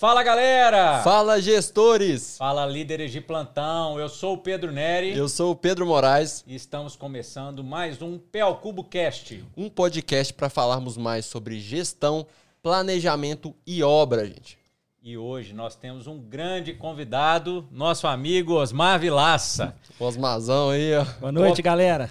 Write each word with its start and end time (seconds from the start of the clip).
Fala 0.00 0.22
galera! 0.22 1.02
Fala 1.02 1.42
gestores! 1.42 2.38
Fala 2.38 2.64
líderes 2.64 3.12
de 3.12 3.20
plantão, 3.20 4.00
eu 4.00 4.08
sou 4.08 4.32
o 4.32 4.38
Pedro 4.38 4.72
Neri. 4.72 5.14
Eu 5.14 5.28
sou 5.28 5.50
o 5.50 5.54
Pedro 5.54 5.84
Moraes. 5.84 6.42
E 6.46 6.54
estamos 6.54 6.96
começando 6.96 7.62
mais 7.62 8.00
um 8.00 8.18
PL 8.18 8.54
Cubo 8.54 8.82
Cast. 8.82 9.44
Um 9.54 9.68
podcast 9.68 10.32
para 10.32 10.48
falarmos 10.48 10.96
mais 10.96 11.26
sobre 11.26 11.60
gestão, 11.60 12.26
planejamento 12.62 13.54
e 13.66 13.82
obra, 13.82 14.24
gente. 14.24 14.56
E 15.02 15.18
hoje 15.18 15.52
nós 15.52 15.76
temos 15.76 16.06
um 16.06 16.18
grande 16.18 16.72
convidado, 16.72 17.68
nosso 17.70 18.06
amigo 18.06 18.54
Osmar 18.54 18.98
Vilaça. 18.98 19.76
Osmarzão 20.00 20.70
aí, 20.70 20.94
ó. 20.96 21.04
Boa 21.20 21.30
noite, 21.30 21.56
Vou... 21.56 21.64
galera. 21.64 22.10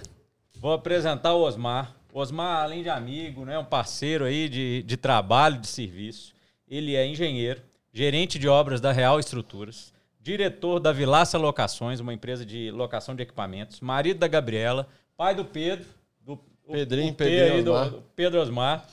Vou 0.60 0.72
apresentar 0.72 1.34
o 1.34 1.42
Osmar. 1.42 1.96
O 2.12 2.20
Osmar, 2.20 2.62
além 2.62 2.84
de 2.84 2.88
amigo, 2.88 3.44
né, 3.44 3.58
um 3.58 3.64
parceiro 3.64 4.26
aí 4.26 4.48
de, 4.48 4.84
de 4.84 4.96
trabalho, 4.96 5.58
de 5.58 5.66
serviço, 5.66 6.32
ele 6.68 6.94
é 6.94 7.04
engenheiro, 7.04 7.60
gerente 7.92 8.38
de 8.38 8.48
obras 8.48 8.80
da 8.80 8.92
Real 8.92 9.18
Estruturas, 9.18 9.92
diretor 10.20 10.78
da 10.78 10.92
Vilaça 10.92 11.38
Locações, 11.38 12.00
uma 12.00 12.12
empresa 12.14 12.44
de 12.44 12.70
locação 12.70 13.14
de 13.14 13.22
equipamentos, 13.22 13.80
marido 13.80 14.18
da 14.18 14.28
Gabriela, 14.28 14.88
pai 15.16 15.34
do 15.34 15.44
Pedro, 15.44 15.86
do 16.20 16.36
Pedrinho, 16.70 17.08
o, 17.08 17.12
o 17.12 17.14
Pedrinho 17.14 17.58
Osmar. 17.58 17.90
Do, 17.90 18.02
Pedro 18.14 18.40
Osmar. 18.40 18.86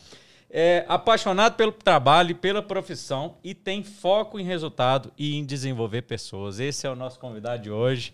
É 0.50 0.86
apaixonado 0.88 1.56
pelo 1.56 1.74
trabalho 1.74 2.32
e 2.32 2.34
pela 2.34 2.62
profissão 2.62 3.36
e 3.44 3.54
tem 3.54 3.84
foco 3.84 4.40
em 4.40 4.44
resultado 4.44 5.12
e 5.18 5.36
em 5.36 5.46
desenvolver 5.46 6.04
pessoas. 6.04 6.62
Esse 6.62 6.88
é 6.88 6.90
o 6.90 6.96
nosso 6.96 7.20
convidado 7.20 7.64
de 7.64 7.70
hoje. 7.70 8.14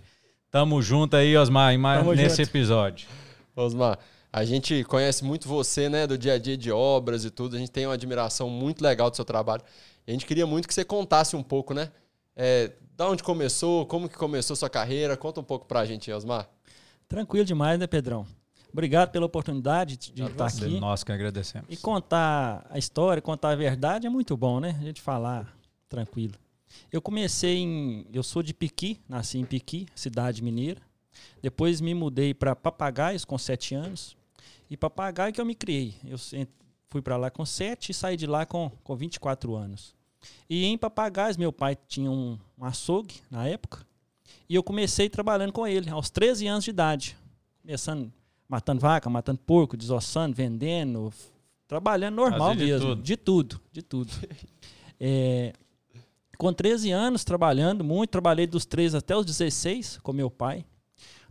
Tamo 0.50 0.82
junto 0.82 1.16
aí, 1.16 1.38
Osmar, 1.38 1.78
nesse 2.16 2.38
junto. 2.38 2.50
episódio. 2.50 3.08
Osmar, 3.56 4.00
a 4.32 4.44
gente 4.44 4.84
conhece 4.86 5.24
muito 5.24 5.48
você, 5.48 5.88
né, 5.88 6.08
do 6.08 6.18
dia 6.18 6.34
a 6.34 6.40
dia 6.40 6.58
de 6.58 6.72
obras 6.72 7.24
e 7.24 7.30
tudo. 7.30 7.56
A 7.56 7.60
gente 7.60 7.72
tem 7.72 7.86
uma 7.86 7.94
admiração 7.94 8.50
muito 8.50 8.84
legal 8.84 9.12
do 9.12 9.16
seu 9.16 9.24
trabalho. 9.24 9.62
E 10.06 10.12
a 10.12 10.14
gente 10.14 10.26
queria 10.26 10.46
muito 10.46 10.68
que 10.68 10.74
você 10.74 10.84
contasse 10.84 11.36
um 11.36 11.44
pouco, 11.44 11.74
né? 11.74 11.92
É, 12.36 12.72
da 12.96 13.10
onde 13.10 13.24
começou, 13.24 13.86
como 13.86 14.10
que 14.10 14.18
começou 14.18 14.56
sua 14.56 14.70
carreira? 14.70 15.16
Conta 15.16 15.40
um 15.40 15.44
pouco 15.44 15.66
pra 15.66 15.86
gente, 15.86 16.12
Osmar. 16.12 16.50
Tranquilo 17.08 17.46
demais, 17.46 17.80
né, 17.80 17.88
Pedrão? 17.88 18.26
Obrigado 18.72 19.12
pela 19.12 19.26
oportunidade 19.26 19.98
de, 19.98 20.24
estar 20.24 20.48
aqui. 20.48 20.80
Nós 20.80 21.04
que 21.04 21.12
agradecemos. 21.12 21.68
E 21.70 21.78
contar 21.78 22.66
a 22.70 22.78
história, 22.80 23.22
contar 23.22 23.52
a 23.52 23.56
verdade 23.56 24.08
é 24.08 24.10
muito 24.10 24.36
bom, 24.36 24.60
né? 24.60 24.76
A 24.80 24.84
gente 24.84 25.00
falar 25.00 25.56
tranquilo. 25.88 26.34
Eu 26.92 27.00
comecei 27.00 27.58
em. 27.58 28.08
Eu 28.12 28.24
sou 28.24 28.42
de 28.42 28.52
Piqui, 28.52 29.00
nasci 29.08 29.38
em 29.38 29.46
Piqui, 29.46 29.88
cidade 29.94 30.44
mineira. 30.44 30.82
Depois 31.40 31.80
me 31.82 31.94
mudei 31.94 32.34
para 32.34 32.56
Papagaios 32.56 33.24
com 33.24 33.38
sete 33.38 33.76
anos. 33.76 34.18
E 34.70 34.76
Papagaio 34.76 35.32
que 35.32 35.40
eu 35.40 35.46
me 35.46 35.54
criei. 35.54 35.94
Eu 36.04 36.18
Fui 36.94 37.02
para 37.02 37.18
lá 37.18 37.32
com 37.32 37.44
7 37.44 37.90
e 37.90 37.94
saí 37.96 38.16
de 38.16 38.28
lá 38.28 38.46
com, 38.46 38.72
com 38.84 38.96
24 38.96 39.56
anos. 39.56 39.96
E 40.48 40.64
em 40.66 40.78
Papagás, 40.78 41.36
meu 41.36 41.52
pai 41.52 41.76
tinha 41.88 42.12
um, 42.12 42.38
um 42.56 42.64
açougue 42.64 43.16
na 43.32 43.48
época. 43.48 43.84
E 44.48 44.54
eu 44.54 44.62
comecei 44.62 45.10
trabalhando 45.10 45.52
com 45.52 45.66
ele 45.66 45.90
aos 45.90 46.12
13 46.12 46.46
anos 46.46 46.66
de 46.66 46.70
idade. 46.70 47.18
Começando 47.64 48.14
matando 48.48 48.80
vaca, 48.80 49.10
matando 49.10 49.40
porco, 49.40 49.76
desossando, 49.76 50.36
vendendo, 50.36 51.12
trabalhando 51.68 52.14
normal 52.14 52.54
mesmo. 52.54 52.90
Tudo. 52.90 53.02
De 53.02 53.18
tudo, 53.18 53.62
de 53.72 53.82
tudo. 53.82 54.14
é, 55.02 55.52
com 56.38 56.54
13 56.54 56.92
anos, 56.92 57.24
trabalhando 57.24 57.84
muito, 57.84 58.12
trabalhei 58.12 58.46
dos 58.46 58.68
13 58.68 58.98
até 58.98 59.18
os 59.18 59.26
16 59.26 59.98
com 60.04 60.14
meu 60.14 60.30
pai. 60.30 60.64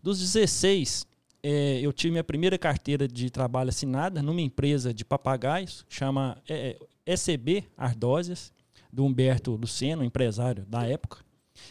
Dos 0.03 0.19
16 0.19 1.07
é, 1.43 1.81
eu 1.81 1.93
tive 1.93 2.13
minha 2.13 2.25
primeira 2.25 2.57
carteira 2.57 3.09
de 3.09 3.29
trabalho 3.29 3.71
assinada 3.71 4.23
numa 4.23 4.41
empresa 4.41 4.95
de 4.95 5.05
papagaios, 5.05 5.85
chama 5.89 6.41
é, 6.49 6.79
ECB 7.05 7.65
Ardósias, 7.77 8.53
do 8.93 9.05
Humberto 9.05 9.53
Luceno, 9.53 10.05
empresário 10.05 10.65
da 10.67 10.87
época. 10.87 11.19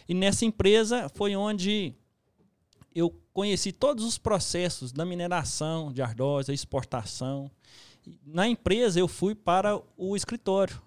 E 0.09 0.13
nessa 0.13 0.43
empresa 0.43 1.07
foi 1.09 1.35
onde 1.35 1.93
eu 2.93 3.15
conheci 3.31 3.71
todos 3.71 4.03
os 4.03 4.17
processos 4.17 4.91
da 4.91 5.05
mineração 5.05 5.91
de 5.93 6.01
ardósia, 6.01 6.51
exportação. 6.51 7.49
Na 8.25 8.47
empresa 8.47 8.99
eu 8.99 9.07
fui 9.07 9.35
para 9.35 9.79
o 9.95 10.15
escritório, 10.15 10.81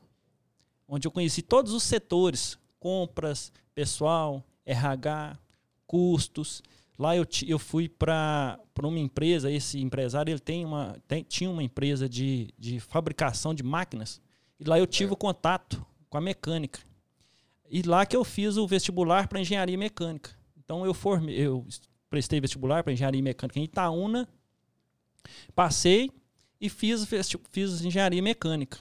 onde 0.87 1.07
eu 1.07 1.13
conheci 1.13 1.41
todos 1.41 1.73
os 1.73 1.85
setores, 1.85 2.59
compras, 2.79 3.53
pessoal, 3.75 4.45
RH, 4.67 5.39
custos. 5.87 6.63
Lá 6.99 7.17
eu, 7.17 7.27
eu 7.47 7.59
fui 7.59 7.89
para 7.89 8.59
uma 8.83 8.99
empresa, 8.99 9.51
esse 9.51 9.81
empresário 9.81 10.33
ele 10.33 10.41
tem 10.41 10.65
uma, 10.65 10.97
tem, 11.07 11.23
tinha 11.23 11.51
uma 11.51 11.63
empresa 11.63 12.09
de, 12.09 12.49
de 12.59 12.81
fabricação 12.81 13.55
de 13.55 13.63
máquinas, 13.63 14.21
e 14.59 14.65
lá 14.65 14.79
eu 14.79 14.87
tive 14.87 15.11
é. 15.11 15.13
o 15.13 15.17
contato 15.17 15.85
com 16.09 16.19
a 16.19 16.21
mecânica. 16.21 16.81
E 17.71 17.83
lá 17.83 18.07
que 18.07 18.17
eu 18.17 18.25
fiz 18.25 18.57
o 18.57 18.67
vestibular 18.67 19.29
para 19.29 19.41
engenharia 19.41 19.77
mecânica. 19.77 20.31
Então 20.57 20.85
eu 20.85 20.95
formei, 20.95 21.37
eu 21.37 21.67
prestei 22.09 22.41
vestibular 22.41 22.83
para 22.83 22.93
engenharia 22.93 23.23
mecânica 23.23 23.59
em 23.59 23.65
Itaúna, 23.65 24.29
passei 25.55 26.11
e 26.61 26.69
fiz, 26.69 27.07
fiz 27.51 27.85
engenharia 27.85 28.23
mecânica. 28.23 28.79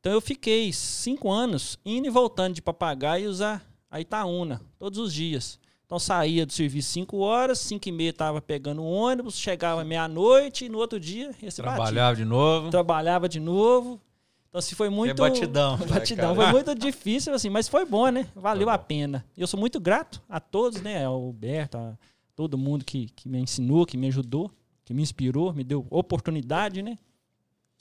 Então 0.00 0.12
eu 0.12 0.20
fiquei 0.20 0.72
cinco 0.72 1.30
anos 1.30 1.78
indo 1.84 2.06
e 2.06 2.10
voltando 2.10 2.54
de 2.54 2.62
papagaios 2.62 3.42
a, 3.42 3.60
a 3.90 4.00
Itaúna, 4.00 4.62
todos 4.78 4.98
os 4.98 5.12
dias. 5.12 5.59
Então 5.90 5.98
saía 5.98 6.46
do 6.46 6.52
serviço 6.52 6.92
5 6.92 7.16
horas, 7.16 7.58
5 7.58 7.88
e 7.88 7.90
meia 7.90 8.10
estava 8.10 8.40
pegando 8.40 8.80
o 8.80 8.88
ônibus, 8.88 9.36
chegava 9.36 9.82
meia-noite 9.82 10.66
e 10.66 10.68
no 10.68 10.78
outro 10.78 11.00
dia 11.00 11.32
esse 11.42 11.60
Trabalhava 11.60 12.10
batia. 12.10 12.14
de 12.14 12.24
novo. 12.24 12.70
Trabalhava 12.70 13.28
de 13.28 13.40
novo. 13.40 14.00
Então 14.48 14.60
assim, 14.60 14.76
foi 14.76 14.88
muito. 14.88 15.10
É 15.10 15.28
batidão. 15.28 15.76
batidão. 15.90 16.36
Né, 16.36 16.44
foi 16.44 16.52
muito 16.52 16.76
difícil, 16.76 17.34
assim, 17.34 17.50
mas 17.50 17.66
foi 17.66 17.84
bom, 17.84 18.08
né? 18.08 18.28
Valeu 18.36 18.68
tá 18.68 18.74
a 18.74 18.78
pena. 18.78 19.26
Eu 19.36 19.48
sou 19.48 19.58
muito 19.58 19.80
grato 19.80 20.22
a 20.28 20.38
todos, 20.38 20.80
né? 20.80 21.04
Ao 21.04 21.14
Alberto, 21.14 21.76
a 21.76 21.98
todo 22.36 22.56
mundo 22.56 22.84
que, 22.84 23.08
que 23.08 23.28
me 23.28 23.40
ensinou, 23.40 23.84
que 23.84 23.96
me 23.96 24.06
ajudou, 24.06 24.48
que 24.84 24.94
me 24.94 25.02
inspirou, 25.02 25.52
me 25.52 25.64
deu 25.64 25.84
oportunidade, 25.90 26.82
né? 26.82 26.96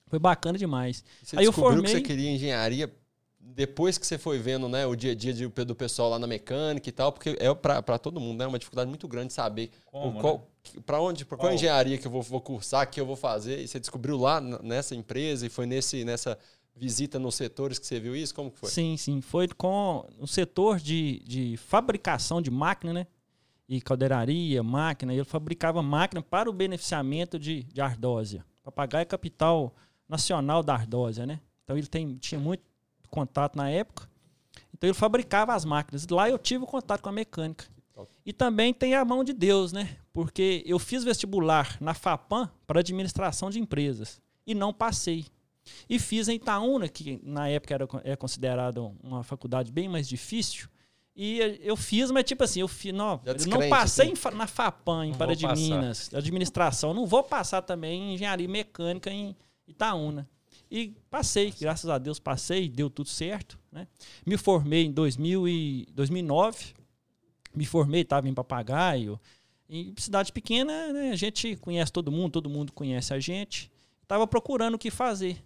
Foi 0.07 0.17
bacana 0.17 0.57
demais. 0.57 1.03
Você 1.21 1.37
Aí 1.37 1.45
eu 1.45 1.53
formei... 1.53 1.83
que 1.83 1.91
você 1.91 2.01
queria 2.01 2.31
engenharia 2.31 2.91
depois 3.39 3.97
que 3.97 4.05
você 4.05 4.17
foi 4.17 4.37
vendo 4.37 4.67
né, 4.67 4.85
o 4.85 4.95
dia 4.95 5.13
a 5.13 5.15
dia 5.15 5.33
do 5.33 5.75
pessoal 5.75 6.09
lá 6.09 6.19
na 6.19 6.27
mecânica 6.27 6.89
e 6.89 6.91
tal, 6.91 7.11
porque 7.11 7.37
é 7.39 7.53
para 7.53 7.97
todo 7.97 8.19
mundo, 8.19 8.39
né? 8.39 8.47
uma 8.47 8.59
dificuldade 8.59 8.89
muito 8.89 9.07
grande 9.07 9.31
saber 9.33 9.71
qual, 9.85 10.11
né? 10.11 10.41
para 10.85 11.01
onde, 11.01 11.25
para 11.25 11.37
qual, 11.37 11.53
engenharia 11.53 11.97
que 11.97 12.05
eu 12.05 12.11
vou, 12.11 12.21
vou 12.21 12.41
cursar, 12.41 12.89
que 12.89 12.99
eu 12.99 13.05
vou 13.05 13.15
fazer. 13.15 13.61
E 13.61 13.67
você 13.67 13.79
descobriu 13.79 14.17
lá 14.17 14.41
nessa 14.41 14.93
empresa 14.93 15.45
e 15.45 15.49
foi 15.49 15.65
nesse, 15.65 16.03
nessa 16.03 16.37
visita 16.75 17.17
nos 17.17 17.35
setores 17.35 17.79
que 17.79 17.87
você 17.87 17.99
viu 17.99 18.15
isso? 18.15 18.35
Como 18.35 18.51
que 18.51 18.59
foi? 18.59 18.69
Sim, 18.69 18.97
sim. 18.97 19.21
Foi 19.21 19.47
com 19.47 20.05
o 20.19 20.27
setor 20.27 20.79
de, 20.79 21.19
de 21.25 21.57
fabricação 21.57 22.41
de 22.41 22.51
máquina, 22.51 22.93
né? 22.93 23.07
E 23.67 23.79
caldeiraria, 23.79 24.61
máquina. 24.63 25.13
Ele 25.13 25.23
fabricava 25.23 25.81
máquina 25.81 26.21
para 26.21 26.49
o 26.49 26.53
beneficiamento 26.53 27.39
de, 27.39 27.63
de 27.63 27.81
ardósia. 27.81 28.45
Papagaio 28.63 29.03
é 29.03 29.05
capital 29.05 29.73
nacional 30.07 30.63
da 30.63 30.73
ardósia, 30.73 31.25
né? 31.25 31.39
Então 31.63 31.77
ele 31.77 31.87
tem, 31.87 32.15
tinha 32.17 32.39
muito 32.39 32.63
contato 33.09 33.55
na 33.55 33.69
época. 33.69 34.09
Então 34.73 34.87
ele 34.87 34.93
fabricava 34.93 35.53
as 35.53 35.65
máquinas. 35.65 36.07
Lá 36.07 36.29
eu 36.29 36.37
tive 36.37 36.65
contato 36.65 37.01
com 37.01 37.09
a 37.09 37.11
mecânica. 37.11 37.65
E 38.25 38.31
também 38.31 38.73
tem 38.73 38.95
a 38.95 39.03
mão 39.03 39.23
de 39.23 39.33
Deus, 39.33 39.73
né? 39.73 39.97
Porque 40.13 40.63
eu 40.65 40.79
fiz 40.79 41.03
vestibular 41.03 41.77
na 41.81 41.93
FAPAM 41.93 42.49
para 42.65 42.79
administração 42.79 43.49
de 43.49 43.59
empresas 43.59 44.21
e 44.45 44.55
não 44.55 44.73
passei. 44.73 45.25
E 45.89 45.99
fiz 45.99 46.27
em 46.27 46.35
Itaúna, 46.35 46.87
que 46.87 47.19
na 47.23 47.47
época 47.49 47.73
era 47.73 47.87
é 48.03 48.15
considerada 48.15 48.81
uma 49.03 49.23
faculdade 49.23 49.71
bem 49.71 49.89
mais 49.89 50.07
difícil. 50.07 50.67
E 51.15 51.59
eu 51.61 51.75
fiz, 51.75 52.11
mas 52.11 52.23
tipo 52.23 52.43
assim, 52.43 52.61
eu, 52.61 52.67
fiz, 52.67 52.93
não, 52.93 53.19
eu 53.25 53.35
não 53.47 53.67
passei 53.67 54.13
assim. 54.13 54.35
na 54.37 54.47
FAPAM, 54.47 55.07
em 55.07 55.13
Para 55.13 55.35
de 55.35 55.45
Minas, 55.47 56.09
administração. 56.13 56.93
Não 56.93 57.05
vou 57.05 57.23
passar 57.23 57.61
também 57.61 58.01
em 58.01 58.13
engenharia 58.13 58.47
mecânica 58.47 59.11
em 59.11 59.35
Itaúna. 59.67 60.27
E 60.71 60.95
passei, 61.09 61.51
graças 61.59 61.89
a 61.89 61.97
Deus 61.97 62.19
passei, 62.19 62.69
deu 62.69 62.89
tudo 62.89 63.09
certo. 63.09 63.57
Né? 63.71 63.87
Me 64.25 64.37
formei 64.37 64.85
em 64.85 64.91
2000 64.91 65.47
e 65.47 65.87
2009, 65.93 66.73
me 67.55 67.65
formei, 67.65 68.01
estava 68.01 68.29
em 68.29 68.33
Papagaio. 68.33 69.19
Em 69.67 69.93
cidade 69.97 70.31
pequena, 70.31 70.93
né, 70.93 71.11
a 71.11 71.15
gente 71.15 71.55
conhece 71.57 71.91
todo 71.91 72.11
mundo, 72.11 72.33
todo 72.33 72.49
mundo 72.49 72.71
conhece 72.71 73.13
a 73.13 73.19
gente. 73.19 73.71
Estava 74.03 74.27
procurando 74.27 74.75
o 74.75 74.79
que 74.79 74.91
fazer. 74.91 75.43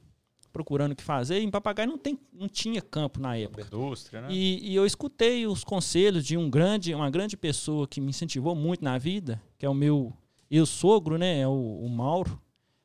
Procurando 0.52 0.92
o 0.92 0.96
que 0.96 1.04
fazer. 1.04 1.40
Em 1.40 1.50
Papagaio 1.50 1.90
não, 1.90 1.98
tem, 1.98 2.20
não 2.32 2.48
tinha 2.48 2.82
campo 2.82 3.20
na 3.20 3.36
época. 3.38 3.64
Indústria, 3.64 4.22
né? 4.22 4.28
E, 4.30 4.72
e 4.72 4.76
eu 4.76 4.86
escutei 4.86 5.48
os 5.48 5.64
conselhos 5.64 6.26
de 6.26 6.38
um 6.38 6.50
grande, 6.50 6.94
uma 6.94 7.10
grande 7.10 7.36
pessoa 7.36 7.88
que 7.88 8.00
me 8.00 8.10
incentivou 8.10 8.56
muito 8.56 8.84
na 8.84 8.98
vida, 8.98 9.42
que 9.58 9.66
é 9.66 9.70
o 9.70 9.74
meu 9.74 10.14
eu-sogro, 10.52 11.18
né? 11.18 11.40
É 11.40 11.48
o, 11.48 11.52
o 11.52 11.90
Mauro 11.90 12.40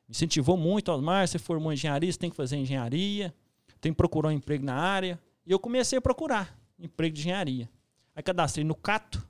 incentivou 0.09 0.57
muito, 0.57 0.91
Osmar, 0.91 1.27
você 1.27 1.39
formou 1.39 1.73
engenharia, 1.73 2.11
você 2.11 2.19
tem 2.19 2.31
que 2.31 2.37
fazer 2.37 2.57
engenharia, 2.57 3.35
tem 3.81 3.93
que 3.93 3.97
procurar 3.97 4.29
um 4.29 4.33
emprego 4.33 4.65
na 4.65 4.75
área. 4.75 5.19
E 5.47 5.53
eu 5.53 5.59
comecei 5.59 5.99
a 5.99 6.01
procurar 6.01 6.59
emprego 6.79 7.15
de 7.15 7.21
engenharia. 7.21 7.69
Aí 8.15 8.23
cadastrei 8.23 8.65
no 8.65 8.75
Cato, 8.75 9.23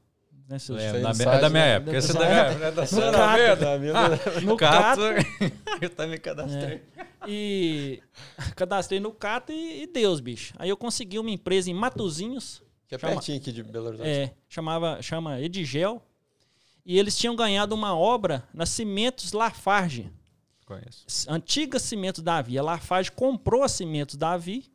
Né, 0.49 0.59
seus 0.59 0.81
é, 0.81 1.01
da, 1.01 1.11
é 1.11 1.41
da 1.41 1.51
minha 1.51 1.65
época. 1.65 1.97
Esse 1.97 2.13
da 2.13 2.21
minha 2.21 2.41
época. 2.41 2.73
Da 2.73 2.87
sua 2.87 3.11
da 3.11 3.79
minha. 3.79 3.95
No 4.43 4.57
Cato. 4.57 5.03
Eu 5.81 5.91
também 5.91 6.19
cadastrei. 6.19 6.83
É. 6.97 7.09
E 7.27 8.03
cadastrei 8.57 8.99
no 8.99 9.13
Cato 9.13 9.53
e, 9.53 9.83
e 9.83 9.87
Deus, 9.87 10.21
bicho. 10.21 10.55
Aí 10.59 10.71
eu 10.71 10.77
consegui 10.77 11.19
uma 11.19 11.31
empresa 11.31 11.71
em 11.71 11.75
Matozinhos. 11.75 12.63
Que 12.87 12.95
é 12.95 12.99
chama, 12.99 13.13
pertinho 13.13 13.39
aqui 13.39 13.53
de 13.53 13.63
Belo 13.63 13.89
Horizonte. 13.89 14.09
É, 14.09 14.33
chamava, 14.49 15.03
chama 15.03 15.41
Edigel. 15.41 16.03
E 16.87 16.99
eles 16.99 17.19
tinham 17.19 17.37
ganhado 17.37 17.75
uma 17.75 17.95
obra 17.95 18.49
na 18.55 18.65
Cimentos 18.65 19.33
Lafarge. 19.33 20.11
Conheço. 20.69 21.07
Antiga 21.31 21.79
Cimentos 21.79 22.23
Davi. 22.23 22.59
A 22.59 22.63
Lafarge 22.63 23.11
comprou 23.11 23.63
a 23.63 23.69
Cimentos 23.71 24.17
Davi 24.17 24.71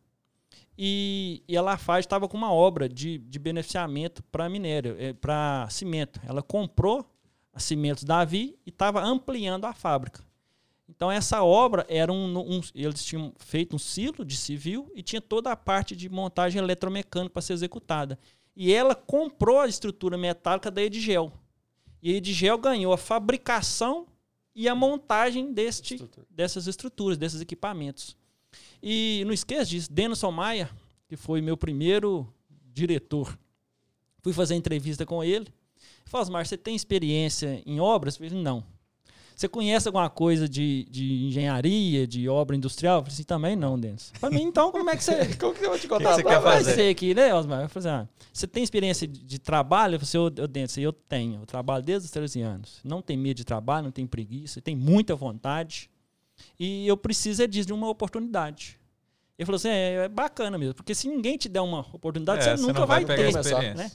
e, 0.76 1.44
e 1.48 1.56
a 1.56 1.62
Lafarge 1.62 2.08
estava 2.08 2.28
com 2.28 2.36
uma 2.36 2.52
obra 2.52 2.90
de, 2.90 3.20
de 3.20 3.38
beneficiamento 3.38 4.24
para 4.24 4.50
minério, 4.50 4.96
é, 4.98 5.14
para 5.14 5.68
cimento. 5.70 6.20
Ela 6.26 6.42
comprou 6.42 7.08
a 7.54 7.60
Cimentos 7.60 8.04
Davi 8.04 8.58
e 8.66 8.72
estava 8.72 9.04
ampliando 9.04 9.66
a 9.66 9.74
fábrica. 9.74 10.26
Então 10.90 11.12
essa 11.12 11.44
obra 11.44 11.86
era 11.88 12.12
um, 12.12 12.40
um, 12.40 12.62
eles 12.74 13.06
tinham 13.06 13.32
feito 13.38 13.76
um 13.76 13.80
silo 13.80 14.26
de 14.26 14.36
civil 14.36 14.92
e 14.96 15.04
tinha 15.04 15.22
toda 15.22 15.52
a 15.52 15.56
parte 15.56 15.96
de 15.96 16.10
montagem 16.10 16.60
eletromecânica 16.60 17.34
para 17.34 17.42
ser 17.44 17.54
executada. 17.54 18.18
E 18.56 18.74
ela 18.74 18.96
comprou 18.96 19.60
a 19.60 19.68
estrutura 19.68 20.18
metálica 20.18 20.72
da 20.72 20.82
Edigel. 20.82 21.32
E 22.02 22.12
a 22.12 22.18
Edigel 22.18 22.58
ganhou 22.58 22.92
a 22.92 22.98
fabricação 22.98 24.08
e 24.56 24.68
a 24.68 24.76
montagem 24.76 25.52
deste, 25.52 25.96
Estrutura. 25.96 26.28
dessas 26.30 26.68
estruturas, 26.68 27.18
desses 27.18 27.42
equipamentos. 27.42 28.16
E 28.82 29.24
não 29.26 29.34
esqueça 29.34 29.66
disso, 29.66 29.92
Denison 29.92 30.32
Maia, 30.32 30.70
que 31.08 31.16
foi 31.16 31.42
meu 31.42 31.58
primeiro 31.58 32.32
diretor, 32.72 33.38
fui 34.20 34.34
fazer 34.34 34.56
entrevista 34.56 35.06
com 35.06 35.24
ele. 35.24 35.48
Falei, 36.06 36.24
Osmar, 36.24 36.46
você 36.46 36.58
tem 36.58 36.76
experiência 36.76 37.62
em 37.66 37.80
obras? 37.80 38.20
Eu 38.20 38.28
falei, 38.28 38.44
não. 38.44 38.64
Você 39.36 39.48
conhece 39.48 39.88
alguma 39.88 40.10
coisa 40.10 40.48
de, 40.48 40.86
de 40.90 41.26
engenharia, 41.26 42.06
de 42.06 42.30
obra 42.30 42.56
industrial? 42.56 43.00
Eu 43.00 43.04
falei 43.04 43.14
assim, 43.14 43.24
também 43.24 43.56
não, 43.56 43.80
Denis. 43.80 44.12
Para 44.20 44.30
mim, 44.30 44.44
então, 44.44 44.72
como 44.72 44.90
é 44.90 44.96
que 44.96 45.04
você. 45.04 45.34
como 45.36 45.54
que 45.54 45.66
eu 45.66 45.70
vou 45.70 45.80
te 45.80 45.88
contar? 45.88 46.16
Que 46.16 46.24
que 46.24 46.30
você 46.30 46.36
quer 46.36 46.42
fazer? 46.42 46.64
Vai 46.66 46.74
ser 46.76 46.90
aqui, 46.90 47.14
né, 47.14 47.34
Osmar? 47.34 47.62
Eu 47.64 47.70
falei 47.70 47.90
assim, 47.90 48.04
ah, 48.04 48.08
você 48.32 48.48
tem 48.48 48.64
experiência 48.64 49.08
de, 49.08 49.40
trabalho? 49.40 49.96
Eu 49.96 50.00
falei 50.00 50.28
assim, 50.28 50.42
eu, 50.42 50.48
Denis, 50.48 50.78
eu 50.78 50.94
tenho. 50.94 51.42
Eu 51.42 51.46
trabalho 51.46 51.84
desde 51.84 52.06
os 52.06 52.12
13 52.12 52.42
anos. 52.42 52.80
Não 52.84 53.02
tem 53.02 53.18
medo 53.18 53.38
de 53.38 53.44
trabalho, 53.44 53.86
não 53.86 53.92
tem 53.92 54.06
preguiça, 54.06 54.62
tem 54.62 54.76
muita 54.76 55.16
vontade. 55.16 55.90
E 56.60 56.88
eu 56.88 56.98
preciso 56.98 57.44
é 57.44 57.48
disso, 57.48 57.68
de 57.68 57.74
uma 57.74 57.90
oportunidade. 57.90 58.80
Ele 59.38 59.46
falou 59.46 59.58
assim, 59.58 59.70
é, 59.70 60.06
é, 60.06 60.10
bacana 60.10 60.58
mesmo, 60.58 60.76
porque 60.76 60.94
se 60.94 61.08
ninguém 61.08 61.38
te 61.38 61.50
der 61.50 61.62
uma 61.62 61.80
oportunidade, 61.92 62.42
é, 62.42 62.56
você, 62.56 62.62
você 62.62 62.68
nunca 62.68 62.86
vai, 62.86 63.04
vai 63.04 63.18
ter. 63.18 63.76
Né? 63.76 63.92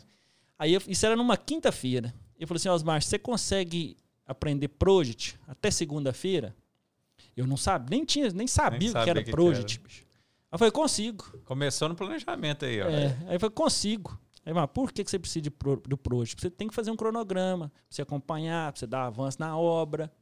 Aí 0.58 0.74
eu, 0.74 0.82
isso 0.88 1.06
era 1.06 1.14
numa 1.14 1.36
quinta-feira. 1.36 2.12
Eu 2.38 2.46
falei 2.46 2.58
assim, 2.58 2.68
Osmar, 2.68 3.02
você 3.02 3.18
consegue 3.18 3.96
aprender 4.28 4.68
Project 4.68 5.40
até 5.48 5.70
segunda-feira, 5.70 6.54
eu 7.34 7.46
não 7.46 7.56
sabia, 7.56 7.88
nem 7.90 8.04
tinha, 8.04 8.30
nem 8.30 8.46
sabia 8.46 8.78
nem 8.78 8.90
o 8.90 8.92
que 8.92 9.10
era 9.10 9.24
que 9.24 9.30
Project. 9.30 9.78
Que 9.80 9.86
era. 9.86 10.08
Aí 10.50 10.54
eu 10.54 10.58
falei, 10.58 10.72
consigo. 10.72 11.24
Começou 11.44 11.88
no 11.88 11.94
planejamento 11.94 12.64
aí, 12.64 12.80
ó. 12.80 12.88
É, 12.88 13.06
aí 13.26 13.36
eu 13.36 13.40
falei, 13.40 13.54
consigo. 13.54 14.18
Aí, 14.44 14.52
mas 14.52 14.68
por 14.72 14.92
que 14.92 15.04
você 15.04 15.18
precisa 15.18 15.42
de 15.42 15.50
pro, 15.50 15.76
do 15.76 15.96
Project? 15.96 16.40
Você 16.40 16.50
tem 16.50 16.68
que 16.68 16.74
fazer 16.74 16.90
um 16.90 16.96
cronograma, 16.96 17.68
pra 17.68 17.80
você 17.90 18.02
acompanhar, 18.02 18.72
pra 18.72 18.78
você 18.78 18.86
dar 18.86 19.06
avanço 19.06 19.38
na 19.40 19.56
obra. 19.58 20.12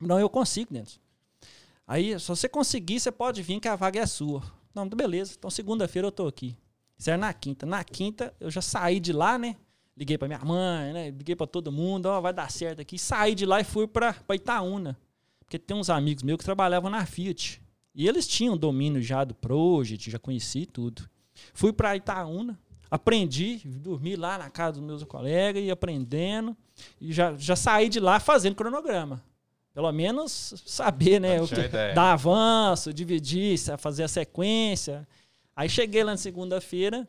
Não, 0.00 0.18
eu 0.18 0.28
consigo, 0.28 0.72
dentro. 0.72 1.00
Aí, 1.86 2.18
se 2.20 2.28
você 2.28 2.48
conseguir, 2.48 3.00
você 3.00 3.10
pode 3.10 3.42
vir 3.42 3.58
que 3.60 3.68
a 3.68 3.74
vaga 3.76 4.00
é 4.00 4.06
sua. 4.06 4.42
Não, 4.74 4.86
beleza. 4.88 5.34
Então, 5.38 5.50
segunda-feira 5.50 6.08
eu 6.08 6.12
tô 6.12 6.26
aqui. 6.26 6.56
Isso 6.98 7.08
era 7.08 7.18
na 7.18 7.32
quinta. 7.32 7.64
Na 7.64 7.82
quinta, 7.82 8.34
eu 8.38 8.50
já 8.50 8.60
saí 8.60 9.00
de 9.00 9.12
lá, 9.12 9.38
né? 9.38 9.56
Liguei 9.98 10.16
para 10.16 10.28
minha 10.28 10.44
mãe, 10.44 10.92
né? 10.92 11.10
Liguei 11.10 11.34
para 11.34 11.46
todo 11.46 11.72
mundo, 11.72 12.06
ó, 12.06 12.20
vai 12.20 12.32
dar 12.32 12.50
certo 12.52 12.80
aqui. 12.80 12.96
Saí 12.96 13.34
de 13.34 13.44
lá 13.44 13.60
e 13.60 13.64
fui 13.64 13.88
para 13.88 14.14
Itaúna. 14.32 14.96
Porque 15.40 15.58
tem 15.58 15.76
uns 15.76 15.90
amigos 15.90 16.22
meus 16.22 16.38
que 16.38 16.44
trabalhavam 16.44 16.88
na 16.88 17.04
Fiat. 17.04 17.60
E 17.94 18.06
eles 18.06 18.28
tinham 18.28 18.56
domínio 18.56 19.02
já 19.02 19.24
do 19.24 19.34
Project, 19.34 20.08
já 20.08 20.18
conheci 20.18 20.66
tudo. 20.66 21.08
Fui 21.52 21.72
para 21.72 21.96
Itaúna, 21.96 22.56
aprendi, 22.88 23.60
dormi 23.64 24.14
lá 24.14 24.38
na 24.38 24.48
casa 24.48 24.74
dos 24.74 24.82
meus 24.82 25.02
colegas 25.02 25.64
e 25.64 25.70
aprendendo. 25.70 26.56
E 27.00 27.12
já, 27.12 27.34
já 27.34 27.56
saí 27.56 27.88
de 27.88 27.98
lá 27.98 28.20
fazendo 28.20 28.54
cronograma. 28.54 29.20
Pelo 29.74 29.90
menos 29.90 30.54
saber, 30.64 31.20
né? 31.20 31.40
O 31.40 31.48
que, 31.48 31.68
dar 31.94 32.12
avanço, 32.12 32.92
dividir, 32.92 33.58
fazer 33.78 34.04
a 34.04 34.08
sequência. 34.08 35.08
Aí 35.56 35.68
cheguei 35.68 36.04
lá 36.04 36.12
na 36.12 36.16
segunda-feira, 36.16 37.06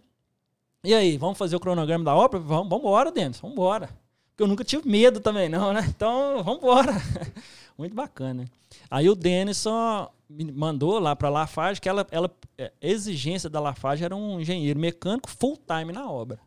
e 0.84 0.94
aí, 0.94 1.18
vamos 1.18 1.38
fazer 1.38 1.56
o 1.56 1.60
cronograma 1.60 2.06
da 2.06 2.16
obra? 2.16 2.40
Vamos, 2.40 2.70
vamos 2.70 2.86
embora, 2.86 3.12
Denis, 3.12 3.40
vamos 3.40 3.56
embora. 3.56 3.90
Porque 4.30 4.44
eu 4.44 4.48
nunca 4.48 4.64
tive 4.64 4.88
medo 4.88 5.20
também, 5.20 5.50
não, 5.50 5.74
né? 5.74 5.86
Então, 5.88 6.42
vamos 6.44 6.60
embora. 6.60 6.94
Muito 7.78 7.94
bacana. 7.94 8.46
Aí 8.90 9.10
o 9.10 9.16
Denis 9.16 9.58
só 9.58 10.14
me 10.30 10.52
mandou 10.52 11.00
lá 11.00 11.16
para 11.16 11.28
a 11.28 11.31
Lafarge, 11.31 11.81
que 11.81 11.90
ela, 11.90 12.08
ela, 12.12 12.31
a 12.58 12.64
é, 12.64 12.72
exigência 12.81 13.50
da 13.50 13.60
Lafarge 13.60 14.04
era 14.04 14.16
um 14.16 14.40
engenheiro 14.40 14.80
mecânico 14.80 15.30
full 15.30 15.58
time 15.58 15.92
na 15.92 16.10
obra. 16.10 16.40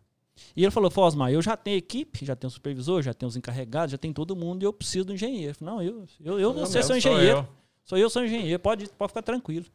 E 0.56 0.62
ele 0.62 0.70
falou, 0.70 0.90
Fosmar, 0.90 1.30
eu 1.30 1.42
já 1.42 1.56
tenho 1.56 1.76
equipe, 1.76 2.24
já 2.24 2.34
tenho 2.34 2.50
supervisor, 2.50 3.02
já 3.02 3.12
tenho 3.12 3.28
os 3.28 3.36
encarregados, 3.36 3.92
já 3.92 3.98
tenho 3.98 4.14
todo 4.14 4.34
mundo 4.34 4.62
e 4.62 4.66
eu 4.66 4.72
preciso 4.72 5.06
do 5.06 5.14
engenheiro. 5.14 5.56
Não, 5.60 5.82
eu, 5.82 6.04
eu, 6.20 6.40
eu 6.40 6.54
não 6.54 6.66
sei, 6.66 6.82
sou 6.82 6.96
engenheiro. 6.96 7.36
Sou 7.36 7.38
eu. 7.38 7.48
sou 7.84 7.98
eu, 7.98 8.10
sou 8.10 8.24
engenheiro, 8.24 8.58
pode, 8.58 8.88
pode 8.90 9.10
ficar 9.10 9.22
tranquilo. 9.22 9.66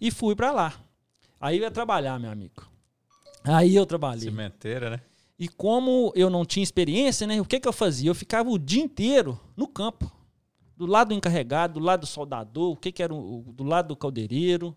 E 0.00 0.10
fui 0.10 0.34
para 0.34 0.52
lá. 0.52 0.74
Aí 1.40 1.58
eu 1.58 1.62
ia 1.62 1.70
trabalhar, 1.70 2.18
meu 2.18 2.30
amigo. 2.30 2.77
Aí 3.48 3.74
eu 3.74 3.86
trabalhei. 3.86 4.28
Cimenteira, 4.28 4.90
né? 4.90 5.00
E 5.38 5.48
como 5.48 6.12
eu 6.16 6.28
não 6.28 6.44
tinha 6.44 6.62
experiência, 6.62 7.26
né? 7.26 7.40
O 7.40 7.44
que, 7.44 7.60
que 7.60 7.68
eu 7.68 7.72
fazia? 7.72 8.10
Eu 8.10 8.14
ficava 8.14 8.50
o 8.50 8.58
dia 8.58 8.82
inteiro 8.82 9.40
no 9.56 9.68
campo. 9.68 10.10
Do 10.76 10.86
lado 10.86 11.08
do 11.08 11.14
encarregado, 11.14 11.74
do 11.74 11.84
lado 11.84 12.00
do 12.00 12.06
soldador, 12.06 12.72
o 12.72 12.76
que, 12.76 12.92
que 12.92 13.02
era 13.02 13.14
o, 13.14 13.44
do 13.52 13.64
lado 13.64 13.88
do 13.88 13.96
caldeireiro, 13.96 14.76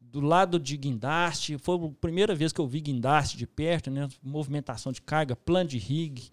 do 0.00 0.20
lado 0.20 0.58
de 0.58 0.76
guindaste. 0.76 1.56
Foi 1.58 1.76
a 1.76 1.90
primeira 2.00 2.34
vez 2.34 2.52
que 2.52 2.60
eu 2.60 2.66
vi 2.66 2.80
guindaste 2.80 3.36
de 3.36 3.46
perto, 3.46 3.90
né? 3.90 4.08
Movimentação 4.22 4.92
de 4.92 5.00
carga, 5.00 5.34
plano 5.34 5.68
de 5.68 5.78
rig. 5.78 6.30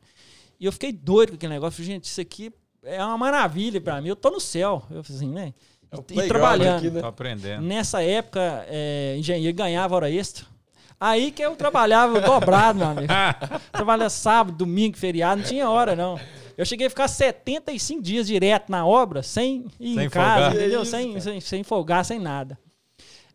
E 0.59 0.65
eu 0.65 0.71
fiquei 0.71 0.91
doido 0.91 1.29
com 1.29 1.35
aquele 1.35 1.53
negócio. 1.53 1.77
Falei, 1.77 1.95
gente, 1.95 2.03
isso 2.03 2.19
aqui 2.19 2.51
é 2.83 3.03
uma 3.03 3.17
maravilha 3.17 3.79
para 3.79 4.01
mim. 4.01 4.09
Eu 4.09 4.15
tô 4.15 4.29
no 4.29 4.41
céu. 4.41 4.83
Eu 4.91 5.03
falei 5.03 5.17
assim, 5.17 5.31
né? 5.33 5.53
É 5.91 5.97
e, 5.97 6.27
trabalhando. 6.27 6.77
Aqui, 6.79 6.89
né? 6.89 7.01
Tô 7.01 7.07
aprendendo. 7.07 7.63
Nessa 7.63 8.03
época, 8.03 8.65
é, 8.67 9.15
engenheiro 9.17 9.55
ganhava 9.55 9.95
hora 9.95 10.11
extra. 10.11 10.45
Aí 10.99 11.31
que 11.31 11.41
eu 11.41 11.55
trabalhava 11.55 12.19
dobrado, 12.19 12.79
meu 12.79 12.87
amigo. 12.89 13.07
Trabalhava 13.71 14.09
sábado, 14.09 14.57
domingo, 14.57 14.97
feriado, 14.97 15.41
não 15.41 15.47
tinha 15.47 15.69
hora, 15.69 15.95
não. 15.95 16.19
Eu 16.57 16.65
cheguei 16.65 16.87
a 16.87 16.89
ficar 16.89 17.07
75 17.07 18.01
dias 18.01 18.27
direto 18.27 18.69
na 18.69 18.85
obra, 18.85 19.23
sem 19.23 19.65
ir 19.79 19.95
sem 19.95 20.05
em 20.05 20.09
casa, 20.09 20.33
folgar. 20.33 20.55
entendeu? 20.55 20.81
Isso, 20.81 20.91
sem, 20.91 21.19
sem, 21.21 21.39
sem 21.39 21.63
folgar, 21.63 22.03
sem 22.03 22.19
nada. 22.19 22.59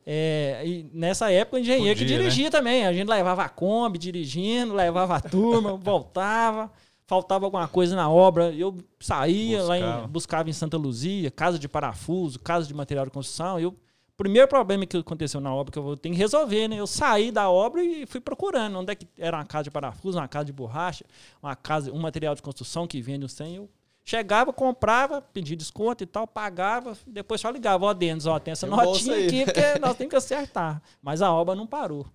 É, 0.07 0.63
e 0.67 0.91
nessa 0.93 1.31
época 1.33 1.57
o 1.57 1.61
engenheiro 1.61 1.99
Podia, 1.99 2.07
que 2.07 2.23
dirigia 2.23 2.45
né? 2.45 2.51
também. 2.51 2.87
A 2.87 2.93
gente 2.93 3.09
levava 3.09 3.43
a 3.45 3.49
Kombi 3.49 3.99
dirigindo, 3.99 4.75
levava 4.75 5.17
a 5.17 5.21
turma, 5.21 5.75
voltava. 5.81 6.71
Faltava 7.07 7.45
alguma 7.47 7.69
coisa 7.69 7.95
na 7.95 8.11
obra, 8.11 8.51
eu 8.53 8.77
saía 8.99 9.59
buscava. 9.59 9.69
lá 9.69 10.05
em, 10.05 10.09
buscava 10.09 10.51
em 10.51 10.55
Santa 10.55 10.79
Luzia, 10.79 11.31
casa 11.31 11.59
de 11.59 11.69
parafuso, 11.69 12.39
casa 12.41 12.67
de 12.67 12.73
material 12.73 13.05
de 13.05 13.11
construção, 13.11 13.61
eu 13.61 13.75
primeiro 14.17 14.49
problema 14.49 14.87
que 14.87 14.97
aconteceu 14.97 15.41
na 15.41 15.53
obra 15.55 15.73
que 15.73 15.79
eu 15.79 15.83
vou 15.83 15.97
ter 15.97 16.11
que 16.11 16.17
resolver, 16.17 16.69
né? 16.69 16.77
Eu 16.77 16.87
saí 16.87 17.31
da 17.31 17.51
obra 17.51 17.83
e 17.83 18.07
fui 18.07 18.21
procurando 18.21 18.79
onde 18.79 18.93
é 18.93 18.95
que 18.95 19.07
era 19.19 19.37
uma 19.37 19.45
casa 19.45 19.65
de 19.65 19.71
parafuso, 19.71 20.19
uma 20.19 20.29
casa 20.29 20.45
de 20.45 20.53
borracha, 20.53 21.05
uma 21.43 21.57
casa, 21.57 21.93
um 21.93 21.99
material 21.99 22.35
de 22.35 22.43
construção 22.43 22.87
que 22.87 23.01
vende 23.01 23.25
os 23.25 23.35
trem. 23.35 23.57
Eu 23.57 23.69
chegava, 24.05 24.53
comprava, 24.53 25.21
pedia 25.21 25.57
desconto 25.57 26.05
e 26.05 26.07
tal, 26.07 26.27
pagava, 26.27 26.97
depois 27.07 27.41
só 27.41 27.51
ligava, 27.51 27.87
ó, 27.87 27.95
Denis, 27.95 28.27
ó, 28.27 28.39
tem 28.39 28.53
essa 28.53 28.67
tem 28.67 28.77
notinha 28.77 29.17
aqui 29.17 29.45
porque 29.45 29.79
nós 29.81 29.97
temos 29.97 30.11
que 30.11 30.17
acertar. 30.17 30.83
Mas 31.03 31.23
a 31.23 31.33
obra 31.33 31.55
não 31.55 31.67
parou. 31.67 32.07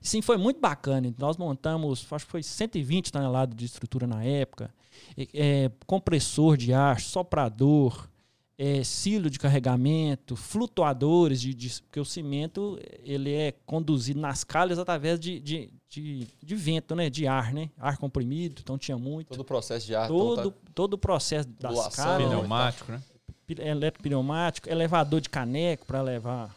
Sim, 0.00 0.22
foi 0.22 0.36
muito 0.36 0.60
bacana. 0.60 1.12
Nós 1.18 1.36
montamos, 1.36 2.06
acho 2.10 2.24
que 2.24 2.30
foi 2.30 2.42
120 2.42 3.10
toneladas 3.10 3.56
de 3.56 3.64
estrutura 3.64 4.06
na 4.06 4.22
época, 4.22 4.72
é, 5.16 5.70
compressor 5.86 6.56
de 6.56 6.72
ar, 6.72 7.00
soprador, 7.00 8.08
é, 8.56 8.84
silo 8.84 9.28
de 9.28 9.38
carregamento, 9.38 10.36
flutuadores, 10.36 11.40
de, 11.40 11.52
de, 11.52 11.82
porque 11.82 11.98
o 11.98 12.04
cimento 12.04 12.78
ele 13.02 13.32
é 13.32 13.52
conduzido 13.66 14.20
nas 14.20 14.44
calhas 14.44 14.78
através 14.78 15.18
de, 15.18 15.40
de, 15.40 15.70
de, 15.88 16.28
de, 16.42 16.54
vento, 16.54 16.94
né? 16.94 17.10
de 17.10 17.26
ar, 17.26 17.52
né? 17.52 17.70
ar 17.78 17.98
comprimido, 17.98 18.60
então 18.62 18.78
tinha 18.78 18.96
muito. 18.96 19.28
Todo 19.28 19.40
o 19.40 19.44
processo 19.44 19.86
de 19.86 19.94
ar. 19.94 20.08
Todo, 20.08 20.50
tá... 20.52 20.58
todo 20.74 20.94
o 20.94 20.98
processo 20.98 21.48
das 21.48 21.96
calhas. 21.96 22.28
Pneumático, 22.28 22.92
né? 22.92 23.02
Eletropneumático, 23.46 24.70
elevador 24.70 25.20
de 25.20 25.28
caneco 25.28 25.84
para 25.84 26.00
levar 26.00 26.54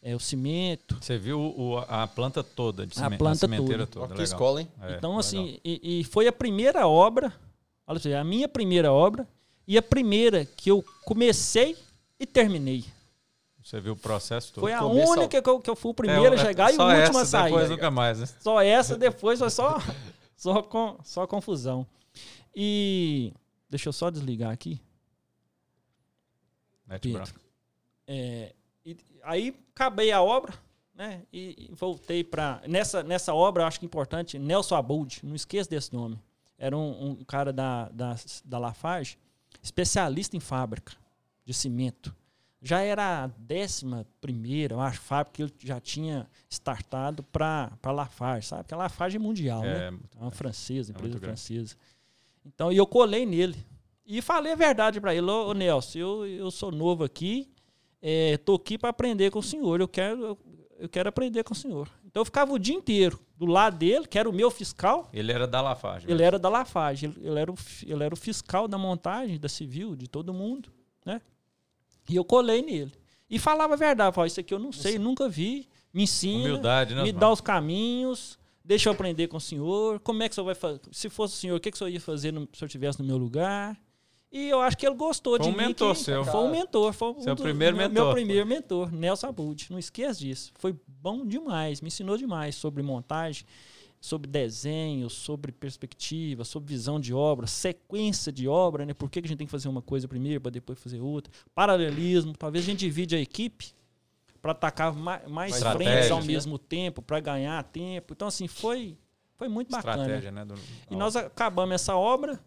é, 0.00 0.14
o 0.14 0.20
cimento. 0.20 0.96
Você 1.00 1.18
viu 1.18 1.38
o, 1.38 1.78
a 1.78 2.06
planta 2.06 2.42
toda 2.42 2.86
de 2.86 2.98
a 3.02 3.10
planta 3.10 3.46
toda. 3.48 3.86
toda. 3.86 4.14
Que 4.14 4.22
escola, 4.22 4.62
hein? 4.62 4.68
É, 4.80 4.96
então, 4.96 5.18
assim, 5.18 5.58
e, 5.64 6.00
e, 6.00 6.04
foi 6.04 6.26
a 6.26 6.32
primeira 6.32 6.86
obra, 6.86 7.32
olha 7.86 8.20
a 8.20 8.24
minha 8.24 8.48
primeira 8.48 8.90
obra 8.90 9.28
e 9.66 9.78
a 9.78 9.82
primeira 9.82 10.44
que 10.44 10.70
eu 10.70 10.84
comecei 11.04 11.76
e 12.18 12.26
terminei. 12.26 12.84
Você 13.62 13.80
viu 13.80 13.94
o 13.94 13.96
processo 13.96 14.52
todo? 14.52 14.62
Foi 14.62 14.72
a 14.74 14.84
única 14.84 15.40
que 15.40 15.48
eu, 15.48 15.58
que 15.58 15.70
eu 15.70 15.76
fui 15.76 15.90
o 15.90 15.94
primeiro 15.94 16.34
é, 16.34 16.38
a 16.40 16.44
chegar 16.44 16.72
e 16.72 16.76
o 16.76 16.82
último 16.82 17.18
a 17.18 17.24
sair. 17.24 17.50
Depois 17.50 17.70
nunca 17.70 17.90
mais, 17.90 18.20
né? 18.20 18.26
Só 18.40 18.60
essa, 18.60 18.96
depois 18.96 19.38
foi 19.38 19.48
só 19.48 19.78
só, 20.36 20.62
com, 20.62 20.98
só 21.02 21.26
confusão. 21.26 21.86
E 22.54 23.32
deixa 23.68 23.88
eu 23.88 23.92
só 23.92 24.10
desligar 24.10 24.52
aqui. 24.52 24.80
Pedro. 27.00 27.24
É, 28.06 28.54
e, 28.84 28.96
aí 29.22 29.56
acabei 29.74 30.12
a 30.12 30.20
obra, 30.20 30.52
né? 30.94 31.22
E, 31.32 31.68
e 31.70 31.74
voltei 31.74 32.22
para 32.22 32.60
nessa 32.68 33.02
nessa 33.02 33.32
obra, 33.32 33.66
acho 33.66 33.80
que 33.80 33.86
é 33.86 33.88
importante, 33.88 34.38
Nelson 34.38 34.76
Abud, 34.76 35.20
não 35.24 35.34
esqueça 35.34 35.70
desse 35.70 35.92
nome. 35.92 36.20
Era 36.58 36.76
um, 36.76 37.10
um 37.10 37.24
cara 37.24 37.52
da, 37.52 37.88
da, 37.88 38.14
da 38.44 38.58
Lafarge, 38.58 39.18
especialista 39.62 40.36
em 40.36 40.40
fábrica 40.40 40.92
de 41.44 41.52
cimento. 41.52 42.14
Já 42.60 42.80
era 42.80 43.24
a 43.24 43.26
décima 43.26 44.06
primeira, 44.22 44.74
eu 44.74 44.80
acho, 44.80 45.00
fábrica 45.00 45.36
que 45.36 45.42
ele 45.42 45.52
já 45.58 45.78
tinha 45.78 46.26
startado 46.48 47.22
para 47.22 47.70
a 47.82 47.90
Lafarge, 47.90 48.48
sabe? 48.48 48.62
Porque 48.62 48.74
a 48.74 48.78
Lafarge 48.78 49.16
é 49.16 49.20
mundial, 49.20 49.62
é, 49.62 49.90
né? 49.90 49.98
É 50.16 50.22
uma 50.22 50.30
francesa, 50.30 50.90
é 50.90 50.96
empresa 50.96 51.18
francesa. 51.18 51.76
Então, 52.44 52.72
e 52.72 52.76
eu 52.76 52.86
colei 52.86 53.26
nele. 53.26 53.56
E 54.06 54.20
falei 54.20 54.52
a 54.52 54.56
verdade 54.56 55.00
para 55.00 55.14
ele, 55.14 55.30
ô 55.30 55.52
Nelson, 55.52 55.98
eu, 55.98 56.26
eu 56.26 56.50
sou 56.50 56.70
novo 56.70 57.04
aqui, 57.04 57.50
é, 58.00 58.36
tô 58.38 58.54
aqui 58.54 58.76
para 58.76 58.90
aprender 58.90 59.30
com 59.30 59.38
o 59.38 59.42
senhor, 59.42 59.80
eu 59.80 59.88
quero, 59.88 60.22
eu, 60.22 60.38
eu, 60.78 60.88
quero 60.88 61.08
aprender 61.08 61.42
com 61.42 61.54
o 61.54 61.56
senhor. 61.56 61.90
Então 62.04 62.20
eu 62.20 62.24
ficava 62.24 62.52
o 62.52 62.58
dia 62.58 62.74
inteiro 62.74 63.18
do 63.36 63.46
lado 63.46 63.76
dele, 63.76 64.06
que 64.06 64.18
era 64.18 64.28
o 64.28 64.32
meu 64.32 64.50
fiscal. 64.50 65.08
Ele 65.12 65.32
era 65.32 65.46
da 65.46 65.60
Lafarge. 65.60 66.10
Ele 66.10 66.22
era 66.22 66.38
da 66.38 66.48
Lafarge, 66.48 67.06
ele, 67.06 67.28
ele, 67.28 67.38
era 67.38 67.50
o, 67.50 67.56
ele 67.84 68.04
era 68.04 68.14
o 68.14 68.16
fiscal 68.16 68.68
da 68.68 68.78
montagem, 68.78 69.38
da 69.38 69.48
civil, 69.48 69.96
de 69.96 70.08
todo 70.08 70.32
mundo, 70.32 70.72
né? 71.04 71.20
E 72.08 72.16
eu 72.16 72.24
colei 72.24 72.62
nele. 72.62 72.92
E 73.28 73.38
falava 73.38 73.74
a 73.74 73.76
verdade, 73.76 74.14
falava, 74.14 74.28
isso 74.28 74.40
aqui 74.40 74.54
eu 74.54 74.58
não 74.58 74.70
sei, 74.70 74.98
nunca 74.98 75.28
vi, 75.28 75.68
me 75.92 76.04
ensina, 76.04 76.50
Humildade, 76.50 76.94
né, 76.94 77.02
me 77.02 77.12
dá 77.12 77.30
os 77.30 77.40
caminhos, 77.40 78.38
deixa 78.64 78.88
eu 78.88 78.92
aprender 78.92 79.28
com 79.28 79.38
o 79.38 79.40
senhor, 79.40 79.98
como 80.00 80.22
é 80.22 80.28
que 80.28 80.32
o 80.32 80.34
senhor 80.34 80.44
vai 80.44 80.54
fazer, 80.54 80.80
se 80.92 81.08
fosse 81.08 81.34
o 81.34 81.38
senhor, 81.38 81.56
o 81.56 81.60
que, 81.60 81.70
que 81.70 81.76
o 81.76 81.78
senhor 81.78 81.90
ia 81.90 82.00
fazer 82.00 82.32
no, 82.32 82.48
se 82.52 82.62
eu 82.62 82.66
estivesse 82.66 83.00
no 83.00 83.04
meu 83.04 83.16
lugar? 83.16 83.76
E 84.34 84.48
eu 84.48 84.60
acho 84.60 84.76
que 84.76 84.84
ele 84.84 84.96
gostou 84.96 85.36
foi 85.36 85.46
de 85.46 85.48
um 85.48 85.56
mim. 85.56 85.68
mentor 85.68 85.94
que, 85.94 86.00
seu. 86.00 86.24
Foi 86.24 86.40
um 86.40 86.50
mentor. 86.50 86.92
Foi 86.92 87.12
um 87.12 87.20
seu 87.20 87.36
primeiro 87.36 87.76
meu, 87.76 87.88
mentor. 87.88 88.06
Meu 88.06 88.14
primeiro 88.14 88.44
mentor, 88.44 88.92
Nelson 88.92 89.28
Abud. 89.28 89.68
Não 89.70 89.78
esqueça 89.78 90.18
disso. 90.18 90.52
Foi 90.56 90.74
bom 90.88 91.24
demais. 91.24 91.80
Me 91.80 91.86
ensinou 91.86 92.18
demais 92.18 92.56
sobre 92.56 92.82
montagem, 92.82 93.46
sobre 94.00 94.28
desenho, 94.28 95.08
sobre 95.08 95.52
perspectiva, 95.52 96.42
sobre 96.42 96.68
visão 96.68 96.98
de 96.98 97.14
obra, 97.14 97.46
sequência 97.46 98.32
de 98.32 98.48
obra, 98.48 98.84
né? 98.84 98.92
Por 98.92 99.08
que, 99.08 99.22
que 99.22 99.26
a 99.26 99.28
gente 99.28 99.38
tem 99.38 99.46
que 99.46 99.52
fazer 99.52 99.68
uma 99.68 99.80
coisa 99.80 100.08
primeiro 100.08 100.40
para 100.40 100.50
depois 100.50 100.80
fazer 100.80 100.98
outra? 100.98 101.32
Paralelismo. 101.54 102.32
Talvez 102.36 102.64
a 102.64 102.66
gente 102.66 102.80
divide 102.80 103.14
a 103.14 103.20
equipe 103.20 103.72
para 104.42 104.50
atacar 104.50 104.92
mais, 104.92 105.28
mais 105.28 105.62
frentes 105.62 106.10
ao 106.10 106.18
né? 106.18 106.26
mesmo 106.26 106.58
tempo, 106.58 107.00
para 107.00 107.20
ganhar 107.20 107.62
tempo. 107.62 108.12
Então, 108.12 108.26
assim, 108.26 108.48
foi, 108.48 108.98
foi 109.36 109.46
muito 109.46 109.70
bacana. 109.70 110.02
Estratégia, 110.02 110.32
né? 110.32 110.44
Do... 110.44 110.56
E 110.90 110.96
nós 110.96 111.14
acabamos 111.14 111.76
essa 111.76 111.94
obra 111.94 112.40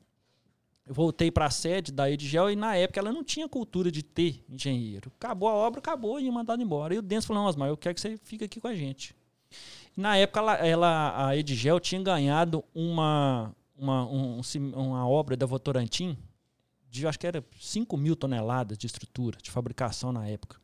eu 0.87 0.93
voltei 0.93 1.29
para 1.29 1.45
a 1.45 1.49
sede 1.49 1.91
da 1.91 2.09
Edgel 2.09 2.49
e 2.49 2.55
na 2.55 2.75
época 2.75 2.99
ela 2.99 3.11
não 3.11 3.23
tinha 3.23 3.47
cultura 3.49 3.91
de 3.91 4.01
ter 4.01 4.43
engenheiro. 4.49 5.11
Acabou 5.19 5.49
a 5.49 5.53
obra, 5.53 5.79
acabou 5.79 6.19
e 6.19 6.31
mandado 6.31 6.61
embora. 6.61 6.95
E 6.95 6.97
o 6.97 7.01
Denso 7.01 7.27
falou: 7.27 7.43
Não, 7.43 7.49
Osmar, 7.49 7.67
eu 7.67 7.77
quero 7.77 7.95
que 7.95 8.01
você 8.01 8.17
fique 8.23 8.45
aqui 8.45 8.61
com 8.61 8.67
a 8.67 8.73
gente. 8.73 9.15
Na 9.95 10.15
época 10.15 10.39
ela, 10.39 10.53
ela, 10.55 11.27
a 11.27 11.35
Edgel 11.35 11.79
tinha 11.79 12.01
ganhado 12.01 12.63
uma, 12.73 13.53
uma, 13.75 14.05
um, 14.05 14.41
uma 14.75 15.07
obra 15.07 15.35
da 15.35 15.45
Votorantim 15.45 16.17
de 16.89 17.05
acho 17.05 17.19
que 17.19 17.27
era 17.27 17.43
5 17.59 17.97
mil 17.97 18.15
toneladas 18.15 18.77
de 18.77 18.87
estrutura, 18.87 19.37
de 19.41 19.51
fabricação 19.51 20.11
na 20.11 20.27
época. 20.27 20.57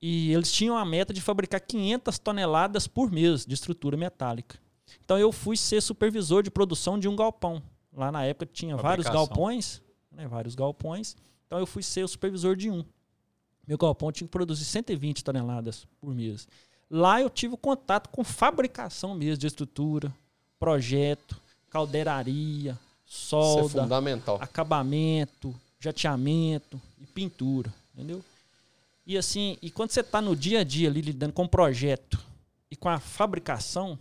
E 0.00 0.32
eles 0.32 0.52
tinham 0.52 0.76
a 0.76 0.84
meta 0.84 1.14
de 1.14 1.20
fabricar 1.20 1.60
500 1.60 2.18
toneladas 2.18 2.86
por 2.86 3.10
mês 3.10 3.46
de 3.46 3.54
estrutura 3.54 3.96
metálica. 3.96 4.58
Então 5.04 5.18
eu 5.18 5.32
fui 5.32 5.56
ser 5.56 5.80
supervisor 5.80 6.42
de 6.42 6.50
produção 6.50 6.98
de 6.98 7.08
um 7.08 7.16
galpão. 7.16 7.62
Lá 7.96 8.12
na 8.12 8.24
época 8.24 8.44
tinha 8.52 8.76
vários 8.76 9.06
galpões, 9.06 9.80
né, 10.12 10.28
vários 10.28 10.54
galpões. 10.54 11.16
Então 11.46 11.58
eu 11.58 11.66
fui 11.66 11.82
ser 11.82 12.04
o 12.04 12.08
supervisor 12.08 12.54
de 12.54 12.70
um. 12.70 12.84
Meu 13.66 13.78
galpão 13.78 14.12
tinha 14.12 14.28
que 14.28 14.32
produzir 14.32 14.66
120 14.66 15.24
toneladas 15.24 15.86
por 15.98 16.14
mês. 16.14 16.46
Lá 16.90 17.20
eu 17.20 17.30
tive 17.30 17.56
contato 17.56 18.10
com 18.10 18.22
fabricação 18.22 19.14
mesmo 19.14 19.38
de 19.38 19.46
estrutura, 19.46 20.14
projeto, 20.58 21.40
caldeiraria, 21.70 22.78
solda, 23.04 23.80
é 23.80 24.44
acabamento, 24.44 25.54
jateamento 25.80 26.80
e 27.00 27.06
pintura, 27.06 27.72
entendeu? 27.94 28.22
E 29.06 29.16
assim, 29.16 29.56
e 29.62 29.70
quando 29.70 29.90
você 29.90 30.00
está 30.00 30.20
no 30.20 30.36
dia 30.36 30.60
a 30.60 30.64
dia 30.64 30.88
ali 30.88 31.00
lidando 31.00 31.32
com 31.32 31.44
o 31.44 31.48
projeto 31.48 32.18
e 32.70 32.76
com 32.76 32.88
a 32.88 33.00
fabricação, 33.00 33.98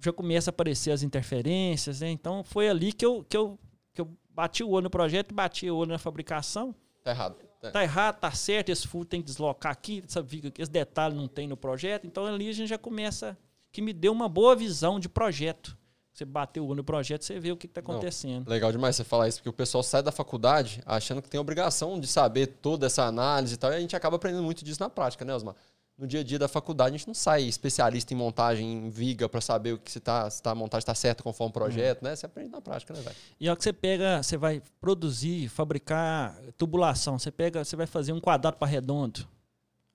já 0.00 0.12
começa 0.12 0.50
a 0.50 0.52
aparecer 0.52 0.90
as 0.90 1.02
interferências, 1.02 2.00
né? 2.00 2.10
Então 2.10 2.42
foi 2.44 2.68
ali 2.68 2.92
que 2.92 3.04
eu, 3.04 3.24
que 3.28 3.36
eu, 3.36 3.58
que 3.92 4.00
eu 4.00 4.08
bati 4.30 4.62
o 4.62 4.70
olho 4.70 4.84
no 4.84 4.90
projeto 4.90 5.34
bati 5.34 5.70
o 5.70 5.76
olho 5.76 5.90
na 5.90 5.98
fabricação. 5.98 6.74
Tá 7.02 7.10
errado. 7.10 7.36
É. 7.62 7.70
Tá 7.70 7.82
errado, 7.82 8.20
tá 8.20 8.30
certo, 8.30 8.68
esse 8.68 8.86
furo 8.86 9.04
tem 9.04 9.20
que 9.20 9.26
deslocar 9.26 9.72
aqui, 9.72 10.02
essa 10.06 10.22
viga, 10.22 10.52
esse 10.56 10.70
detalhe 10.70 11.16
não 11.16 11.26
tem 11.26 11.48
no 11.48 11.56
projeto. 11.56 12.06
Então 12.06 12.24
ali 12.24 12.48
a 12.48 12.52
gente 12.52 12.68
já 12.68 12.78
começa, 12.78 13.36
que 13.72 13.82
me 13.82 13.92
deu 13.92 14.12
uma 14.12 14.28
boa 14.28 14.54
visão 14.54 15.00
de 15.00 15.08
projeto. 15.08 15.76
Você 16.12 16.24
bateu 16.24 16.64
o 16.64 16.66
olho 16.66 16.78
no 16.78 16.84
projeto, 16.84 17.24
você 17.24 17.38
vê 17.38 17.52
o 17.52 17.56
que 17.56 17.66
está 17.66 17.80
acontecendo. 17.80 18.44
Não, 18.44 18.52
legal 18.52 18.72
demais 18.72 18.96
você 18.96 19.04
falar 19.04 19.28
isso, 19.28 19.38
porque 19.38 19.50
o 19.50 19.52
pessoal 19.52 19.84
sai 19.84 20.02
da 20.02 20.10
faculdade 20.10 20.82
achando 20.84 21.22
que 21.22 21.28
tem 21.30 21.38
obrigação 21.38 21.98
de 21.98 22.08
saber 22.08 22.46
toda 22.46 22.86
essa 22.86 23.04
análise 23.04 23.54
e 23.54 23.56
tal, 23.56 23.72
e 23.72 23.76
a 23.76 23.80
gente 23.80 23.94
acaba 23.94 24.16
aprendendo 24.16 24.42
muito 24.42 24.64
disso 24.64 24.80
na 24.80 24.90
prática, 24.90 25.24
né, 25.24 25.32
Osmar? 25.34 25.54
No 25.98 26.06
dia 26.06 26.20
a 26.20 26.24
dia 26.24 26.38
da 26.38 26.46
faculdade, 26.46 26.94
a 26.94 26.96
gente 26.96 27.08
não 27.08 27.14
sai 27.14 27.42
especialista 27.42 28.14
em 28.14 28.16
montagem 28.16 28.86
em 28.86 28.88
viga 28.88 29.28
para 29.28 29.40
saber 29.40 29.72
o 29.72 29.78
que 29.78 29.90
se 29.90 29.98
tá, 29.98 30.30
se 30.30 30.40
tá, 30.40 30.52
a 30.52 30.54
montagem 30.54 30.82
está 30.82 30.94
certa 30.94 31.24
conforme 31.24 31.50
o 31.50 31.52
projeto, 31.52 32.02
uhum. 32.02 32.08
né? 32.08 32.14
Você 32.14 32.24
aprende 32.24 32.50
na 32.50 32.60
prática, 32.60 32.94
né, 32.94 33.00
velho? 33.00 33.16
E 33.40 33.48
a 33.48 33.56
que 33.56 33.64
você 33.64 33.72
pega, 33.72 34.22
você 34.22 34.36
vai 34.36 34.62
produzir, 34.80 35.48
fabricar 35.48 36.38
tubulação, 36.56 37.18
você 37.18 37.32
pega, 37.32 37.64
você 37.64 37.74
vai 37.74 37.86
fazer 37.86 38.12
um 38.12 38.20
quadrado 38.20 38.56
para 38.56 38.68
redondo. 38.68 39.26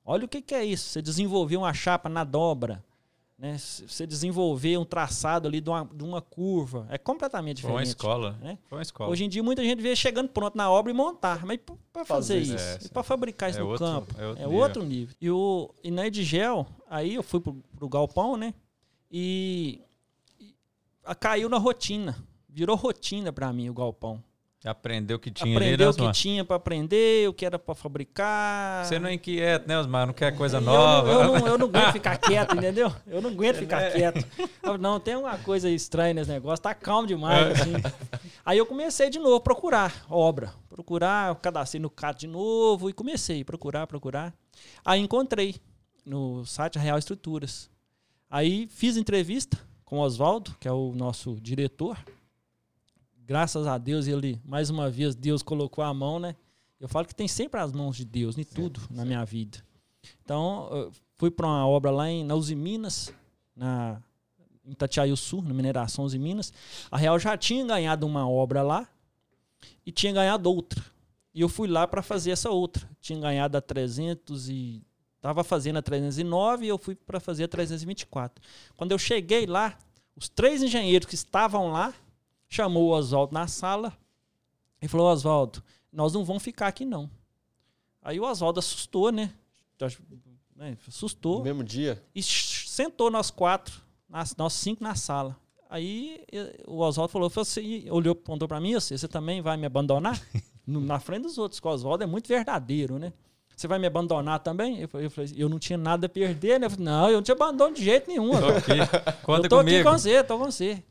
Olha 0.04 0.26
o 0.26 0.28
que, 0.28 0.42
que 0.42 0.54
é 0.54 0.66
isso. 0.66 0.90
Você 0.90 1.02
desenvolver 1.02 1.56
uma 1.56 1.74
chapa 1.74 2.10
na 2.10 2.26
dobra 2.26 2.84
né? 3.38 3.58
Você 3.58 4.06
desenvolver 4.06 4.78
um 4.78 4.86
traçado 4.86 5.48
ali 5.48 5.60
de 5.60 5.70
uma, 5.70 5.86
de 5.86 6.04
uma 6.04 6.22
curva 6.22 6.88
é 6.90 6.98
completamente 6.98 7.58
diferente. 7.58 7.76
Foi 7.76 7.86
uma 7.86 7.90
escola. 7.90 8.38
Né? 8.42 8.58
Foi 8.70 8.78
uma 8.78 8.82
escola. 8.82 9.10
Hoje 9.10 9.26
em 9.26 9.30
dia 9.30 9.44
muita 9.44 9.64
gente 9.64 9.82
vê 9.82 9.96
chegando 9.96 10.30
pronto 10.30 10.56
na 10.58 10.70
obra 10.70 10.92
e 10.92 10.96
montar, 10.96 11.46
mas 11.46 11.60
para 11.92 12.06
fazer 12.06 12.40
isso, 12.40 12.56
é, 12.56 12.90
para 12.90 13.04
fabricar 13.04 13.50
isso 13.50 13.60
é 13.60 13.62
no 13.62 13.70
outro, 13.70 13.86
campo, 13.86 14.16
é, 14.18 14.28
outro, 14.28 14.44
é 14.44 14.46
nível. 14.46 14.62
outro, 14.62 14.84
nível. 14.84 15.16
E, 15.20 15.30
o, 15.30 15.74
e 15.84 15.92
na 15.92 16.08
Edgel, 16.08 16.68
aí 16.90 17.16
eu 17.16 17.24
fui 17.24 17.40
pro, 17.40 17.54
pro 17.76 17.90
galpão, 17.90 18.38
né? 18.38 18.54
E, 19.12 19.82
e 20.40 20.56
a, 21.04 21.14
caiu 21.14 21.50
na 21.50 21.58
rotina. 21.58 22.18
Virou 22.48 22.76
rotina 22.76 23.34
para 23.34 23.52
mim 23.52 23.68
o 23.70 23.74
galpão. 23.74 24.24
Aprendeu 24.66 25.18
o 25.18 25.20
que 25.20 25.30
tinha 25.30 25.58
Aprendeu 25.58 25.90
ali, 25.90 25.98
né, 25.98 26.08
o 26.08 26.12
que 26.12 26.18
tinha 26.18 26.46
para 26.46 26.56
aprender, 26.56 27.28
o 27.28 27.34
que 27.34 27.46
era 27.46 27.60
para 27.60 27.76
fabricar. 27.76 28.86
Você 28.86 28.98
não 28.98 29.10
é 29.10 29.14
inquieto, 29.14 29.68
né, 29.68 29.78
Osmar? 29.78 30.08
Não 30.08 30.14
quer 30.14 30.34
coisa 30.38 30.62
nova. 30.62 31.10
Eu 31.10 31.14
não, 31.16 31.36
eu, 31.36 31.40
não, 31.40 31.48
eu 31.48 31.58
não 31.58 31.68
aguento 31.68 31.92
ficar 31.94 32.18
quieto, 32.18 32.56
entendeu? 32.56 32.94
Eu 33.06 33.22
não 33.22 33.30
aguento 33.30 33.58
ficar 33.58 33.82
é. 33.82 33.92
quieto. 33.92 34.26
Não, 34.80 35.02
tem 35.02 35.18
uma 35.18 35.38
coisa 35.38 35.70
estranha 35.70 36.14
nesse 36.14 36.32
negócio, 36.32 36.64
tá 36.64 36.74
calmo 36.74 37.06
demais, 37.06 37.48
é. 37.48 37.52
assim. 37.52 37.74
Aí 38.46 38.58
eu 38.58 38.66
comecei 38.66 39.10
de 39.10 39.20
novo 39.20 39.36
a 39.36 39.42
procurar 39.42 40.06
obra. 40.10 40.54
Procurar, 40.70 41.30
eu 41.30 41.36
cadastrei 41.36 41.82
no 41.82 41.90
CAT 41.90 42.22
de 42.22 42.28
novo 42.28 42.90
e 42.90 42.94
comecei 42.94 43.42
a 43.42 43.46
procurar, 43.46 43.86
procurar. 43.86 44.34
Aí 44.86 45.02
encontrei 45.02 45.56
no 46.06 46.46
site 46.46 46.80
Real 46.80 46.98
Estruturas. 46.98 47.70
Aí 48.30 48.68
fiz 48.68 48.96
entrevista 48.96 49.60
com 49.84 50.00
o 50.00 50.02
Oswaldo, 50.02 50.56
que 50.58 50.70
é 50.70 50.72
o 50.72 50.94
nosso 50.96 51.38
diretor 51.42 51.98
graças 53.26 53.68
a 53.68 53.78
Deus, 53.78 54.08
ele, 54.08 54.40
mais 54.46 54.70
uma 54.70 54.90
vez, 54.90 55.16
Deus 55.16 55.42
colocou 55.42 55.84
a 55.84 55.94
mão, 55.94 56.20
né? 56.20 56.36
Eu 56.80 56.88
falo 56.88 57.08
que 57.08 57.16
tem 57.16 57.28
sempre 57.28 57.60
as 57.60 57.72
mãos 57.72 57.96
de 57.96 58.06
Deus 58.06 58.38
em 58.38 58.44
tudo 58.44 58.82
na 58.82 58.88
certo. 58.88 59.08
minha 59.08 59.26
vida. 59.26 59.64
Então, 60.22 60.92
fui 61.16 61.32
para 61.32 61.48
uma 61.48 61.66
obra 61.66 61.92
lá 61.92 62.10
em, 62.10 62.24
na 62.24 62.36
Uzi 62.36 62.56
Minas, 62.56 63.14
na, 63.56 64.02
em 64.66 64.74
Tatiaio 64.74 65.16
Sul, 65.16 65.42
na 65.42 65.54
mineração 65.54 66.04
Uzi 66.04 66.20
Minas. 66.20 66.52
A 66.92 66.98
Real 66.98 67.18
já 67.18 67.38
tinha 67.38 67.66
ganhado 67.66 68.06
uma 68.06 68.30
obra 68.30 68.62
lá 68.62 68.88
e 69.86 69.92
tinha 69.92 70.12
ganhado 70.12 70.50
outra. 70.50 70.84
E 71.34 71.42
eu 71.42 71.50
fui 71.50 71.68
lá 71.68 71.88
para 71.88 72.02
fazer 72.02 72.32
essa 72.32 72.50
outra. 72.50 72.88
Tinha 73.00 73.20
ganhado 73.20 73.58
a 73.58 73.62
300 73.62 74.50
e 74.50 74.84
estava 75.16 75.44
fazendo 75.44 75.78
a 75.78 75.82
309 75.82 76.66
e 76.66 76.68
eu 76.68 76.78
fui 76.78 76.96
para 76.96 77.20
fazer 77.20 77.46
a 77.46 77.48
324. 77.48 78.44
Quando 78.76 78.92
eu 78.92 79.00
cheguei 79.00 79.46
lá, 79.46 79.78
os 80.16 80.28
três 80.28 80.62
engenheiros 80.62 81.08
que 81.08 81.16
estavam 81.16 81.72
lá 81.72 81.94
chamou 82.50 82.90
o 82.90 82.92
Oswaldo 82.92 83.34
na 83.34 83.48
sala 83.48 83.96
e 84.82 84.88
falou: 84.88 85.08
Oswaldo, 85.08 85.64
nós 85.92 86.14
não 86.14 86.24
vamos 86.24 86.44
ficar 86.44 86.68
aqui 86.68 86.86
não. 86.86 87.10
Aí 88.02 88.20
o 88.20 88.24
Oswaldo 88.24 88.60
assustou, 88.60 89.12
né? 89.12 89.34
né? 90.56 90.78
Assustou. 90.88 91.40
No 91.40 91.44
mesmo 91.46 91.64
dia? 91.64 92.04
E 92.14 92.22
sentou 92.22 93.10
nós 93.10 93.32
quatro, 93.32 93.82
nós 94.38 94.54
cinco 94.54 94.84
na 94.84 94.96
sala. 94.96 95.38
Aí 95.70 96.24
o 96.68 96.80
Oswaldo 96.80 97.12
falou: 97.12 97.30
você 97.30 97.86
olhou, 97.90 98.14
apontou 98.14 98.48
para 98.48 98.60
mim, 98.60 98.74
você, 98.74 98.98
você 98.98 99.08
também 99.08 99.42
vai 99.42 99.58
me 99.58 99.66
abandonar? 99.66 100.22
na 100.66 101.00
frente 101.00 101.24
dos 101.24 101.38
outros, 101.38 101.60
que 101.60 101.68
o 101.68 101.72
Oswaldo 101.72 102.04
é 102.04 102.08
muito 102.08 102.28
verdadeiro, 102.28 102.98
né? 102.98 103.12
Você 103.56 103.68
vai 103.68 103.78
me 103.78 103.88
abandonar 103.88 104.40
também? 104.40 104.82
Eu 104.82 104.88
falei, 104.88 105.32
eu 105.36 105.48
não 105.48 105.60
tinha 105.60 105.78
nada 105.78 106.08
a 106.08 106.10
perder, 106.10 106.60
né? 106.60 106.66
Eu 106.66 106.70
falei, 106.72 106.86
não, 106.86 107.10
eu 107.10 107.16
não 107.16 107.24
te 107.24 107.32
abandono 107.32 107.76
de 107.76 107.84
jeito 107.84 108.08
nenhum. 108.08 108.32
Tô 108.32 108.48
aqui. 108.48 108.72
Conta 109.24 109.46
eu 109.46 109.50
tô 109.50 109.58
comigo. 109.58 109.78
aqui 109.78 109.84
com 109.84 109.92
você, 109.92 110.24
tô 110.24 110.38
com 110.38 110.46
você. 110.46 110.84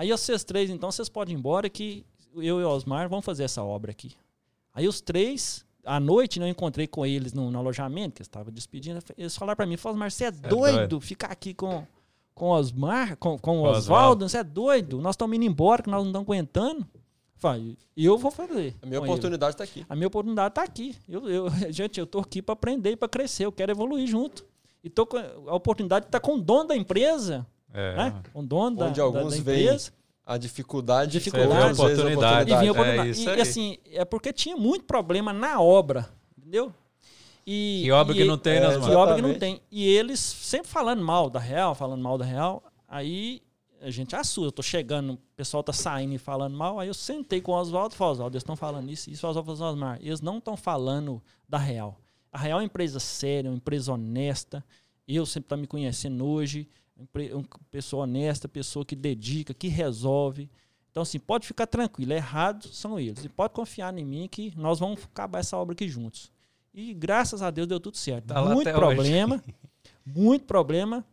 Aí 0.00 0.10
vocês 0.10 0.42
três, 0.42 0.70
então, 0.70 0.90
vocês 0.90 1.10
podem 1.10 1.34
ir 1.34 1.38
embora 1.38 1.68
que 1.68 2.06
eu 2.34 2.58
e 2.58 2.64
o 2.64 2.70
Osmar 2.70 3.06
vamos 3.06 3.22
fazer 3.22 3.44
essa 3.44 3.62
obra 3.62 3.90
aqui. 3.90 4.12
Aí 4.72 4.88
os 4.88 5.02
três, 5.02 5.62
à 5.84 6.00
noite, 6.00 6.40
né, 6.40 6.46
eu 6.46 6.50
encontrei 6.50 6.86
com 6.86 7.04
eles 7.04 7.34
no, 7.34 7.50
no 7.50 7.58
alojamento, 7.58 8.14
que 8.14 8.22
eles 8.22 8.26
estavam 8.26 8.50
despedindo. 8.50 8.98
Eles 9.14 9.36
falaram 9.36 9.58
para 9.58 9.66
mim, 9.66 9.76
falaram, 9.76 9.96
Osmar, 9.96 10.10
você 10.10 10.24
é, 10.24 10.28
é 10.28 10.30
doido, 10.30 10.76
doido 10.76 11.00
ficar 11.02 11.26
aqui 11.26 11.52
com, 11.52 11.86
com 12.34 12.48
Osmar, 12.48 13.14
com, 13.18 13.38
com 13.38 13.60
o 13.60 13.64
Oswaldo, 13.64 14.26
você 14.26 14.38
é 14.38 14.42
doido, 14.42 15.02
nós 15.02 15.16
estamos 15.16 15.36
indo 15.36 15.44
embora, 15.44 15.82
que 15.82 15.90
nós 15.90 16.00
não 16.00 16.08
estamos 16.08 16.26
aguentando. 16.26 16.86
Falei, 17.36 17.76
eu 17.94 18.16
vou 18.16 18.30
fazer. 18.30 18.74
A 18.80 18.86
minha 18.86 19.02
oportunidade 19.02 19.52
está 19.52 19.64
aqui. 19.64 19.84
A 19.86 19.94
minha 19.94 20.08
oportunidade 20.08 20.52
está 20.52 20.62
aqui. 20.62 20.96
Eu, 21.06 21.28
eu, 21.28 21.50
gente, 21.70 22.00
eu 22.00 22.04
estou 22.04 22.22
aqui 22.22 22.40
para 22.40 22.54
aprender, 22.54 22.96
para 22.96 23.06
crescer, 23.06 23.44
eu 23.44 23.52
quero 23.52 23.70
evoluir 23.70 24.06
junto. 24.06 24.46
E 24.82 24.88
tô 24.88 25.04
com 25.04 25.18
a 25.18 25.54
oportunidade 25.54 26.06
de 26.06 26.08
estar 26.08 26.20
tá 26.20 26.26
com 26.26 26.36
o 26.36 26.40
dono 26.40 26.68
da 26.68 26.76
empresa. 26.76 27.46
É. 27.72 27.96
Né? 27.96 28.22
Com 28.32 28.40
o 28.40 28.46
dono 28.46 28.76
da, 28.76 28.86
Onde 28.86 29.00
alguns 29.00 29.32
da, 29.32 29.38
empresa. 29.38 29.92
a 30.26 30.36
dificuldade, 30.36 31.12
dificuldade 31.12 31.70
a 31.70 31.72
oportunidade. 31.72 32.52
E, 32.52 32.56
vinha 32.56 32.72
oportunidade. 32.72 33.28
É, 33.28 33.34
e, 33.34 33.38
e 33.38 33.40
assim, 33.40 33.78
é 33.92 34.04
porque 34.04 34.32
tinha 34.32 34.56
muito 34.56 34.84
problema 34.84 35.32
na 35.32 35.60
obra, 35.60 36.08
entendeu? 36.36 36.72
E, 37.46 37.82
que 37.84 37.92
obra 37.92 38.14
e, 38.14 38.18
que 38.18 38.24
não 38.24 38.38
tem, 38.38 38.60
né, 38.60 38.74
é, 38.74 38.78
Que 38.78 38.90
obra 38.90 39.14
que 39.16 39.22
não 39.22 39.34
tem. 39.34 39.60
E 39.70 39.86
eles 39.86 40.20
sempre 40.20 40.68
falando 40.68 41.02
mal 41.02 41.30
da 41.30 41.40
Real, 41.40 41.74
falando 41.74 42.02
mal 42.02 42.18
da 42.18 42.24
Real. 42.24 42.62
Aí 42.86 43.42
a 43.80 43.90
gente 43.90 44.14
assusta. 44.14 44.48
Eu 44.48 44.52
tô 44.52 44.62
chegando, 44.62 45.14
o 45.14 45.18
pessoal 45.34 45.62
tá 45.62 45.72
saindo 45.72 46.14
e 46.14 46.18
falando 46.18 46.56
mal. 46.56 46.78
Aí 46.78 46.88
eu 46.88 46.94
sentei 46.94 47.40
com 47.40 47.52
o 47.52 47.54
Oswaldo 47.54 47.94
e 47.94 47.96
falei, 47.96 48.12
Oswaldo, 48.12 48.36
eles 48.36 48.42
estão 48.42 48.56
falando 48.56 48.90
isso. 48.90 49.10
Isso 49.10 49.26
Oswaldo 49.26 49.50
Osmar, 49.50 49.98
eles 50.00 50.20
não 50.20 50.38
estão 50.38 50.56
falando 50.56 51.22
da 51.48 51.58
Real. 51.58 51.98
A 52.32 52.38
Real 52.38 52.58
é 52.58 52.62
uma 52.62 52.66
empresa 52.66 53.00
séria, 53.00 53.50
uma 53.50 53.56
empresa 53.56 53.92
honesta. 53.92 54.64
Eu 55.08 55.26
sempre 55.26 55.48
tá 55.48 55.56
me 55.56 55.66
conhecendo 55.66 56.24
hoje. 56.24 56.68
Uma 57.32 57.44
pessoa 57.70 58.04
honesta, 58.04 58.48
pessoa 58.48 58.84
que 58.84 58.96
dedica, 58.96 59.54
que 59.54 59.68
resolve. 59.68 60.50
Então, 60.90 61.02
assim, 61.02 61.18
pode 61.18 61.46
ficar 61.46 61.66
tranquilo. 61.66 62.12
Errados 62.12 62.76
são 62.76 62.98
eles. 62.98 63.24
E 63.24 63.28
pode 63.28 63.54
confiar 63.54 63.96
em 63.96 64.04
mim 64.04 64.28
que 64.28 64.52
nós 64.56 64.78
vamos 64.78 65.04
acabar 65.04 65.38
essa 65.38 65.56
obra 65.56 65.72
aqui 65.72 65.88
juntos. 65.88 66.30
E 66.74 66.94
graças 66.94 67.42
a 67.42 67.50
Deus 67.50 67.66
deu 67.66 67.80
tudo 67.80 67.96
certo. 67.96 68.26
Tá 68.26 68.42
muito 68.42 68.70
problema. 68.72 69.42
muito 70.04 70.44
problema. 70.44 71.04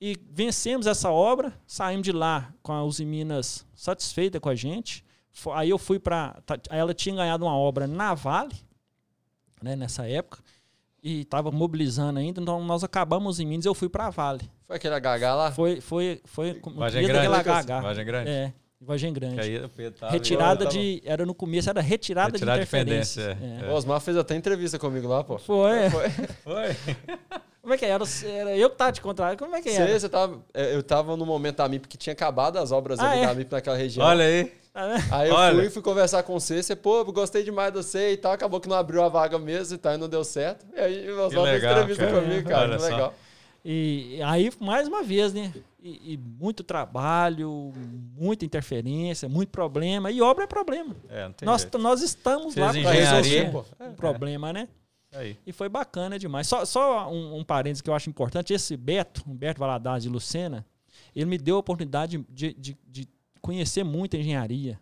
E 0.00 0.16
vencemos 0.30 0.86
essa 0.86 1.10
obra, 1.10 1.52
saímos 1.66 2.04
de 2.04 2.12
lá 2.12 2.54
com 2.62 2.72
a 2.72 2.82
Uzi 2.82 3.04
Minas 3.04 3.66
satisfeita 3.74 4.40
com 4.40 4.48
a 4.48 4.54
gente. 4.54 5.04
Aí 5.52 5.70
eu 5.70 5.78
fui 5.78 5.98
para. 5.98 6.42
Ela 6.70 6.94
tinha 6.94 7.14
ganhado 7.14 7.44
uma 7.44 7.54
obra 7.54 7.86
na 7.86 8.14
Vale, 8.14 8.54
né, 9.62 9.76
nessa 9.76 10.08
época, 10.08 10.42
e 11.02 11.20
estava 11.20 11.50
mobilizando 11.50 12.18
ainda, 12.18 12.40
então 12.40 12.64
nós 12.64 12.82
acabamos 12.82 13.40
em 13.40 13.46
Minas 13.46 13.64
e 13.66 13.68
eu 13.68 13.74
fui 13.74 13.88
para 13.88 14.06
a 14.06 14.10
Vale. 14.10 14.50
Foi 14.70 14.76
aquele 14.76 14.94
HH 14.94 15.34
lá? 15.34 15.50
Foi, 15.50 15.80
foi, 15.80 16.20
foi. 16.24 16.60
Vagem 16.76 17.04
Grande. 17.04 17.26
HH. 17.26 17.80
Vagem 17.82 18.04
Grande. 18.04 18.30
É. 18.30 18.52
Vargem 18.80 19.12
Grande. 19.12 19.40
Aí, 19.40 19.60
retirada 20.08 20.64
de. 20.64 21.02
Era 21.04 21.26
no 21.26 21.34
começo, 21.34 21.68
era 21.68 21.80
retirada, 21.80 22.30
retirada 22.30 22.58
de 22.58 22.62
interferência. 22.62 23.34
De 23.34 23.64
é. 23.64 23.68
É. 23.68 23.68
O 23.68 23.74
Osmar 23.74 24.00
fez 24.00 24.16
até 24.16 24.36
entrevista 24.36 24.78
comigo 24.78 25.08
lá, 25.08 25.24
pô. 25.24 25.38
Foi. 25.38 25.90
Foi. 25.90 26.08
Foi. 26.44 26.76
Como 27.60 27.74
é 27.74 27.76
que 27.76 27.84
era? 27.84 28.04
Era 28.24 28.56
eu 28.56 28.70
que 28.70 28.76
tava 28.76 28.92
te 28.92 29.00
contrário. 29.00 29.36
Como 29.36 29.56
é 29.56 29.60
que 29.60 29.70
era? 29.70 29.86
Você, 29.86 29.98
você 29.98 30.08
tava, 30.08 30.40
é, 30.54 30.72
eu 30.72 30.84
tava 30.84 31.16
no 31.16 31.26
momento 31.26 31.56
da 31.56 31.68
MIP 31.68 31.88
que 31.88 31.98
tinha 31.98 32.12
acabado 32.12 32.56
as 32.56 32.70
obras 32.70 33.00
ah, 33.00 33.10
ali 33.10 33.22
é? 33.22 33.26
da 33.26 33.34
MIP 33.34 33.50
naquela 33.50 33.76
região. 33.76 34.06
Olha 34.06 34.24
aí. 34.24 34.52
Tá 34.72 35.18
aí 35.18 35.28
eu 35.28 35.34
Olha. 35.34 35.56
fui, 35.56 35.70
fui 35.70 35.82
conversar 35.82 36.22
com 36.22 36.38
você, 36.38 36.62
você, 36.62 36.76
pô, 36.76 37.04
gostei 37.06 37.42
demais 37.42 37.72
de 37.72 37.78
você 37.78 38.12
e 38.12 38.16
tal. 38.16 38.30
Acabou 38.30 38.60
que 38.60 38.68
não 38.68 38.76
abriu 38.76 39.02
a 39.02 39.08
vaga 39.08 39.36
mesmo 39.36 39.74
e 39.74 39.78
tal, 39.78 39.94
e 39.94 39.98
não 39.98 40.08
deu 40.08 40.22
certo. 40.22 40.64
E 40.74 40.78
aí 40.78 41.10
o 41.10 41.26
Osmar 41.26 41.44
fez 41.46 41.64
entrevista 41.64 42.06
cara. 42.06 42.20
comigo, 42.20 42.48
cara. 42.48 42.68
Olha 42.68 42.76
que 42.76 42.84
legal. 42.84 43.14
E 43.64 44.20
aí, 44.24 44.50
mais 44.58 44.88
uma 44.88 45.02
vez, 45.02 45.34
né? 45.34 45.52
E, 45.82 46.14
e, 46.14 46.16
muito 46.16 46.62
trabalho, 46.62 47.72
muita 48.14 48.44
interferência, 48.44 49.28
muito 49.28 49.50
problema. 49.50 50.10
E 50.10 50.20
obra 50.20 50.44
é 50.44 50.46
problema. 50.46 50.94
É, 51.08 51.30
nós, 51.42 51.68
nós 51.78 52.02
estamos 52.02 52.54
Fez 52.54 52.66
lá 52.66 52.72
para 52.72 52.90
resolver 52.90 53.56
o 53.56 53.66
é, 53.78 53.88
problema, 53.90 54.52
né? 54.52 54.68
Aí. 55.12 55.36
E 55.46 55.52
foi 55.52 55.68
bacana 55.68 56.18
demais. 56.18 56.46
Só, 56.46 56.64
só 56.64 57.10
um, 57.10 57.38
um 57.38 57.44
parênteses 57.44 57.82
que 57.82 57.90
eu 57.90 57.94
acho 57.94 58.08
importante: 58.08 58.52
esse 58.52 58.76
Beto, 58.76 59.24
Humberto 59.28 59.60
Valadares 59.60 60.04
de 60.04 60.08
Lucena, 60.08 60.64
ele 61.14 61.26
me 61.26 61.38
deu 61.38 61.56
a 61.56 61.58
oportunidade 61.58 62.24
de, 62.28 62.54
de, 62.54 62.78
de 62.86 63.08
conhecer 63.40 63.84
muito 63.84 64.16
a 64.16 64.20
engenharia. 64.20 64.78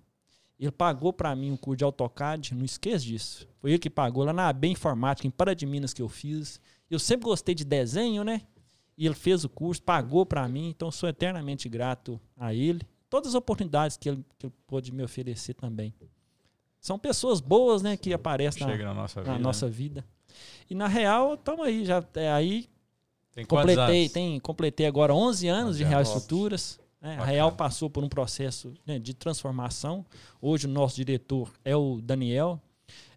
Ele 0.59 0.73
pagou 0.73 1.13
para 1.13 1.35
mim 1.37 1.53
um 1.53 1.57
curso 1.57 1.77
de 1.77 1.85
AutoCAD, 1.85 2.55
não 2.55 2.65
esqueça 2.65 3.05
disso. 3.05 3.49
Foi 3.61 3.71
ele 3.71 3.79
que 3.79 3.89
pagou 3.89 4.25
lá 4.25 4.33
na 4.33 4.49
AB 4.49 4.67
Informática, 4.67 5.27
em 5.27 5.31
Para 5.31 5.55
de 5.55 5.65
Minas, 5.65 5.95
que 5.95 6.03
eu 6.03 6.09
fiz. 6.09 6.61
Eu 6.91 6.99
sempre 6.99 7.27
gostei 7.27 7.55
de 7.55 7.65
desenho, 7.65 8.25
né? 8.25 8.43
E 8.99 9.07
ele 9.07 9.15
fez 9.15 9.45
o 9.45 9.49
curso, 9.49 9.81
pagou 9.81 10.27
para 10.27 10.47
mim, 10.49 10.71
então 10.71 10.91
sou 10.91 11.09
eternamente 11.09 11.69
grato 11.69 12.21
a 12.37 12.53
ele. 12.53 12.81
Todas 13.09 13.29
as 13.29 13.35
oportunidades 13.37 13.97
que 13.97 14.09
ele, 14.09 14.25
que 14.37 14.47
ele 14.47 14.55
pôde 14.67 14.93
me 14.93 15.05
oferecer 15.05 15.55
também. 15.55 15.95
São 16.81 16.99
pessoas 16.99 17.41
boas, 17.41 17.81
né, 17.81 17.97
que 17.97 18.13
aparecem 18.13 18.67
na, 18.67 18.77
na, 18.77 18.95
nossa, 18.95 19.23
na 19.23 19.33
vida, 19.33 19.39
nossa 19.39 19.67
né? 19.67 19.73
vida. 19.73 20.05
E 20.69 20.75
na 20.75 20.89
real, 20.89 21.35
estamos 21.35 21.65
aí, 21.65 21.85
já 21.85 22.05
é, 22.15 22.29
aí 22.29 22.69
tem 23.33 23.45
completei, 23.45 24.09
tem 24.09 24.41
completei 24.41 24.87
agora 24.87 25.15
11 25.15 25.47
anos 25.47 25.79
de 25.79 25.85
Real 25.85 26.03
Estruturas. 26.03 26.81
Né? 27.01 27.17
A 27.19 27.25
Real 27.25 27.53
passou 27.53 27.89
por 27.89 28.03
um 28.03 28.09
processo 28.09 28.75
né, 28.85 28.99
de 28.99 29.15
transformação. 29.15 30.05
Hoje 30.43 30.67
o 30.67 30.71
nosso 30.71 30.97
diretor 30.97 31.53
é 31.65 31.77
o 31.77 32.01
Daniel, 32.03 32.61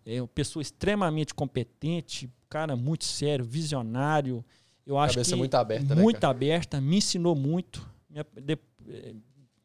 é 0.05 0.21
uma 0.21 0.27
pessoa 0.27 0.61
extremamente 0.61 1.33
competente, 1.33 2.29
cara 2.47 2.75
muito 2.75 3.03
sério, 3.03 3.43
visionário. 3.43 4.45
Eu 4.85 4.97
acho 4.97 5.15
Cabeça 5.15 5.31
que 5.31 5.37
muito 5.37 5.55
aberta, 5.55 5.95
né, 5.95 6.01
muito 6.01 6.21
né, 6.21 6.29
aberta, 6.29 6.81
me 6.81 6.97
ensinou 6.97 7.35
muito, 7.35 7.87
me, 8.09 8.23
de, 8.41 8.57
eh, 8.87 9.13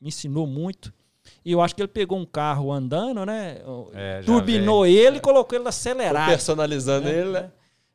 me 0.00 0.08
ensinou 0.08 0.46
muito. 0.46 0.92
E 1.44 1.52
eu 1.52 1.60
acho 1.60 1.74
que 1.74 1.82
ele 1.82 1.88
pegou 1.88 2.18
um 2.18 2.24
carro 2.24 2.72
andando, 2.72 3.24
né? 3.26 3.58
É, 3.92 4.20
turbinou 4.22 4.84
vem. 4.84 4.94
ele 4.94 5.16
e 5.16 5.20
colocou 5.20 5.58
ele 5.58 5.66
acelerado. 5.66 6.28
Personalizando 6.28 7.06
né? 7.06 7.18
ele, 7.18 7.30
né? 7.30 7.50